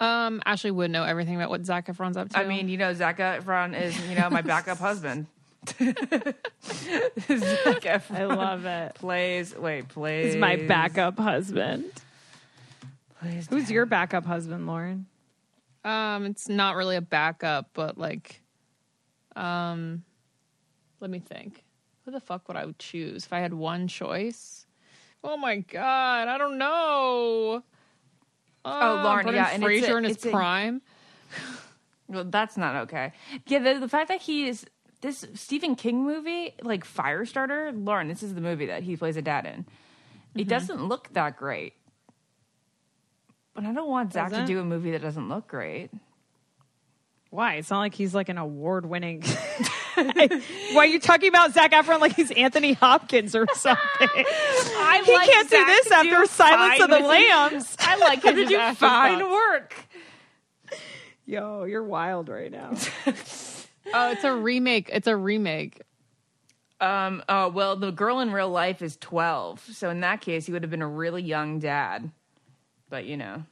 Um, 0.00 0.40
Ashley 0.46 0.70
would 0.70 0.90
know 0.90 1.02
everything 1.04 1.34
about 1.36 1.50
what 1.50 1.66
Zac 1.66 1.86
Efron's 1.86 2.16
up 2.16 2.28
to. 2.30 2.38
I 2.38 2.44
mean, 2.46 2.68
you 2.68 2.76
know, 2.76 2.92
Zac 2.94 3.18
Efron 3.18 3.78
is 3.80 3.98
you 4.08 4.14
know 4.16 4.30
my 4.30 4.42
backup 4.42 4.78
husband. 4.78 5.26
Zac 5.68 5.92
Efron 7.82 8.16
I 8.16 8.24
love 8.26 8.64
it. 8.64 8.94
plays. 8.94 9.54
Wait, 9.56 9.88
plays. 9.88 10.26
He's 10.34 10.36
my 10.36 10.56
backup 10.56 11.18
husband. 11.18 11.90
Plays 13.20 13.48
Who's 13.48 13.70
your 13.70 13.86
backup 13.86 14.24
husband, 14.24 14.66
Lauren? 14.66 15.06
um, 15.84 16.26
it's 16.26 16.48
not 16.48 16.76
really 16.76 16.96
a 16.96 17.00
backup, 17.00 17.70
but 17.72 17.96
like, 17.98 18.42
um, 19.36 20.04
let 21.00 21.10
me 21.10 21.18
think. 21.18 21.64
Who 22.04 22.10
the 22.12 22.20
fuck 22.20 22.46
would 22.48 22.56
I 22.56 22.66
choose 22.78 23.24
if 23.26 23.32
I 23.32 23.40
had 23.40 23.52
one 23.54 23.88
choice? 23.88 24.66
Oh 25.24 25.36
my 25.36 25.56
god, 25.56 26.28
I 26.28 26.38
don't 26.38 26.58
know. 26.58 27.62
Oh, 28.64 29.00
Lauren, 29.04 29.24
Brendan 29.24 29.34
yeah, 29.34 29.50
and 29.50 29.62
it's 29.62 29.64
Fraser 29.64 29.94
a- 29.94 29.98
in 29.98 30.04
his 30.04 30.16
it's 30.16 30.26
a- 30.26 30.30
prime. 30.30 30.82
Well, 32.10 32.24
that's 32.24 32.56
not 32.56 32.74
okay. 32.84 33.12
Yeah, 33.46 33.58
the, 33.58 33.80
the 33.80 33.88
fact 33.88 34.08
that 34.08 34.22
he 34.22 34.48
is 34.48 34.64
this 35.02 35.26
Stephen 35.34 35.74
King 35.76 36.04
movie, 36.04 36.54
like 36.62 36.86
Firestarter, 36.86 37.70
Lauren, 37.84 38.08
this 38.08 38.22
is 38.22 38.34
the 38.34 38.40
movie 38.40 38.64
that 38.66 38.82
he 38.82 38.96
plays 38.96 39.18
a 39.18 39.22
dad 39.22 39.44
in. 39.44 39.66
It 40.34 40.40
Mm-hmm. 40.42 40.48
doesn't 40.48 40.86
look 40.88 41.12
that 41.12 41.36
great. 41.36 41.74
But 43.54 43.64
I 43.66 43.72
don't 43.74 43.90
want 43.90 44.14
Zac 44.14 44.30
to 44.30 44.46
do 44.46 44.58
a 44.58 44.64
movie 44.64 44.92
that 44.92 45.02
doesn't 45.02 45.28
look 45.28 45.48
great. 45.48 45.90
Why? 47.28 47.56
It's 47.56 47.68
not 47.68 47.80
like 47.80 47.92
he's 47.92 48.14
like 48.14 48.30
an 48.30 48.38
award-winning. 48.38 49.22
Why 50.72 50.82
are 50.82 50.86
you 50.86 51.00
talking 51.00 51.28
about 51.28 51.52
Zac 51.54 51.72
Efron 51.72 52.00
like 52.00 52.14
he's 52.14 52.30
Anthony 52.30 52.72
Hopkins 52.74 53.34
or 53.34 53.46
something? 53.54 53.78
I 54.00 55.02
he 55.04 55.12
can't 55.30 55.50
do 55.50 55.64
this 55.64 55.90
after 55.92 56.26
Silence 56.26 56.80
of 56.82 56.90
the 56.90 57.00
Lambs. 57.00 57.76
I 57.80 57.96
like 57.96 58.22
him 58.24 58.36
to 58.36 58.44
do 58.44 58.54
Zac 58.54 58.72
is 58.72 58.78
fine 58.78 59.18
nuts. 59.18 59.30
work. 59.30 59.74
Yo, 61.26 61.64
you're 61.64 61.82
wild 61.84 62.28
right 62.28 62.50
now. 62.50 62.74
Oh, 63.94 64.10
it's 64.10 64.22
a 64.24 64.34
remake. 64.34 64.90
It's 64.92 65.06
a 65.06 65.16
remake. 65.16 65.80
Um. 66.78 67.22
Oh 67.26 67.48
well, 67.48 67.74
the 67.74 67.90
girl 67.90 68.20
in 68.20 68.30
real 68.32 68.50
life 68.50 68.82
is 68.82 68.98
twelve, 68.98 69.60
so 69.60 69.88
in 69.88 70.00
that 70.00 70.20
case, 70.20 70.44
he 70.44 70.52
would 70.52 70.62
have 70.62 70.70
been 70.70 70.82
a 70.82 70.86
really 70.88 71.22
young 71.22 71.58
dad. 71.58 72.10
But 72.90 73.06
you 73.06 73.16
know, 73.16 73.44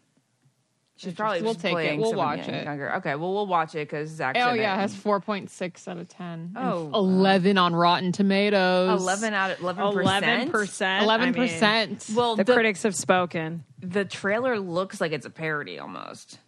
she's 0.96 1.14
probably 1.14 1.42
We'll 1.42 1.52
just 1.54 1.62
take 1.62 1.72
it. 1.72 1.74
playing 1.74 2.00
We'll 2.00 2.14
watch 2.14 2.48
it. 2.48 2.64
Younger. 2.64 2.94
Okay, 2.96 3.14
well 3.14 3.32
we'll 3.34 3.46
watch 3.46 3.74
it 3.74 3.88
because 3.88 4.10
Zac's 4.10 4.38
Oh 4.42 4.50
in 4.50 4.56
yeah, 4.56 4.74
it 4.74 4.78
it. 4.78 4.80
has 4.80 4.94
four 4.96 5.20
point 5.20 5.50
six 5.50 5.86
out 5.88 5.98
of 5.98 6.08
ten. 6.08 6.52
and 6.54 6.58
Oh, 6.58 6.90
eleven 6.94 7.58
on 7.58 7.74
Rotten 7.74 8.12
Tomatoes. 8.12 9.00
eleven 9.00 9.34
out 9.34 9.50
of 9.52 9.60
eleven 9.60 9.82
Eleven 9.84 10.50
percent. 10.50 10.52
percent. 10.52 11.04
Eleven 11.04 11.34
percent. 11.34 12.06
Well, 12.14 12.36
The, 12.36 12.44
the, 12.44 12.52
critics 12.54 12.82
have 12.82 12.94
spoken. 12.94 13.64
the 13.80 14.04
trailer 14.04 14.58
looks 14.58 15.00
like 15.00 15.12
it's 15.12 15.26
a 15.26 15.30
parody 15.30 15.78
almost. 15.78 16.38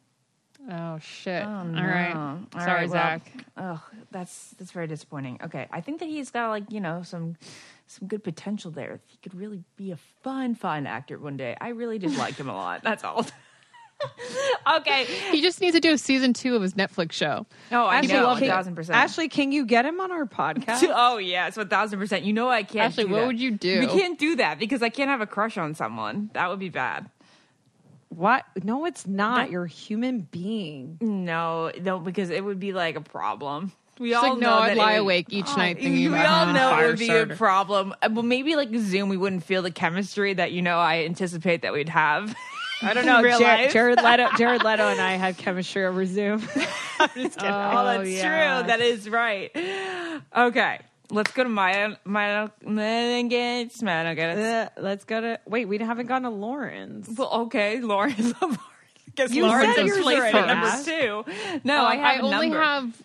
Oh 0.70 0.98
shit! 0.98 1.42
Oh, 1.46 1.62
no. 1.62 1.80
right. 1.82 2.14
All 2.14 2.40
Sorry, 2.60 2.66
right, 2.66 2.88
well, 2.90 2.92
Zac. 2.92 3.32
Oh, 3.56 3.82
that's 4.10 4.50
that's 4.58 4.70
very 4.70 4.86
disappointing. 4.86 5.38
Okay, 5.44 5.66
I 5.70 5.80
think 5.80 6.00
that 6.00 6.08
he's 6.10 6.30
got 6.30 6.50
like 6.50 6.64
you 6.70 6.80
know 6.80 7.00
some 7.02 7.36
some 7.86 8.06
good 8.06 8.22
potential 8.22 8.70
there. 8.70 9.00
He 9.06 9.16
could 9.22 9.34
really 9.34 9.62
be 9.76 9.92
a 9.92 9.98
fun, 10.22 10.54
fun 10.54 10.86
actor 10.86 11.18
one 11.18 11.38
day. 11.38 11.56
I 11.58 11.68
really 11.70 11.98
just 11.98 12.18
liked 12.18 12.38
him 12.38 12.50
a 12.50 12.54
lot. 12.54 12.82
That's 12.82 13.02
all. 13.02 13.24
okay. 14.76 15.04
He 15.30 15.42
just 15.42 15.60
needs 15.60 15.74
to 15.74 15.80
do 15.80 15.92
a 15.92 15.98
season 15.98 16.32
two 16.32 16.54
of 16.54 16.62
his 16.62 16.74
Netflix 16.74 17.12
show. 17.12 17.46
Oh, 17.72 17.84
I 17.84 17.98
Ashley, 17.98 18.12
know, 18.14 18.30
a 18.30 18.38
can- 18.38 18.48
thousand 18.48 18.74
percent. 18.74 18.96
Ashley, 18.96 19.28
can 19.28 19.52
you 19.52 19.66
get 19.66 19.84
him 19.84 20.00
on 20.00 20.12
our 20.12 20.24
podcast? 20.26 20.82
Oh 21.00 21.18
yeah 21.18 21.46
yes, 21.46 21.56
one 21.56 21.68
thousand 21.68 21.98
percent. 21.98 22.24
You 22.24 22.32
know 22.32 22.48
I 22.48 22.62
can't. 22.62 22.92
Ashley, 22.92 23.04
do 23.04 23.10
what 23.10 23.20
that. 23.20 23.26
would 23.26 23.40
you 23.40 23.52
do? 23.52 23.80
We 23.80 23.86
can't 23.86 24.18
do 24.18 24.36
that 24.36 24.58
because 24.58 24.82
I 24.82 24.88
can't 24.88 25.10
have 25.10 25.20
a 25.20 25.26
crush 25.26 25.58
on 25.58 25.74
someone. 25.74 26.30
That 26.34 26.48
would 26.50 26.58
be 26.58 26.68
bad. 26.68 27.10
What? 28.08 28.44
No, 28.62 28.84
it's 28.86 29.06
not. 29.06 29.50
You're 29.50 29.64
a 29.64 29.68
human 29.68 30.20
being. 30.20 30.96
No, 31.00 31.70
no, 31.80 31.98
because 31.98 32.30
it 32.30 32.42
would 32.44 32.58
be 32.58 32.72
like 32.72 32.96
a 32.96 33.00
problem. 33.00 33.72
We 33.98 34.08
She's 34.08 34.16
all 34.16 34.30
like, 34.30 34.38
know 34.38 34.50
no, 34.50 34.58
I'd 34.60 34.70
that 34.70 34.76
lie 34.76 34.92
would- 34.94 35.00
awake 35.00 35.26
each 35.30 35.46
oh, 35.48 35.56
night 35.56 35.76
thinking 35.78 35.94
we 35.94 36.06
about 36.06 36.48
all 36.48 36.54
know 36.54 36.78
it 36.78 36.86
would 36.86 36.98
be 36.98 37.10
a 37.10 37.26
problem. 37.26 37.94
Well, 38.10 38.22
maybe 38.22 38.56
like 38.56 38.74
Zoom, 38.76 39.08
we 39.08 39.16
wouldn't 39.16 39.42
feel 39.44 39.60
the 39.62 39.70
chemistry 39.70 40.34
that 40.34 40.52
you 40.52 40.62
know 40.62 40.78
I 40.78 41.04
anticipate 41.04 41.62
that 41.62 41.72
we'd 41.72 41.88
have. 41.88 42.34
I 42.82 42.94
don't 42.94 43.06
know. 43.06 43.22
Real 43.22 43.38
Jared, 43.38 43.60
life. 43.60 43.72
Jared 43.72 44.02
Leto, 44.02 44.28
Jared 44.38 44.62
Leto, 44.64 44.88
and 44.88 45.00
I 45.00 45.12
had 45.12 45.36
chemistry 45.36 45.84
over 45.84 46.04
Zoom. 46.06 46.42
I'm 47.00 47.08
just 47.14 47.38
kidding. 47.38 47.52
Oh, 47.54 47.84
that's 47.84 48.08
yeah. 48.08 48.58
true. 48.60 48.66
That 48.68 48.80
is 48.80 49.08
right. 49.08 49.50
Okay, 50.36 50.80
let's 51.10 51.32
go 51.32 51.42
to 51.42 51.48
my 51.48 51.96
my 52.04 52.48
Meneghets. 52.64 53.82
Meneghets. 53.82 54.66
Uh, 54.66 54.68
let's 54.80 55.04
go 55.04 55.20
to. 55.20 55.40
Wait, 55.46 55.66
we 55.68 55.78
haven't 55.78 56.06
gone 56.06 56.22
to 56.22 56.30
Lauren's. 56.30 57.08
Well, 57.08 57.30
okay, 57.42 57.80
Lauren. 57.80 58.14
Guess 59.14 59.32
You 59.32 59.46
Lauren's 59.46 59.74
said 59.74 59.80
in 59.80 59.86
yours 59.88 59.98
place 60.00 60.18
already, 60.18 60.46
number 60.46 60.84
two. 60.84 61.24
No, 61.64 61.80
Um, 61.80 61.86
I 61.86 61.96
have 61.96 62.20
a 62.20 62.22
only 62.22 62.48
number. 62.50 62.62
have. 62.62 63.02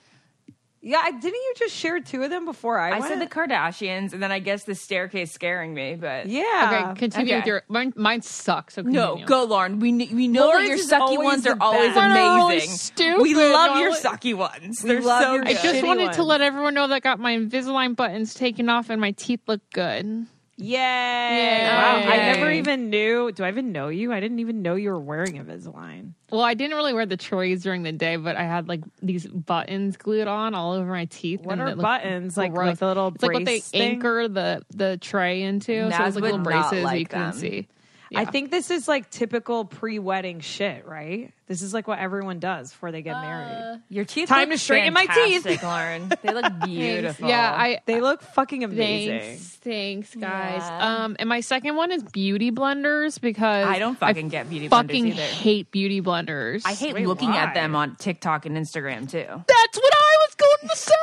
Yeah, 0.85 0.99
I- 1.01 1.11
didn't 1.11 1.33
you 1.33 1.53
just 1.57 1.73
share 1.73 2.01
two 2.01 2.23
of 2.23 2.29
them 2.29 2.43
before 2.43 2.77
I, 2.77 2.89
I 2.89 2.99
went? 2.99 3.05
said 3.05 3.21
the 3.21 3.27
Kardashians, 3.27 4.11
and 4.11 4.21
then 4.21 4.33
I 4.33 4.39
guess 4.39 4.65
the 4.65 4.75
staircase 4.75 5.31
scaring 5.31 5.73
me, 5.73 5.95
but 5.95 6.27
yeah. 6.27 6.89
Okay, 6.91 6.99
continue 6.99 7.35
with 7.35 7.41
okay. 7.43 7.47
your. 7.47 7.63
Mine, 7.69 7.93
mine 7.95 8.21
sucks. 8.21 8.73
So 8.73 8.81
No, 8.81 9.07
continue. 9.11 9.25
go, 9.25 9.43
Lauren. 9.45 9.79
We 9.79 9.97
kn- 10.05 10.15
we 10.15 10.27
know 10.27 10.47
Lauren's 10.47 10.63
that 10.63 10.67
your 10.67 10.77
is 10.77 10.91
sucky 10.91 10.99
always 10.99 11.25
ones 11.25 11.43
the 11.43 11.51
are 11.51 11.57
always 11.61 11.87
best. 11.87 11.95
Mine 11.95 12.11
are 12.11 12.35
really 12.35 12.55
amazing. 12.57 12.75
stupid. 12.75 13.21
We 13.21 13.33
love 13.33 13.79
your 13.79 13.91
I- 13.91 13.95
sucky 13.99 14.33
ones. 14.35 14.81
We 14.83 14.89
They're 14.89 15.01
love 15.01 15.23
so 15.23 15.33
your 15.35 15.43
good. 15.45 15.47
I 15.51 15.53
just 15.53 15.65
shitty 15.65 15.83
wanted 15.87 16.11
to 16.13 16.19
ones. 16.19 16.27
let 16.27 16.41
everyone 16.41 16.73
know 16.73 16.87
that 16.87 16.95
I 16.95 16.99
got 16.99 17.17
my 17.17 17.37
Invisalign 17.37 17.95
buttons 17.95 18.33
taken 18.33 18.67
off 18.67 18.89
and 18.89 18.99
my 18.99 19.11
teeth 19.11 19.39
look 19.47 19.61
good. 19.73 20.27
Yay! 20.57 20.77
Yay. 20.77 21.65
Wow, 21.67 21.95
I 22.05 22.17
never 22.17 22.51
even 22.51 22.89
knew. 22.89 23.31
Do 23.31 23.43
I 23.43 23.49
even 23.49 23.71
know 23.71 23.87
you? 23.87 24.13
I 24.13 24.19
didn't 24.19 24.39
even 24.39 24.61
know 24.61 24.75
you 24.75 24.91
were 24.91 24.99
wearing 24.99 25.33
Invisalign. 25.33 26.11
Well, 26.31 26.41
I 26.41 26.53
didn't 26.53 26.75
really 26.75 26.93
wear 26.93 27.05
the 27.07 27.17
trays 27.17 27.63
during 27.63 27.81
the 27.83 27.91
day, 27.91 28.17
but 28.17 28.35
I 28.35 28.43
had 28.43 28.67
like 28.67 28.81
these 29.01 29.25
buttons 29.25 29.97
glued 29.97 30.27
on 30.27 30.53
all 30.53 30.73
over 30.73 30.85
my 30.85 31.05
teeth. 31.05 31.41
What 31.41 31.53
and 31.59 31.61
are 31.61 31.75
buttons? 31.75 32.37
Like 32.37 32.53
gross. 32.53 32.67
like 32.67 32.79
the 32.79 32.87
little 32.87 33.07
It's 33.09 33.23
like 33.23 33.33
what 33.33 33.45
they 33.45 33.59
thing? 33.61 33.93
anchor 33.95 34.27
the 34.27 34.63
the 34.75 34.97
tray 34.97 35.41
into. 35.41 35.73
so 35.83 35.89
Naz 35.89 36.07
it's 36.09 36.15
like 36.15 36.23
little 36.23 36.39
braces 36.39 36.83
like 36.83 36.99
you 36.99 37.05
couldn't 37.07 37.39
them. 37.39 37.65
See. 38.13 38.21
I 38.21 38.25
think 38.25 38.51
this 38.51 38.71
is 38.71 38.87
like 38.87 39.09
typical 39.09 39.65
pre-wedding 39.65 40.39
shit, 40.39 40.85
right? 40.85 41.31
This 41.47 41.61
is 41.61 41.73
like 41.73 41.87
what 41.87 41.99
everyone 41.99 42.39
does 42.39 42.71
before 42.71 42.91
they 42.91 43.01
get 43.01 43.15
Uh, 43.15 43.21
married. 43.21 43.81
Your 43.89 44.05
teeth 44.05 44.29
Time 44.29 44.49
look 44.49 44.57
to 44.57 44.63
straighten 44.63 44.93
my 44.93 45.05
teeth. 45.05 45.61
Lauren. 45.61 46.11
They 46.23 46.33
look 46.33 46.45
beautiful. 46.65 47.27
Yeah, 47.27 47.51
I 47.53 47.79
They 47.85 47.99
look 48.01 48.21
fucking 48.21 48.63
amazing. 48.63 49.19
Thanks, 49.19 49.47
thanks, 49.57 50.15
guys. 50.15 50.61
Yeah. 50.61 51.03
Um, 51.03 51.15
and 51.19 51.27
my 51.27 51.41
second 51.41 51.75
one 51.75 51.91
is 51.91 52.01
beauty 52.03 52.49
blenders 52.51 53.19
because 53.19 53.67
I 53.67 53.77
don't 53.79 53.97
fucking 53.97 54.29
get 54.29 54.49
beauty 54.49 54.67
blenders 54.67 54.71
fucking 54.87 55.07
either. 55.07 55.21
hate 55.21 55.69
beauty 55.71 56.01
blenders. 56.01 56.61
I 56.65 56.73
hate 56.73 56.93
Wait, 56.93 57.07
looking 57.07 57.29
at 57.31 57.53
them 57.53 57.75
on 57.75 57.95
TikTok 57.97 58.45
and 58.45 58.55
Instagram 58.57 59.09
too. 59.11 59.25
That's 59.27 59.77
what 59.77 59.93
I 59.93 60.17
was 60.27 60.35
going 60.35 60.69
to 60.69 60.77
say. 60.77 60.93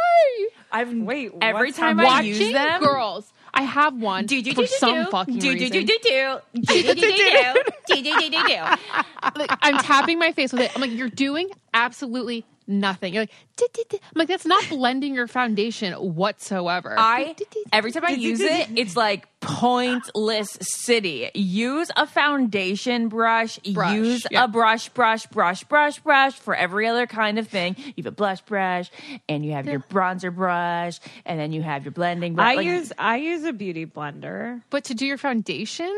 I've 0.72 0.94
Wait, 0.94 1.32
every 1.42 1.72
time 1.72 1.98
happening? 1.98 2.06
I 2.06 2.14
Watching 2.16 2.28
use 2.46 2.52
them, 2.52 2.82
girls. 2.82 3.32
I 3.53 3.62
have 3.62 3.94
one 3.94 4.26
do, 4.26 4.40
do, 4.42 4.53
do, 4.53 4.62
for 4.62 4.66
some 4.66 5.07
fucking 5.07 5.34
reason. 5.34 5.86
I'm 9.62 9.78
tapping 9.78 10.18
my 10.18 10.32
face 10.32 10.53
with 10.53 10.62
it. 10.62 10.72
I'm 10.74 10.80
like, 10.80 10.92
you're 10.92 11.09
doing 11.09 11.51
absolutely 11.74 12.44
nothing. 12.71 13.12
You're 13.12 13.23
like, 13.25 13.33
"Dit, 13.57 13.73
dit, 13.73 13.89
dit." 13.89 14.01
I'm 14.03 14.18
like, 14.18 14.29
that's 14.29 14.47
not 14.47 14.68
blending 14.68 15.14
your 15.14 15.27
foundation 15.27 15.93
whatsoever. 15.93 16.95
I 16.99 17.35
every 17.73 17.93
time 17.93 18.05
I 18.07 18.11
use 18.11 18.41
it, 18.41 18.68
it's 18.77 18.97
like 18.97 19.27
pointless 19.41 20.57
city. 20.61 21.31
Use 21.35 21.91
a 21.97 22.07
foundation 22.07 23.09
brush. 23.09 23.59
Brush, 23.59 23.95
use 23.95 24.27
yeah. 24.31 24.45
a 24.45 24.49
brush, 24.49 24.89
brush, 24.91 25.27
brush, 25.27 25.64
brush, 25.64 25.99
brush 26.01 26.35
for 26.35 26.55
every 26.55 26.87
other 26.87 27.07
kind 27.07 27.39
of 27.39 27.49
thing. 27.49 27.77
You 27.79 28.05
have 28.05 28.07
a 28.07 28.11
blush 28.12 28.41
brush, 28.43 28.91
and 29.29 29.45
you 29.45 29.53
have 29.53 29.66
your 29.66 29.81
bronzer 29.81 30.35
brush, 30.35 31.01
and 31.25 31.39
then 31.39 31.53
you 31.53 31.62
have 31.62 31.85
your 31.85 31.93
blending 31.93 32.35
brush. 32.35 32.53
I 32.53 32.55
Like, 32.55 32.66
use 32.66 32.93
I 32.99 33.16
use 33.16 33.45
a 33.45 33.53
beauty 33.53 33.87
blender. 33.87 34.62
but 34.71 34.85
to 34.85 34.95
do 34.95 35.07
your 35.07 35.18
foundation, 35.18 35.95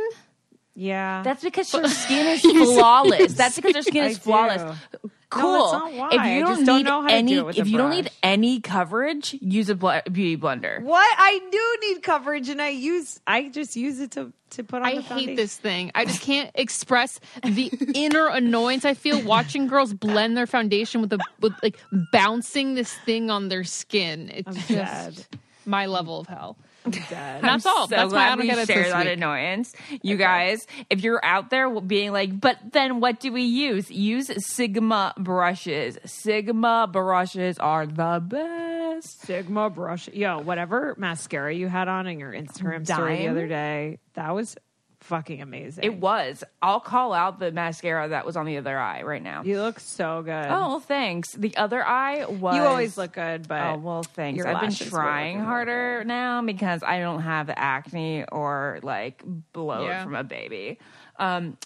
Yeah. 0.75 1.23
That's 1.23 1.43
because 1.43 1.71
her 1.73 1.87
skin 1.89 2.27
is 2.27 2.41
flawless. 2.77 3.35
That's 3.35 3.57
because 3.61 3.75
her 3.77 3.83
skin 3.83 4.05
I 4.05 4.09
is 4.09 4.19
flawless. 4.19 4.79
do. 5.03 5.11
Cool. 5.29 5.73
not 5.73 5.93
why. 5.95 6.09
If 6.13 6.27
you 6.37 6.41
don't 6.45 6.57
just 6.57 6.67
don't 6.67 6.77
need 6.79 6.83
know 6.85 7.01
how 7.03 7.09
to 7.09 7.15
any, 7.15 7.33
do 7.35 7.41
it 7.41 7.47
with 7.47 7.59
if 7.59 7.67
a 7.67 7.71
you 7.71 7.79
don't 7.79 7.89
need 7.91 8.11
any 8.23 8.61
coverage, 8.61 9.35
use 9.41 9.71
a 9.71 9.75
bl- 9.75 9.89
beauty 10.11 10.37
blender. 10.37 10.83
What 10.83 11.07
I 11.19 11.41
do 11.51 11.89
need 11.89 12.03
coverage, 12.03 12.51
and 12.51 12.61
I 12.61 12.69
use 12.69 13.19
I 13.27 13.49
just 13.49 13.75
use 13.75 13.99
it 14.01 14.11
to 14.11 14.31
to 14.51 14.63
put 14.63 14.83
on. 14.83 14.89
I 14.89 14.95
the 14.97 15.01
hate 15.01 15.09
foundation. 15.09 15.37
this 15.37 15.57
thing. 15.57 15.91
I 15.95 16.05
just 16.05 16.21
can't 16.21 16.51
express 16.55 17.19
the 17.43 17.69
inner 17.95 18.27
annoyance 18.27 18.85
I 18.85 18.93
feel 18.93 19.23
watching 19.23 19.69
girls 19.69 19.95
blend 19.95 20.37
their 20.37 20.47
foundation 20.47 21.01
with 21.01 21.15
a 21.15 21.19
with 21.41 21.55
like 21.63 21.79
bouncing 22.13 22.75
this 22.75 22.93
thing 22.93 23.31
on 23.31 23.49
their 23.49 23.65
skin. 23.65 24.31
It's 24.35 24.49
I'm 24.49 24.55
just 24.55 24.69
dead. 24.69 25.27
my 25.65 25.87
level 25.87 26.21
of 26.21 26.27
hell. 26.27 26.59
Dead. 26.91 27.43
That's 27.43 27.65
all. 27.65 27.87
So 27.89 27.95
that's 27.97 28.13
why 28.13 28.21
I 28.21 28.25
glad 28.25 28.29
don't 28.31 28.39
we 28.41 28.47
get 28.47 28.67
share 28.67 28.89
that 28.89 29.07
week. 29.07 29.17
annoyance. 29.17 29.73
You 30.03 30.17
guys, 30.17 30.67
if 30.91 31.03
you're 31.03 31.25
out 31.25 31.51
there 31.51 31.69
being 31.81 32.13
like, 32.13 32.41
but 32.41 32.59
then 32.73 33.01
what 33.01 33.21
do 33.21 33.33
we 33.33 33.43
use? 33.43 33.91
Use 33.91 34.31
Sigma 34.47 35.15
brushes. 35.17 35.99
Sigma 36.05 36.89
brushes 36.91 37.59
are 37.59 37.87
the 37.87 38.23
best. 38.27 39.23
Sigma 39.23 39.71
brush. 39.71 40.09
Yo, 40.09 40.41
whatever 40.41 40.95
mascara 40.99 41.55
you 41.55 41.69
had 41.69 41.89
on 41.89 42.07
in 42.07 42.19
your 42.19 42.33
Instagram 42.33 42.85
story 42.85 43.19
the 43.19 43.29
other 43.29 43.47
day, 43.47 43.99
that 44.15 44.35
was 44.35 44.57
fucking 45.03 45.41
amazing. 45.43 45.85
It 45.85 45.95
was. 45.95 46.45
I'll 46.63 46.81
call 46.81 47.13
out 47.13 47.39
the 47.39 47.53
mascara 47.53 48.09
that 48.09 48.25
was 48.27 48.37
on 48.37 48.47
the 48.47 48.57
other 48.59 48.79
eye 48.79 49.03
right 49.03 49.23
now. 49.23 49.43
You 49.43 49.61
look 49.61 49.81
so 49.81 50.23
good. 50.23 50.47
Oh, 50.49 50.81
thanks. 50.81 51.33
The 51.33 51.57
other 51.57 51.85
eye 51.87 52.25
was. 52.27 52.57
you 52.57 52.63
always 52.63 52.97
look 52.97 53.13
good, 53.13 53.47
but 53.49 53.63
Oh 53.75 53.79
well, 53.79 54.03
thanks. 54.03 54.45
I've 54.45 54.61
been 54.61 54.73
trying 54.75 55.41
harder 55.41 56.05
now 56.05 56.43
because 56.43 56.83
I 56.83 57.01
don't 57.01 57.23
have 57.23 57.51
acne 57.55 58.25
or 58.31 58.81
like 58.83 59.23
bloat 59.53 59.87
Yeah. 59.87 60.05
from 60.05 60.15
a 60.15 60.25
baby. 60.25 60.79
Um, 61.19 61.57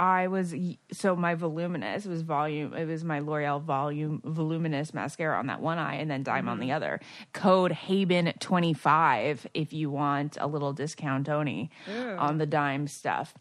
I 0.00 0.28
was 0.28 0.54
so 0.92 1.14
my 1.14 1.34
voluminous 1.34 2.06
was 2.06 2.22
volume. 2.22 2.72
It 2.72 2.86
was 2.86 3.04
my 3.04 3.18
L'Oreal 3.20 3.62
volume 3.62 4.22
voluminous 4.24 4.94
mascara 4.94 5.38
on 5.38 5.48
that 5.48 5.60
one 5.60 5.76
eye, 5.78 5.96
and 5.96 6.10
then 6.10 6.22
Dime 6.22 6.48
on 6.48 6.56
Mm-hmm. 6.56 6.66
the 6.68 6.72
other. 6.72 7.00
Code 7.34 7.70
Haben 7.72 8.32
twenty 8.40 8.72
five 8.72 9.46
if 9.52 9.74
you 9.74 9.90
want 9.90 10.38
a 10.40 10.46
little 10.46 10.72
discount, 10.72 11.26
Toni, 11.26 11.70
on 12.18 12.38
the 12.38 12.46
Dime 12.46 12.86
stuff. 12.86 13.34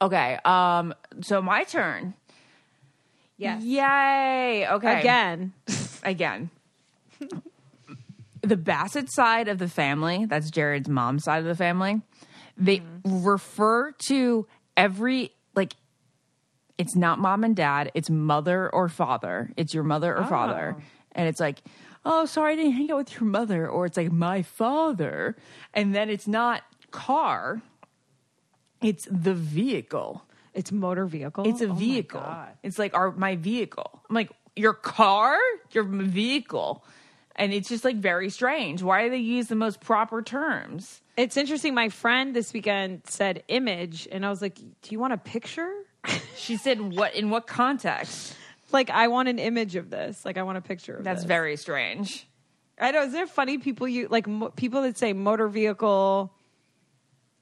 Okay, 0.00 0.38
um, 0.44 0.94
so 1.20 1.42
my 1.42 1.64
turn. 1.64 2.14
Yes. 3.36 3.64
Yay! 3.64 4.68
Okay, 4.70 5.00
Again. 5.00 5.52
again. 6.04 6.50
the 8.42 8.56
Bassett 8.56 9.10
side 9.12 9.48
of 9.48 9.58
the 9.58 9.68
family, 9.68 10.26
that's 10.26 10.48
Jared's 10.50 10.88
mom's 10.88 11.24
side 11.24 11.38
of 11.40 11.44
the 11.46 11.56
family, 11.56 12.00
they 12.56 12.82
refer 13.04 13.90
to 14.06 14.46
every 14.76 15.32
like 15.56 15.74
it's 16.78 16.96
not 16.96 17.18
mom 17.18 17.44
and 17.44 17.54
dad, 17.54 17.90
it's 17.94 18.10
mother 18.10 18.68
or 18.68 18.88
father. 18.88 19.52
It's 19.56 19.74
your 19.74 19.84
mother 19.84 20.16
or 20.16 20.24
father. 20.24 20.76
Oh. 20.78 20.82
And 21.12 21.28
it's 21.28 21.40
like, 21.40 21.62
oh, 22.04 22.26
sorry, 22.26 22.54
I 22.54 22.56
didn't 22.56 22.72
hang 22.72 22.90
out 22.90 22.96
with 22.98 23.12
your 23.20 23.28
mother. 23.28 23.68
Or 23.68 23.86
it's 23.86 23.96
like, 23.96 24.10
my 24.10 24.42
father. 24.42 25.36
And 25.72 25.94
then 25.94 26.10
it's 26.10 26.26
not 26.26 26.62
car, 26.90 27.62
it's 28.82 29.08
the 29.10 29.34
vehicle. 29.34 30.24
It's 30.52 30.70
motor 30.70 31.06
vehicle. 31.06 31.48
It's 31.48 31.60
a 31.60 31.68
Oh 31.68 31.74
vehicle. 31.74 32.22
It's 32.62 32.78
like 32.78 32.94
our 32.94 33.10
my 33.10 33.34
vehicle. 33.34 34.02
I'm 34.08 34.14
like 34.14 34.30
your 34.54 34.74
car, 34.74 35.36
your 35.72 35.82
vehicle, 35.82 36.84
and 37.34 37.52
it's 37.52 37.68
just 37.68 37.84
like 37.84 37.96
very 37.96 38.30
strange. 38.30 38.82
Why 38.82 39.02
do 39.04 39.10
they 39.10 39.16
use 39.16 39.48
the 39.48 39.56
most 39.56 39.80
proper 39.80 40.22
terms? 40.22 41.00
It's 41.16 41.36
interesting. 41.36 41.74
My 41.74 41.88
friend 41.88 42.36
this 42.36 42.52
weekend 42.52 43.02
said 43.06 43.42
image, 43.48 44.06
and 44.12 44.24
I 44.24 44.30
was 44.30 44.40
like, 44.40 44.54
"Do 44.56 44.90
you 44.90 45.00
want 45.00 45.12
a 45.12 45.18
picture?" 45.18 45.72
She 46.36 46.56
said, 46.56 46.80
"What 46.96 47.14
in 47.14 47.30
what 47.30 47.46
context?" 47.46 48.34
like, 48.72 48.90
I 48.90 49.08
want 49.08 49.28
an 49.28 49.38
image 49.38 49.76
of 49.76 49.88
this. 49.90 50.24
Like, 50.24 50.36
I 50.36 50.42
want 50.42 50.58
a 50.58 50.60
picture. 50.60 50.96
Of 50.96 51.04
That's 51.04 51.20
this. 51.22 51.28
very 51.28 51.56
strange. 51.56 52.26
I 52.78 52.90
know. 52.90 53.02
Is 53.02 53.12
there 53.12 53.26
funny? 53.26 53.58
People 53.58 53.86
you 53.88 54.08
like 54.08 54.26
mo- 54.26 54.50
people 54.50 54.82
that 54.82 54.98
say 54.98 55.12
motor 55.12 55.48
vehicle. 55.48 56.32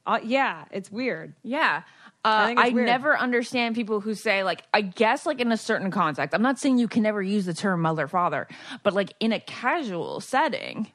Uh, 0.07 0.19
yeah, 0.23 0.65
it's 0.71 0.91
weird. 0.91 1.35
Yeah. 1.43 1.83
I 2.25 2.53
Uh, 2.53 2.55
I, 2.57 2.69
weird. 2.69 2.87
never 2.87 3.19
understand 3.19 3.75
people 3.75 4.01
who 4.01 4.15
say 4.15 4.45
like 4.45 4.63
I 4.73 4.81
guess 4.83 5.27
like 5.27 5.41
in 5.41 5.51
a 5.51 5.57
certain 5.57 5.91
context. 5.91 6.35
I'm 6.35 6.43
not 6.43 6.59
saying 6.59 6.79
you 6.79 6.87
can 6.89 7.03
never 7.03 7.21
use 7.23 7.47
the 7.47 7.55
term 7.55 7.81
mother 7.83 8.07
father, 8.07 8.47
but 8.85 8.93
like 8.95 9.13
in 9.19 9.33
a 9.33 9.41
casual 9.41 10.21
setting, 10.21 10.93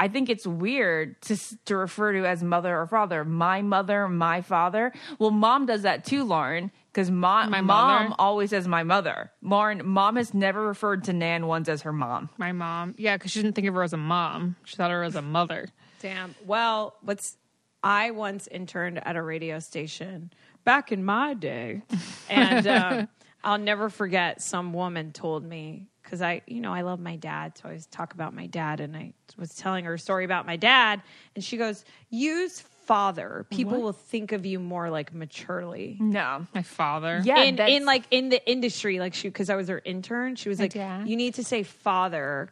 I 0.00 0.08
think 0.08 0.30
it's 0.30 0.46
weird 0.46 1.20
to 1.22 1.36
to 1.66 1.76
refer 1.76 2.12
to 2.14 2.24
as 2.26 2.42
mother 2.42 2.78
or 2.78 2.86
father. 2.86 3.22
My 3.24 3.60
mother, 3.62 4.08
my 4.08 4.40
father. 4.40 4.92
Well, 5.18 5.30
mom 5.30 5.66
does 5.66 5.82
that 5.82 6.04
too, 6.04 6.24
Lauren, 6.24 6.70
because 6.96 7.10
mom 7.10 7.50
My 7.50 7.60
mom 7.60 8.04
mother. 8.04 8.14
always 8.18 8.48
says 8.48 8.66
my 8.66 8.82
mother. 8.82 9.30
Lauren, 9.42 9.82
mom 9.84 10.16
has 10.16 10.32
never 10.32 10.66
referred 10.66 11.04
to 11.04 11.12
Nan 11.12 11.46
once 11.46 11.68
as 11.68 11.82
her 11.82 11.92
mom. 11.92 12.30
My 12.38 12.52
mom, 12.52 12.94
yeah, 12.96 13.18
because 13.18 13.32
she 13.32 13.42
didn't 13.42 13.54
think 13.54 13.66
of 13.68 13.74
her 13.74 13.82
as 13.82 13.92
a 13.92 13.98
mom. 13.98 14.56
She 14.64 14.76
thought 14.76 14.90
of 14.90 14.94
her 14.94 15.02
as 15.04 15.14
a 15.14 15.20
mother. 15.20 15.68
Damn. 16.00 16.34
Well, 16.46 16.94
what's 17.02 17.36
I 17.82 18.12
once 18.12 18.46
interned 18.46 19.06
at 19.06 19.14
a 19.14 19.20
radio 19.22 19.58
station 19.58 20.32
back 20.64 20.90
in 20.90 21.04
my 21.04 21.34
day, 21.34 21.82
and 22.30 22.66
um, 22.66 23.08
I'll 23.44 23.58
never 23.58 23.90
forget. 23.90 24.40
Some 24.40 24.72
woman 24.72 25.12
told 25.12 25.44
me 25.44 25.88
because 26.02 26.22
I, 26.22 26.40
you 26.46 26.62
know, 26.62 26.72
I 26.72 26.80
love 26.80 26.98
my 26.98 27.16
dad, 27.16 27.58
so 27.58 27.64
I 27.66 27.68
always 27.72 27.84
talk 27.88 28.14
about 28.14 28.32
my 28.32 28.46
dad, 28.46 28.80
and 28.80 28.96
I 28.96 29.12
was 29.36 29.54
telling 29.54 29.84
her 29.84 29.92
a 29.94 29.98
story 29.98 30.24
about 30.24 30.46
my 30.46 30.56
dad, 30.56 31.02
and 31.34 31.44
she 31.44 31.58
goes, 31.58 31.84
"Use 32.08 32.60
father. 32.86 33.46
People 33.50 33.80
will 33.82 33.92
think 33.92 34.32
of 34.32 34.46
you 34.46 34.58
more 34.58 34.90
like 34.90 35.12
maturely." 35.12 35.96
No. 36.00 36.46
My 36.54 36.62
father. 36.62 37.20
Yeah, 37.24 37.42
in 37.42 37.58
in 37.58 37.84
like 37.84 38.04
in 38.10 38.28
the 38.28 38.40
industry, 38.50 38.98
like 39.00 39.14
she 39.14 39.28
because 39.28 39.50
I 39.50 39.56
was 39.56 39.68
her 39.68 39.82
intern, 39.84 40.36
she 40.36 40.48
was 40.48 40.58
like, 40.58 40.72
dad. 40.72 41.08
"You 41.08 41.16
need 41.16 41.34
to 41.34 41.44
say 41.44 41.62
father, 41.62 42.48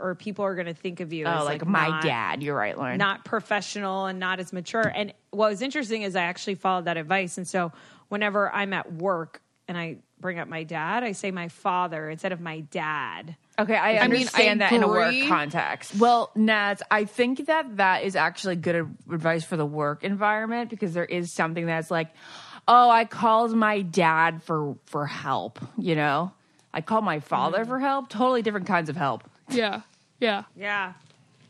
or 0.00 0.14
people 0.14 0.44
are 0.44 0.54
going 0.54 0.66
to 0.66 0.74
think 0.74 1.00
of 1.00 1.12
you 1.12 1.26
Oh, 1.26 1.30
as 1.30 1.44
like, 1.44 1.62
like, 1.62 1.66
my 1.66 1.88
not- 1.88 2.02
dad. 2.02 2.42
You're 2.42 2.56
right, 2.56 2.76
Lauren. 2.76 2.98
not 2.98 3.24
professional 3.24 4.06
and 4.06 4.18
not 4.18 4.40
as 4.40 4.52
mature." 4.52 4.90
And 4.94 5.12
what 5.30 5.50
was 5.50 5.62
interesting 5.62 6.02
is 6.02 6.16
I 6.16 6.22
actually 6.22 6.54
followed 6.56 6.86
that 6.86 6.96
advice, 6.96 7.36
and 7.38 7.46
so 7.46 7.72
whenever 8.08 8.50
I'm 8.52 8.72
at 8.72 8.92
work 8.92 9.42
and 9.68 9.76
I 9.76 9.96
bring 10.18 10.38
up 10.38 10.48
my 10.48 10.62
dad, 10.62 11.04
I 11.04 11.12
say 11.12 11.30
my 11.30 11.48
father 11.48 12.08
instead 12.08 12.32
of 12.32 12.40
my 12.40 12.60
dad. 12.60 13.36
Okay, 13.58 13.74
I 13.76 13.92
mean, 13.92 13.98
I 13.98 14.04
understand 14.04 14.60
that 14.60 14.72
in 14.72 14.82
a 14.82 14.88
work 14.88 15.08
agree. 15.08 15.26
context. 15.28 15.96
Well, 15.96 16.30
Naz, 16.34 16.82
I 16.90 17.04
think 17.06 17.46
that 17.46 17.78
that 17.78 18.02
is 18.04 18.14
actually 18.14 18.56
good 18.56 18.76
advice 19.10 19.44
for 19.44 19.56
the 19.56 19.64
work 19.64 20.04
environment 20.04 20.68
because 20.68 20.92
there 20.92 21.04
is 21.06 21.32
something 21.32 21.64
that's 21.66 21.90
like, 21.90 22.10
oh, 22.68 22.90
I 22.90 23.04
called 23.06 23.54
my 23.54 23.80
dad 23.82 24.42
for 24.42 24.76
for 24.86 25.06
help. 25.06 25.58
You 25.78 25.94
know, 25.96 26.32
I 26.74 26.82
called 26.82 27.04
my 27.04 27.20
father 27.20 27.64
Mm. 27.64 27.68
for 27.68 27.78
help. 27.78 28.08
Totally 28.10 28.42
different 28.42 28.66
kinds 28.66 28.88
of 28.90 28.96
help. 28.96 29.24
Yeah. 29.48 29.80
Yeah. 30.20 30.42
Yeah, 30.56 30.92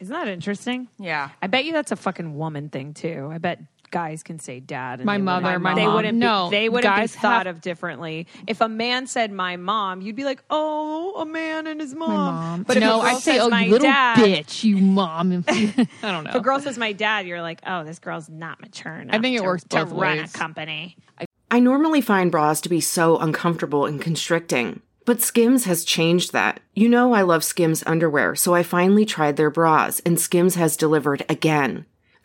isn't 0.00 0.12
that 0.12 0.28
interesting? 0.28 0.88
Yeah. 0.98 1.30
I 1.42 1.46
bet 1.46 1.64
you 1.64 1.72
that's 1.72 1.90
a 1.92 1.96
fucking 1.96 2.36
woman 2.36 2.68
thing 2.68 2.94
too. 2.94 3.30
I 3.32 3.38
bet 3.38 3.60
guys 3.96 4.22
can 4.22 4.38
say 4.38 4.60
dad. 4.60 4.98
And 4.98 5.06
My 5.06 5.16
they 5.16 5.22
mother, 5.22 5.44
wouldn't- 5.46 5.62
my 5.62 5.74
they 5.74 5.86
mom. 5.86 5.94
wouldn't. 5.94 6.18
No, 6.18 6.48
be, 6.50 6.56
they 6.56 6.68
wouldn't 6.68 6.94
guys 6.94 7.12
be 7.14 7.18
thought 7.20 7.46
have- 7.46 7.56
of 7.56 7.62
differently. 7.62 8.26
If 8.46 8.60
a 8.60 8.68
man 8.68 9.06
said 9.06 9.32
my 9.32 9.56
mom, 9.56 10.02
you'd 10.02 10.16
be 10.16 10.24
like, 10.24 10.42
oh, 10.50 11.14
a 11.18 11.24
man 11.24 11.66
and 11.66 11.80
his 11.80 11.94
mom. 11.94 12.10
Mom. 12.10 12.62
But 12.64 12.76
if 12.76 12.82
no, 12.82 12.98
a 13.00 13.02
girl 13.04 13.10
I'd 13.14 13.22
say, 13.22 13.32
says 13.36 13.42
oh, 13.42 13.48
my 13.48 13.64
you 13.64 13.70
little 13.72 13.86
dad, 13.88 14.18
bitch, 14.18 14.64
you 14.64 14.76
mom. 14.76 15.32
I 15.48 15.86
don't 16.02 16.24
know. 16.24 16.30
If 16.30 16.36
a 16.36 16.40
girl 16.40 16.60
says 16.60 16.76
my 16.76 16.92
dad, 16.92 17.26
you're 17.26 17.40
like, 17.40 17.60
oh, 17.66 17.84
this 17.84 17.98
girl's 17.98 18.28
not 18.28 18.60
mature 18.60 18.96
enough. 18.96 19.14
I 19.16 19.18
think 19.18 19.34
it 19.36 19.40
to- 19.40 19.46
works 19.46 19.64
to 19.70 19.84
both 19.86 19.92
run 19.92 20.18
a 20.18 20.28
company. 20.28 20.96
I 21.50 21.58
normally 21.60 22.02
find 22.02 22.30
bras 22.30 22.60
to 22.62 22.68
be 22.68 22.80
so 22.82 23.16
uncomfortable 23.16 23.86
and 23.86 23.98
constricting, 24.00 24.82
but 25.06 25.22
Skims 25.22 25.64
has 25.64 25.84
changed 25.84 26.32
that. 26.34 26.60
You 26.74 26.88
know, 26.90 27.14
I 27.14 27.22
love 27.22 27.44
Skims 27.44 27.82
underwear, 27.86 28.34
so 28.34 28.52
I 28.54 28.62
finally 28.62 29.06
tried 29.06 29.36
their 29.36 29.48
bras, 29.50 30.00
and 30.04 30.20
Skims 30.20 30.56
has 30.56 30.76
delivered 30.76 31.24
again. 31.28 31.86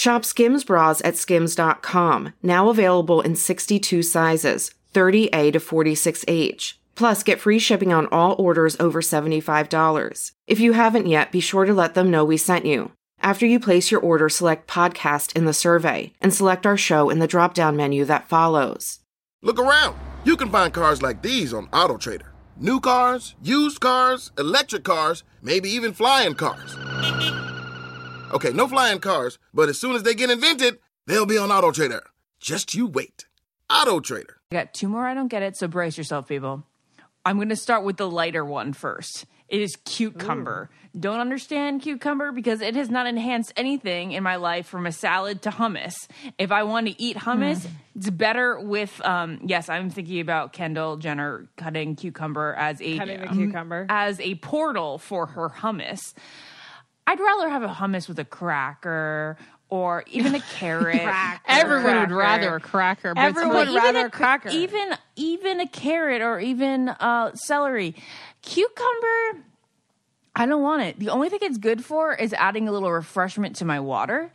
Shop 0.00 0.24
Skims 0.24 0.64
bras 0.64 1.02
at 1.04 1.18
skims.com, 1.18 2.32
now 2.42 2.70
available 2.70 3.20
in 3.20 3.36
62 3.36 4.02
sizes, 4.02 4.70
30A 4.94 5.52
to 5.52 5.60
46H. 5.60 6.72
Plus, 6.94 7.22
get 7.22 7.38
free 7.38 7.58
shipping 7.58 7.92
on 7.92 8.06
all 8.06 8.34
orders 8.38 8.78
over 8.80 9.02
$75. 9.02 10.32
If 10.46 10.58
you 10.58 10.72
haven't 10.72 11.06
yet, 11.06 11.30
be 11.30 11.40
sure 11.40 11.66
to 11.66 11.74
let 11.74 11.92
them 11.92 12.10
know 12.10 12.24
we 12.24 12.38
sent 12.38 12.64
you. 12.64 12.92
After 13.20 13.44
you 13.44 13.60
place 13.60 13.90
your 13.90 14.00
order, 14.00 14.30
select 14.30 14.66
podcast 14.66 15.36
in 15.36 15.44
the 15.44 15.52
survey 15.52 16.14
and 16.18 16.32
select 16.32 16.64
our 16.64 16.78
show 16.78 17.10
in 17.10 17.18
the 17.18 17.26
drop 17.26 17.52
down 17.52 17.76
menu 17.76 18.06
that 18.06 18.26
follows. 18.26 19.00
Look 19.42 19.58
around. 19.58 19.98
You 20.24 20.38
can 20.38 20.48
find 20.48 20.72
cars 20.72 21.02
like 21.02 21.20
these 21.20 21.52
on 21.52 21.66
AutoTrader. 21.66 22.30
New 22.56 22.80
cars, 22.80 23.34
used 23.42 23.80
cars, 23.80 24.32
electric 24.38 24.82
cars, 24.82 25.24
maybe 25.42 25.68
even 25.68 25.92
flying 25.92 26.36
cars. 26.36 27.49
Okay, 28.32 28.52
no 28.52 28.68
flying 28.68 29.00
cars, 29.00 29.38
but 29.52 29.68
as 29.68 29.78
soon 29.78 29.94
as 29.96 30.02
they 30.02 30.14
get 30.14 30.30
invented, 30.30 30.78
they'll 31.06 31.26
be 31.26 31.38
on 31.38 31.50
Auto 31.50 31.72
Trader. 31.72 32.02
Just 32.38 32.74
you 32.74 32.86
wait. 32.86 33.26
AutoTrader. 33.70 34.34
I 34.52 34.54
got 34.56 34.74
two 34.74 34.88
more 34.88 35.06
I 35.06 35.14
don't 35.14 35.28
get 35.28 35.42
it, 35.42 35.56
so 35.56 35.68
brace 35.68 35.96
yourself, 35.98 36.28
people. 36.28 36.64
I'm 37.24 37.36
going 37.36 37.50
to 37.50 37.56
start 37.56 37.84
with 37.84 37.98
the 37.98 38.08
lighter 38.10 38.44
one 38.44 38.72
first. 38.72 39.26
It 39.48 39.60
is 39.60 39.76
cucumber. 39.84 40.70
Don't 40.98 41.20
understand 41.20 41.82
cucumber 41.82 42.32
because 42.32 42.60
it 42.60 42.74
has 42.76 42.88
not 42.88 43.06
enhanced 43.06 43.52
anything 43.56 44.12
in 44.12 44.22
my 44.22 44.36
life 44.36 44.66
from 44.66 44.86
a 44.86 44.92
salad 44.92 45.42
to 45.42 45.50
hummus. 45.50 45.94
If 46.38 46.50
I 46.50 46.62
want 46.62 46.86
to 46.86 47.00
eat 47.02 47.16
hummus, 47.16 47.66
it's 47.96 48.10
better 48.10 48.58
with 48.60 49.04
um 49.04 49.40
yes, 49.44 49.68
I'm 49.68 49.90
thinking 49.90 50.20
about 50.20 50.52
Kendall 50.52 50.96
Jenner 50.96 51.48
cutting 51.56 51.96
cucumber 51.96 52.54
as 52.54 52.80
a 52.80 52.96
Cutting 52.96 53.20
the 53.20 53.28
um, 53.28 53.36
cucumber. 53.36 53.86
as 53.88 54.18
a 54.20 54.36
portal 54.36 54.98
for 54.98 55.26
her 55.26 55.48
hummus. 55.48 56.14
I'd 57.10 57.18
rather 57.18 57.48
have 57.48 57.64
a 57.64 57.68
hummus 57.68 58.06
with 58.06 58.20
a 58.20 58.24
cracker 58.24 59.36
or 59.68 60.04
even 60.06 60.36
a 60.36 60.40
carrot. 60.58 61.02
Everyone 61.44 61.98
would 61.98 62.12
rather 62.12 62.54
a 62.54 62.60
cracker. 62.60 63.14
But 63.14 63.20
Everyone 63.20 63.56
would 63.56 63.74
rather 63.74 63.88
even 63.88 64.06
a 64.06 64.10
cracker. 64.10 64.48
Even 64.50 64.96
even 65.16 65.58
a 65.58 65.66
carrot 65.66 66.22
or 66.22 66.38
even 66.38 66.88
uh, 66.88 67.34
celery, 67.34 67.96
cucumber. 68.42 69.42
I 70.36 70.46
don't 70.46 70.62
want 70.62 70.82
it. 70.82 71.00
The 71.00 71.08
only 71.08 71.28
thing 71.30 71.40
it's 71.42 71.58
good 71.58 71.84
for 71.84 72.14
is 72.14 72.32
adding 72.32 72.68
a 72.68 72.72
little 72.72 72.92
refreshment 72.92 73.56
to 73.56 73.64
my 73.64 73.80
water. 73.80 74.30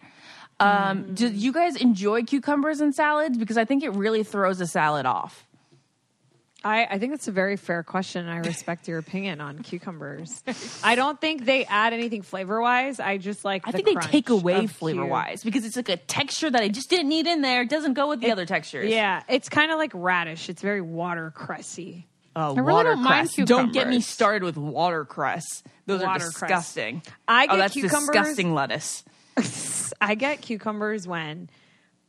Um, 0.60 1.14
Do 1.14 1.30
you 1.30 1.54
guys 1.54 1.78
enjoy 1.78 2.24
cucumbers 2.24 2.82
in 2.82 2.92
salads? 2.92 3.38
Because 3.38 3.58
I 3.58 3.64
think 3.64 3.84
it 3.84 3.92
really 3.92 4.24
throws 4.24 4.60
a 4.60 4.68
salad 4.68 5.06
off. 5.06 5.48
I, 6.66 6.88
I 6.90 6.98
think 6.98 7.12
that's 7.12 7.28
a 7.28 7.32
very 7.32 7.58
fair 7.58 7.84
question. 7.84 8.28
I 8.28 8.38
respect 8.40 8.88
your 8.88 8.98
opinion 8.98 9.40
on 9.40 9.60
cucumbers. 9.60 10.44
I 10.84 10.96
don't 10.96 11.22
think 11.22 11.46
they 11.46 11.64
add 11.66 11.94
anything 11.94 12.24
flavor 12.24 12.60
wise. 12.60 13.00
I 13.00 13.18
just 13.20 13.46
like. 13.46 13.68
I 13.68 13.72
the 13.72 13.78
think 13.78 13.88
they 13.88 13.94
crunch 13.94 14.12
take 14.12 14.30
away 14.30 14.66
of 14.66 14.72
flavor 14.72 15.06
wise 15.06 15.44
because 15.44 15.64
it's 15.64 15.76
like 15.76 15.90
a 15.90 15.98
texture 15.98 16.50
that 16.50 16.64
I 16.64 16.70
just 16.70 16.90
didn't 16.90 17.08
need 17.08 17.28
in 17.28 17.42
there. 17.42 17.62
It 17.62 17.70
doesn't 17.70 17.94
go 17.94 18.10
with 18.10 18.20
the 18.20 18.32
other 18.32 18.48
textures. 18.48 18.90
Yeah, 18.90 19.22
it's 19.30 19.48
kind 19.48 19.72
of 19.72 19.78
like 19.78 19.92
radish. 19.94 20.50
It's 20.50 20.64
very 20.64 20.82
watercressy. 20.82 22.06
Oh, 22.36 22.56
I 22.56 22.60
really 22.60 22.84
don't 22.84 23.04
mind 23.04 23.30
watercress. 23.30 23.48
Don't 23.48 23.72
get 23.72 23.88
me 23.88 23.98
cucumbers. 23.98 24.08
started 24.08 24.44
with 24.44 24.58
watercress. 24.58 25.64
Those 25.86 26.02
are 26.02 26.08
Watercress. 26.08 26.32
disgusting. 26.32 27.04
I 27.28 27.44
oh, 27.44 27.48
get 27.48 27.54
oh, 27.54 27.58
that's 27.58 27.74
cucumbers- 27.74 28.08
disgusting 28.08 28.54
lettuce. 28.56 29.04
I 30.02 30.16
get 30.16 30.42
cucumbers 30.42 31.08
when 31.08 31.48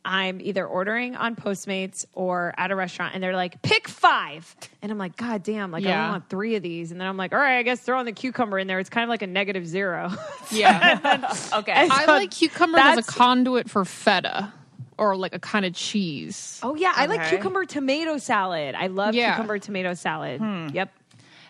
I'm 0.09 0.39
either 0.39 0.65
ordering 0.65 1.17
on 1.17 1.35
Postmates 1.35 2.05
or 2.13 2.53
at 2.57 2.71
a 2.71 2.75
restaurant, 2.77 3.13
and 3.13 3.21
they're 3.21 3.35
like, 3.35 3.61
"Pick 3.61 3.89
five. 3.89 4.55
and 4.81 4.89
I'm 4.89 4.97
like, 4.97 5.17
"God 5.17 5.43
damn!" 5.43 5.69
Like 5.69 5.83
I 5.85 5.89
Yeah. 5.89 5.99
only 6.03 6.11
want 6.13 6.29
three 6.29 6.55
of 6.55 6.63
these, 6.63 6.91
and 6.93 7.01
then 7.01 7.07
I'm 7.09 7.17
like, 7.17 7.33
"All 7.33 7.39
right, 7.39 7.57
I 7.57 7.63
guess 7.63 7.81
throw 7.81 7.99
in 7.99 8.05
the 8.05 8.13
cucumber 8.13 8.57
in 8.57 8.67
there." 8.67 8.79
It's 8.79 8.89
kind 8.89 9.03
of 9.03 9.09
like 9.09 9.21
a 9.21 9.27
negative 9.27 9.67
zero. 9.67 10.11
yeah. 10.51 11.33
Okay. 11.53 11.73
I 11.75 12.05
like 12.05 12.31
cucumber 12.31 12.77
as 12.79 12.93
a 12.93 12.95
that's- 13.01 13.09
conduit 13.13 13.69
for 13.69 13.83
feta 13.83 14.53
or 14.97 15.15
like 15.17 15.35
a 15.35 15.39
kind 15.39 15.65
of 15.65 15.73
cheese. 15.73 16.59
oh 16.63 16.75
yeah, 16.75 16.93
I 16.95 17.05
like 17.07 17.19
Okay. 17.19 17.29
cucumber 17.37 17.65
tomato 17.65 18.17
salad. 18.17 18.75
I 18.75 18.87
love 18.87 19.13
Yeah. 19.13 19.33
cucumber 19.33 19.59
tomato 19.59 19.93
salad. 19.93 20.39
Hmm. 20.39 20.69
Yep, 20.73 20.91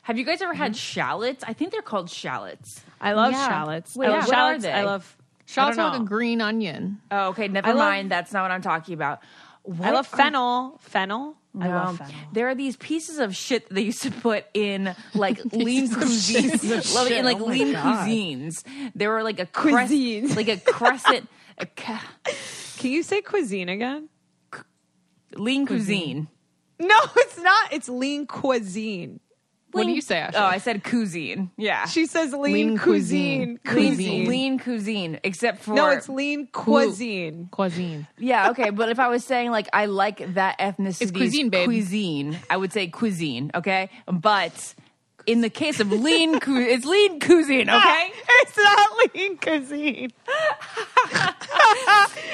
Have 0.04 0.18
you 0.18 0.24
guys 0.24 0.42
ever 0.42 0.54
had 0.54 0.72
mm-hmm. 0.72 0.78
shallots? 0.78 1.44
I 1.46 1.54
think 1.54 1.72
they're 1.74 1.82
called 1.82 2.10
shallots. 2.10 2.82
I 3.02 3.12
love 3.14 3.34
Yeah. 3.34 3.48
shallots. 3.50 3.96
Wait, 3.96 4.08
I 4.08 4.10
love 4.12 4.20
what 4.26 4.28
are 4.30 4.36
shallots. 4.36 4.64
they? 4.64 4.72
I 4.72 4.84
love. 4.84 5.17
Shallots 5.48 5.78
I 5.78 5.82
are 5.82 5.86
don't 5.86 5.94
like 5.94 6.02
a 6.02 6.06
green 6.10 6.42
onion. 6.42 7.00
Oh, 7.10 7.30
okay. 7.30 7.48
Never 7.48 7.68
I 7.70 7.72
love- 7.72 7.78
mind. 7.80 8.12
That's 8.12 8.32
not 8.32 8.44
what 8.44 8.52
I'm 8.52 8.62
talking 8.62 8.94
about. 8.94 9.20
I 9.66 9.70
What 9.72 9.94
love 9.94 10.14
are- 10.14 10.18
fennel. 10.18 10.78
Fennel. 10.82 11.36
I 11.60 11.68
No. 11.70 11.74
love 11.76 11.98
fennel. 11.98 12.14
There 12.34 12.48
are 12.50 12.54
these 12.56 12.76
pieces 12.78 13.18
of 13.18 13.36
shit 13.36 13.68
that 13.68 13.74
they 13.74 13.82
used 13.82 14.04
to 14.04 14.12
put 14.12 14.46
in 14.54 14.94
like 15.16 15.44
lean 15.54 15.88
cuisines, 15.90 16.94
Love 16.94 17.08
it, 17.10 17.18
in 17.18 17.26
like 17.26 17.40
Oh 17.40 17.46
lean 17.46 17.72
God. 17.72 18.08
cuisines. 18.08 18.64
There 18.94 19.10
were 19.10 19.24
like 19.24 19.40
a 19.40 19.46
crest, 19.48 19.92
Cuisines. 19.92 20.36
like 20.36 20.50
a 20.50 20.58
crescent, 20.58 21.28
a 21.58 21.66
ca- 21.82 22.04
Can 22.78 22.92
you 22.92 23.02
say 23.02 23.22
cuisine 23.22 23.70
again? 23.70 24.10
lean 25.34 25.66
cuisine. 25.66 26.28
No, 26.80 26.96
it's 27.16 27.38
not. 27.40 27.74
It's 27.74 27.90
lean 27.90 28.28
cuisine. 28.28 29.20
What 29.72 29.86
do 29.86 29.92
you 29.92 30.02
say, 30.02 30.18
Ashley? 30.18 30.40
Oh, 30.40 30.46
I 30.46 30.58
said 30.60 30.84
cuisine. 30.84 31.52
Yeah, 31.58 31.86
She 31.86 32.06
says 32.08 32.34
lean, 32.34 32.54
Lean 32.54 32.78
cuisine. 32.78 33.60
cuisine. 33.66 33.88
lean, 33.88 33.96
Cuisine. 33.96 34.30
lean 34.30 34.60
cuisine. 34.60 35.20
Except 35.24 35.62
for 35.62 35.74
No, 35.76 35.90
it's 35.90 36.10
lean 36.10 36.48
cuisine. 36.48 37.50
Cuisine. 37.52 38.08
Yeah, 38.18 38.50
okay, 38.52 38.70
but 38.72 38.90
if 38.90 39.00
I 39.00 39.08
was 39.10 39.24
saying 39.26 39.52
like 39.52 39.68
I 39.74 39.86
like 39.86 40.34
that 40.36 40.58
ethnicity 40.60 41.02
It's 41.02 41.12
cuisine, 41.12 41.50
babe. 41.50 41.66
cuisine, 41.66 42.40
I 42.50 42.58
would 42.58 42.72
say 42.74 42.88
cuisine, 42.88 43.52
okay? 43.56 43.90
But 44.08 44.74
in 45.28 45.42
the 45.42 45.50
case 45.50 45.80
of 45.80 45.92
lean 45.92 46.40
cu- 46.40 46.56
it's 46.58 46.86
lean 46.86 47.20
cuisine, 47.20 47.70
okay? 47.70 48.12
It's 48.30 48.58
not 48.58 48.90
lean 49.14 49.38
cuisine. 49.38 50.12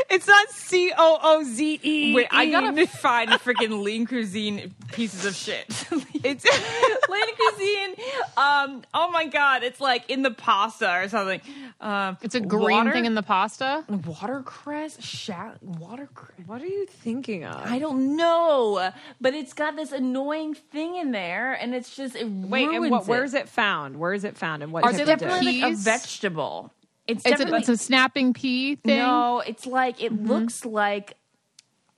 it's 0.10 0.28
not 0.28 0.50
C 0.52 0.92
O 0.98 1.20
O 1.22 1.44
Z 1.44 1.80
E. 1.84 2.14
Wait, 2.14 2.28
I 2.32 2.50
gotta 2.50 2.88
find 2.88 3.30
freaking 3.32 3.84
lean 3.84 4.06
cuisine 4.06 4.74
pieces 4.92 5.26
of 5.26 5.36
shit. 5.36 5.66
It's 6.26 6.46
lean 7.10 7.36
cuisine. 7.36 7.96
Um, 8.38 8.84
oh 8.94 9.12
my 9.12 9.26
god, 9.28 9.64
it's 9.64 9.82
like 9.82 10.10
in 10.10 10.22
the 10.22 10.32
pasta 10.32 10.90
or 11.04 11.10
something. 11.10 11.42
Um, 11.82 12.18
It's 12.22 12.34
a 12.36 12.40
green 12.40 12.78
water- 12.78 12.94
thing 12.94 13.04
in 13.06 13.14
the 13.14 13.24
pasta. 13.24 13.84
watercress. 13.90 15.04
Sha- 15.04 15.56
watercress. 15.62 16.48
what 16.48 16.62
are 16.62 16.66
you 16.68 16.86
thinking 16.86 17.44
of? 17.44 17.70
I 17.70 17.78
don't 17.78 18.16
know, 18.16 18.92
but 19.20 19.34
it's 19.34 19.52
got 19.52 19.76
this 19.76 19.92
annoying 19.92 20.54
thing 20.54 20.96
in 20.96 21.12
there, 21.12 21.54
and 21.56 21.76
it's 21.76 21.94
just 21.94 22.16
it 22.16 22.30
Wait, 22.30 22.70
and 22.70 22.83
ruins 22.90 22.92
what? 22.92 23.02
it. 23.04 23.08
Where 23.08 23.24
is 23.24 23.34
it 23.34 23.50
found? 23.50 23.98
Where 23.98 24.14
is 24.14 24.24
it 24.24 24.38
found? 24.38 24.64
And 24.64 24.72
what? 24.72 24.84
Are 24.84 24.92
type 24.92 24.98
they 24.98 25.06
like 25.06 25.20
dish? 25.20 25.28
definitely 25.30 25.62
like 25.62 25.74
a 25.74 25.76
vegetable. 25.76 26.74
It's 27.08 27.26
It's 27.26 27.28
a, 27.28 27.30
definitely 27.32 27.60
it's 27.60 27.70
a 27.70 27.78
snapping 27.78 28.34
pea 28.34 28.76
thing. 28.76 28.98
no. 28.98 29.42
It's 29.46 29.66
like 29.66 30.02
it 30.02 30.14
mm-hmm. 30.14 30.28
looks 30.28 30.66
like 30.66 31.18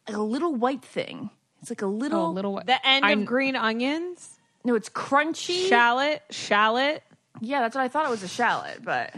a 0.08 0.18
little 0.18 0.56
white 0.56 0.84
thing. 0.84 1.30
It's 1.62 1.70
like 1.70 1.82
a 1.82 1.88
little. 1.88 2.22
Oh, 2.22 2.30
a 2.30 2.32
little. 2.32 2.62
The 2.66 2.88
end 2.88 3.06
I- 3.06 3.12
of 3.12 3.26
green 3.26 3.56
onions, 3.56 4.38
No, 4.64 4.76
it's 4.76 4.90
crunchy. 4.90 5.68
shallot, 5.68 6.22
shallot. 6.30 7.04
yeah, 7.42 7.62
that's 7.62 7.76
what 7.76 7.82
I 7.84 7.88
thought 7.88 8.06
it 8.06 8.12
was 8.12 8.24
a 8.24 8.28
shallot, 8.28 8.84
but 8.84 9.16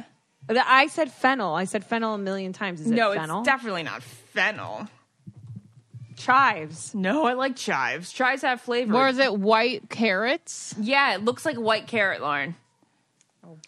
I 0.49 0.87
said 0.87 1.11
fennel. 1.11 1.55
I 1.55 1.65
said 1.65 1.83
fennel 1.83 2.13
a 2.13 2.17
million 2.17 2.53
times. 2.53 2.81
Is 2.81 2.87
no, 2.87 3.11
it 3.11 3.17
fennel? 3.17 3.39
it's 3.39 3.47
definitely 3.47 3.83
not 3.83 4.01
fennel. 4.01 4.87
Chives. 6.27 6.93
No, 6.93 7.25
I 7.25 7.33
like 7.33 7.55
chives. 7.55 8.11
Chives 8.11 8.41
have 8.41 8.59
flavor. 8.59 8.93
Or 8.95 9.07
is 9.07 9.17
it 9.17 9.33
white 9.39 9.89
carrots? 9.89 10.75
Yeah, 10.79 11.15
it 11.15 11.23
looks 11.23 11.45
like 11.45 11.55
white 11.55 11.87
carrot, 11.87 12.21
Lauren. 12.21 12.55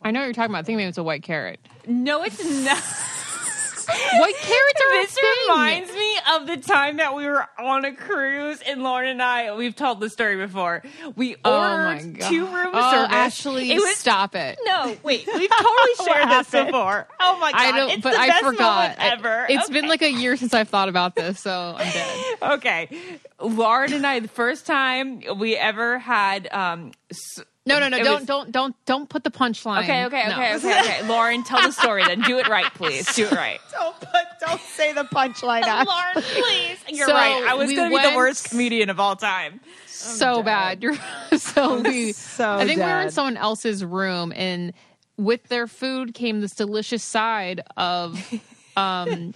I 0.01 0.11
know 0.11 0.19
what 0.19 0.25
you're 0.25 0.33
talking 0.33 0.51
about. 0.51 0.59
I 0.59 0.63
think 0.63 0.75
maybe 0.75 0.89
it's 0.89 0.97
a 0.97 1.03
white 1.03 1.23
carrot. 1.23 1.59
No, 1.87 2.23
it's 2.23 2.43
not. 2.43 2.83
Are 3.89 4.29
a 4.29 5.01
this 5.01 5.17
reminds 5.47 5.91
me 5.93 6.17
of 6.33 6.47
the 6.47 6.57
time 6.57 6.97
that 6.97 7.15
we 7.15 7.25
were 7.25 7.45
on 7.57 7.85
a 7.85 7.93
cruise, 7.93 8.61
and 8.67 8.83
Lauren 8.83 9.09
and 9.09 9.21
I, 9.21 9.55
we've 9.55 9.75
told 9.75 9.99
the 9.99 10.09
story 10.09 10.35
before. 10.37 10.83
We 11.15 11.35
Oh 11.43 11.61
ordered 11.61 11.83
my 12.13 12.19
god! 12.19 12.29
two 12.29 12.45
room 12.45 12.69
oh, 12.73 12.91
service. 12.91 13.15
Ashley, 13.15 13.71
it 13.71 13.75
was 13.79 13.95
stop 13.95 14.35
it. 14.35 14.59
no, 14.65 14.95
wait, 15.03 15.27
we've 15.27 15.49
totally 15.49 15.95
shared 16.05 16.29
this 16.29 16.49
before. 16.49 17.07
Oh 17.19 17.39
my 17.39 17.51
god, 17.51 17.61
I 17.61 17.77
don't, 17.77 17.89
it's 17.91 18.03
but 18.03 18.13
the 18.13 18.19
I 18.19 18.27
best 18.27 18.43
forgot. 18.45 18.95
ever. 18.99 19.45
It's 19.49 19.65
Okay. 19.65 19.73
been 19.73 19.89
like 19.89 20.01
a 20.01 20.11
year 20.11 20.37
since 20.37 20.53
I've 20.53 20.69
thought 20.69 20.89
about 20.89 21.15
this, 21.15 21.39
so 21.39 21.75
I'm 21.77 21.91
dead. 21.91 22.37
okay. 22.53 22.89
Lauren 23.41 23.93
and 23.93 24.05
I, 24.05 24.19
the 24.19 24.27
first 24.27 24.65
time 24.65 25.21
we 25.37 25.55
ever 25.55 25.97
had, 25.99 26.47
um, 26.51 26.91
s- 27.09 27.41
No, 27.69 27.79
no, 27.79 27.87
no! 27.89 27.97
It 27.97 28.03
Don't, 28.03 28.19
was- 28.19 28.25
don't, 28.25 28.51
don't, 28.51 28.75
don't 28.85 29.09
put 29.09 29.23
the 29.23 29.31
punchline. 29.31 29.83
okay, 29.83 30.05
okay, 30.05 30.23
No. 30.27 30.33
okay, 30.33 30.55
okay, 30.55 30.79
okay. 30.81 31.07
Lauren, 31.07 31.43
tell 31.43 31.61
the 31.61 31.71
story 31.71 32.03
then. 32.03 32.21
Do 32.21 32.37
it 32.39 32.47
right, 32.47 32.65
please. 32.73 33.13
Do 33.15 33.25
it 33.25 33.31
right. 33.31 33.59
Don't 33.71 33.99
put. 33.99 34.09
Don't 34.45 34.59
say 34.61 34.93
the 34.93 35.03
punchline. 35.03 35.61
Lauren, 35.65 36.13
please. 36.15 36.77
You're 36.89 37.07
So, 37.07 37.13
right. 37.13 37.43
I 37.47 37.53
was 37.53 37.67
we 37.67 37.75
going 37.75 37.91
to 37.91 37.97
be 37.97 38.09
the 38.09 38.15
worst 38.15 38.49
comedian 38.49 38.89
of 38.89 38.99
all 38.99 39.15
time. 39.15 39.59
so 39.85 40.35
oh, 40.35 40.43
bad. 40.43 40.81
You're 40.83 40.95
so 41.37 41.79
we. 41.81 42.11
so 42.13 42.53
I 42.53 42.65
think 42.65 42.79
we 42.79 42.85
were 42.85 43.01
in 43.01 43.11
someone 43.11 43.37
else's 43.37 43.83
room, 43.85 44.33
and 44.35 44.73
with 45.17 45.43
their 45.49 45.67
food 45.67 46.13
came 46.13 46.41
this 46.41 46.53
delicious 46.55 47.03
side 47.03 47.61
of 47.77 48.17
um, 48.79 49.33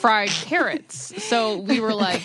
fried 0.00 0.28
carrots. 0.30 1.22
So 1.24 1.58
we 1.58 1.80
were 1.80 1.94
like, 1.94 2.22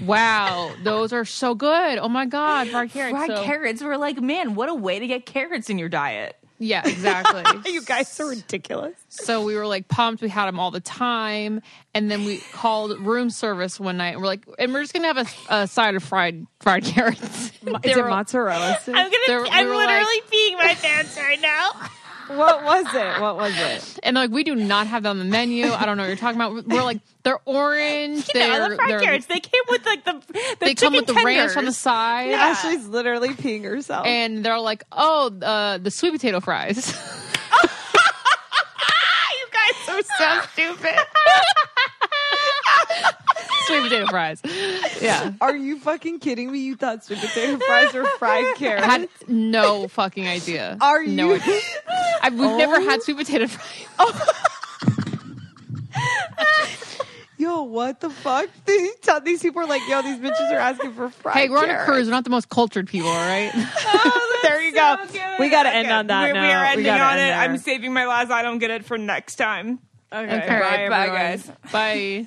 "Wow, 0.00 0.72
those 0.82 1.12
are 1.12 1.24
so 1.24 1.54
good! 1.54 1.98
Oh 1.98 2.08
my 2.08 2.26
god, 2.26 2.68
fried 2.68 2.90
carrots!" 2.90 3.12
Fried 3.16 3.30
So- 3.30 3.44
carrots. 3.44 3.82
We're 3.82 3.96
like, 3.96 4.20
man, 4.20 4.54
what 4.54 4.68
a 4.68 4.74
way 4.74 4.98
to 4.98 5.06
get 5.06 5.26
carrots 5.26 5.70
in 5.70 5.78
your 5.78 5.88
diet. 5.88 6.36
Yeah, 6.60 6.82
exactly. 6.84 7.44
You 7.72 7.82
guys 7.82 8.18
are 8.18 8.26
ridiculous. 8.28 8.94
So 9.10 9.44
we 9.44 9.54
were 9.54 9.66
like 9.66 9.86
pumped. 9.86 10.22
We 10.22 10.28
had 10.28 10.46
them 10.46 10.58
all 10.58 10.72
the 10.72 10.80
time, 10.80 11.62
and 11.94 12.10
then 12.10 12.24
we 12.24 12.38
called 12.52 12.98
room 12.98 13.30
service 13.30 13.78
one 13.78 13.96
night. 13.98 14.14
And 14.14 14.20
we're 14.20 14.26
like, 14.26 14.44
and 14.58 14.72
we're 14.72 14.80
just 14.82 14.92
gonna 14.92 15.06
have 15.06 15.18
a, 15.18 15.54
a 15.62 15.66
side 15.68 15.94
of 15.94 16.02
fried 16.02 16.46
fried 16.58 16.84
carrots. 16.84 17.22
Is 17.22 17.50
They 17.62 17.92
it 17.92 17.96
mozzarella? 18.04 18.76
I'm 18.88 18.92
gonna. 19.10 19.48
I'm 19.50 19.68
were 19.68 19.76
literally 19.76 20.00
like- 20.00 20.30
peeing 20.32 20.54
my 20.56 20.74
pants 20.74 21.16
right 21.16 21.40
now. 21.40 21.70
What 22.28 22.62
was 22.64 22.86
it? 22.94 23.20
What 23.20 23.36
was 23.36 23.52
it? 23.56 23.98
And 24.02 24.14
like 24.16 24.30
we 24.30 24.44
do 24.44 24.54
not 24.54 24.86
have 24.86 25.02
them 25.02 25.10
on 25.10 25.18
the 25.18 25.24
menu. 25.24 25.66
I 25.72 25.84
don't 25.86 25.96
know 25.96 26.02
what 26.04 26.08
you're 26.08 26.16
talking 26.16 26.40
about. 26.40 26.66
We're 26.66 26.82
like 26.82 27.00
they're 27.22 27.40
orange. 27.44 28.26
You 28.34 28.40
they're 28.40 28.68
the 28.70 28.76
fried 28.76 28.90
they're- 28.90 29.00
carrots. 29.00 29.26
They 29.26 29.40
came 29.40 29.62
with 29.68 29.84
like 29.86 30.04
the, 30.04 30.12
the 30.32 30.56
they 30.60 30.74
come 30.74 30.92
with 30.94 31.06
the 31.06 31.12
chicken 31.14 31.26
ranch 31.26 31.50
on 31.50 31.64
the 31.64 31.72
tenders. 31.72 31.76
side. 31.78 32.30
Ashley's 32.32 32.86
literally 32.86 33.30
peeing 33.30 33.64
herself. 33.64 34.06
And 34.06 34.44
they're 34.44 34.60
like, 34.60 34.84
oh, 34.92 35.30
uh, 35.42 35.78
the 35.78 35.90
sweet 35.90 36.12
potato 36.12 36.40
fries. 36.40 36.88
you 37.62 37.68
guys 39.52 39.88
are 39.88 40.02
so 40.02 40.40
stupid. 40.52 40.98
Sweet 43.68 43.82
potato 43.82 44.06
fries. 44.06 44.42
Yeah. 45.00 45.32
Are 45.40 45.56
you 45.56 45.78
fucking 45.78 46.18
kidding 46.18 46.50
me? 46.50 46.58
You 46.60 46.74
thought 46.76 47.04
sweet 47.04 47.20
potato 47.20 47.56
fries 47.64 47.92
were 47.94 48.04
fried 48.18 48.56
carrots? 48.56 48.84
I 48.86 48.90
had 48.90 49.08
no 49.28 49.86
fucking 49.88 50.26
idea. 50.26 50.76
Are 50.80 51.02
you? 51.02 51.12
No 51.14 51.34
idea. 51.34 51.60
I, 52.22 52.30
we've 52.30 52.40
never 52.56 52.76
Oh. 52.76 52.84
had 52.84 53.02
sweet 53.02 53.16
potato 53.18 53.46
fries. 53.46 53.88
Oh. 53.98 54.34
Yo, 57.40 57.62
what 57.62 58.00
the 58.00 58.10
fuck? 58.10 58.48
These, 58.66 58.96
tell- 58.96 59.20
these 59.20 59.40
people 59.40 59.62
are 59.62 59.66
like, 59.66 59.82
yo, 59.88 60.02
these 60.02 60.18
bitches 60.18 60.50
are 60.50 60.56
asking 60.58 60.92
for 60.94 61.08
fried 61.08 61.36
hey, 61.36 61.48
we're 61.48 61.58
on 61.58 61.70
a 61.70 61.84
cruise. 61.84 62.06
We're 62.08 62.10
not 62.10 62.24
the 62.24 62.30
most 62.30 62.48
cultured 62.48 62.88
people, 62.88 63.08
all 63.10 63.14
right? 63.16 63.52
Oh, 63.54 64.40
there 64.42 64.60
you 64.60 64.72
go. 64.72 64.96
We 65.38 65.48
got 65.48 65.62
to 65.62 65.68
end 65.72 65.88
on 65.88 66.08
that 66.08 66.26
We, 66.26 66.32
note. 66.32 66.42
we 66.42 66.48
are 66.52 66.64
ending 66.64 66.84
gotta 66.86 67.04
on 67.04 67.12
end 67.12 67.20
it. 67.20 67.24
there. 67.32 67.38
I'm 67.38 67.58
saving 67.58 67.92
my 67.92 68.06
last 68.06 68.32
I 68.32 68.42
don't 68.42 68.58
get 68.58 68.72
it 68.72 68.84
for 68.84 68.98
next 68.98 69.36
time. 69.36 69.78
Okay, 70.12 70.24
Okay. 70.36 70.48
Bye, 70.48 70.54
All 70.54 70.60
right, 70.60 70.90
bye, 70.90 71.06
everyone. 71.06 71.20
guys. 71.20 71.52
Bye. 71.72 72.26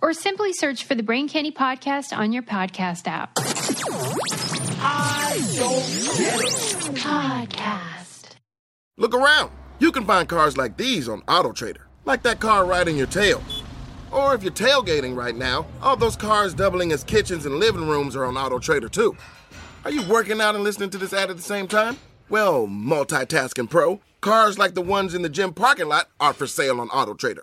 Or 0.00 0.12
simply 0.12 0.52
search 0.52 0.84
for 0.84 0.94
the 0.94 1.02
Brain 1.02 1.28
Candy 1.28 1.50
Podcast 1.50 2.16
on 2.16 2.32
your 2.32 2.42
podcast 2.42 3.06
app. 3.06 3.34
Podcast. 6.94 8.30
Look 8.96 9.14
around. 9.14 9.50
You 9.78 9.92
can 9.92 10.04
find 10.04 10.28
cars 10.28 10.56
like 10.56 10.76
these 10.76 11.08
on 11.08 11.22
AutoTrader, 11.22 11.82
like 12.04 12.22
that 12.22 12.40
car 12.40 12.64
riding 12.64 12.96
your 12.96 13.06
tail. 13.06 13.42
Or 14.10 14.34
if 14.34 14.42
you're 14.42 14.52
tailgating 14.52 15.16
right 15.16 15.36
now, 15.36 15.66
all 15.82 15.96
those 15.96 16.16
cars 16.16 16.54
doubling 16.54 16.92
as 16.92 17.04
kitchens 17.04 17.46
and 17.46 17.56
living 17.56 17.86
rooms 17.86 18.16
are 18.16 18.24
on 18.24 18.34
AutoTrader 18.34 18.90
too. 18.90 19.16
Are 19.84 19.90
you 19.90 20.02
working 20.08 20.40
out 20.40 20.54
and 20.54 20.64
listening 20.64 20.90
to 20.90 20.98
this 20.98 21.12
ad 21.12 21.30
at 21.30 21.36
the 21.36 21.42
same 21.42 21.68
time? 21.68 21.96
Well, 22.28 22.66
multitasking 22.66 23.70
pro, 23.70 24.00
cars 24.20 24.58
like 24.58 24.74
the 24.74 24.82
ones 24.82 25.14
in 25.14 25.22
the 25.22 25.28
gym 25.28 25.52
parking 25.54 25.88
lot 25.88 26.08
are 26.20 26.32
for 26.32 26.46
sale 26.46 26.80
on 26.80 26.88
AutoTrader. 26.88 27.42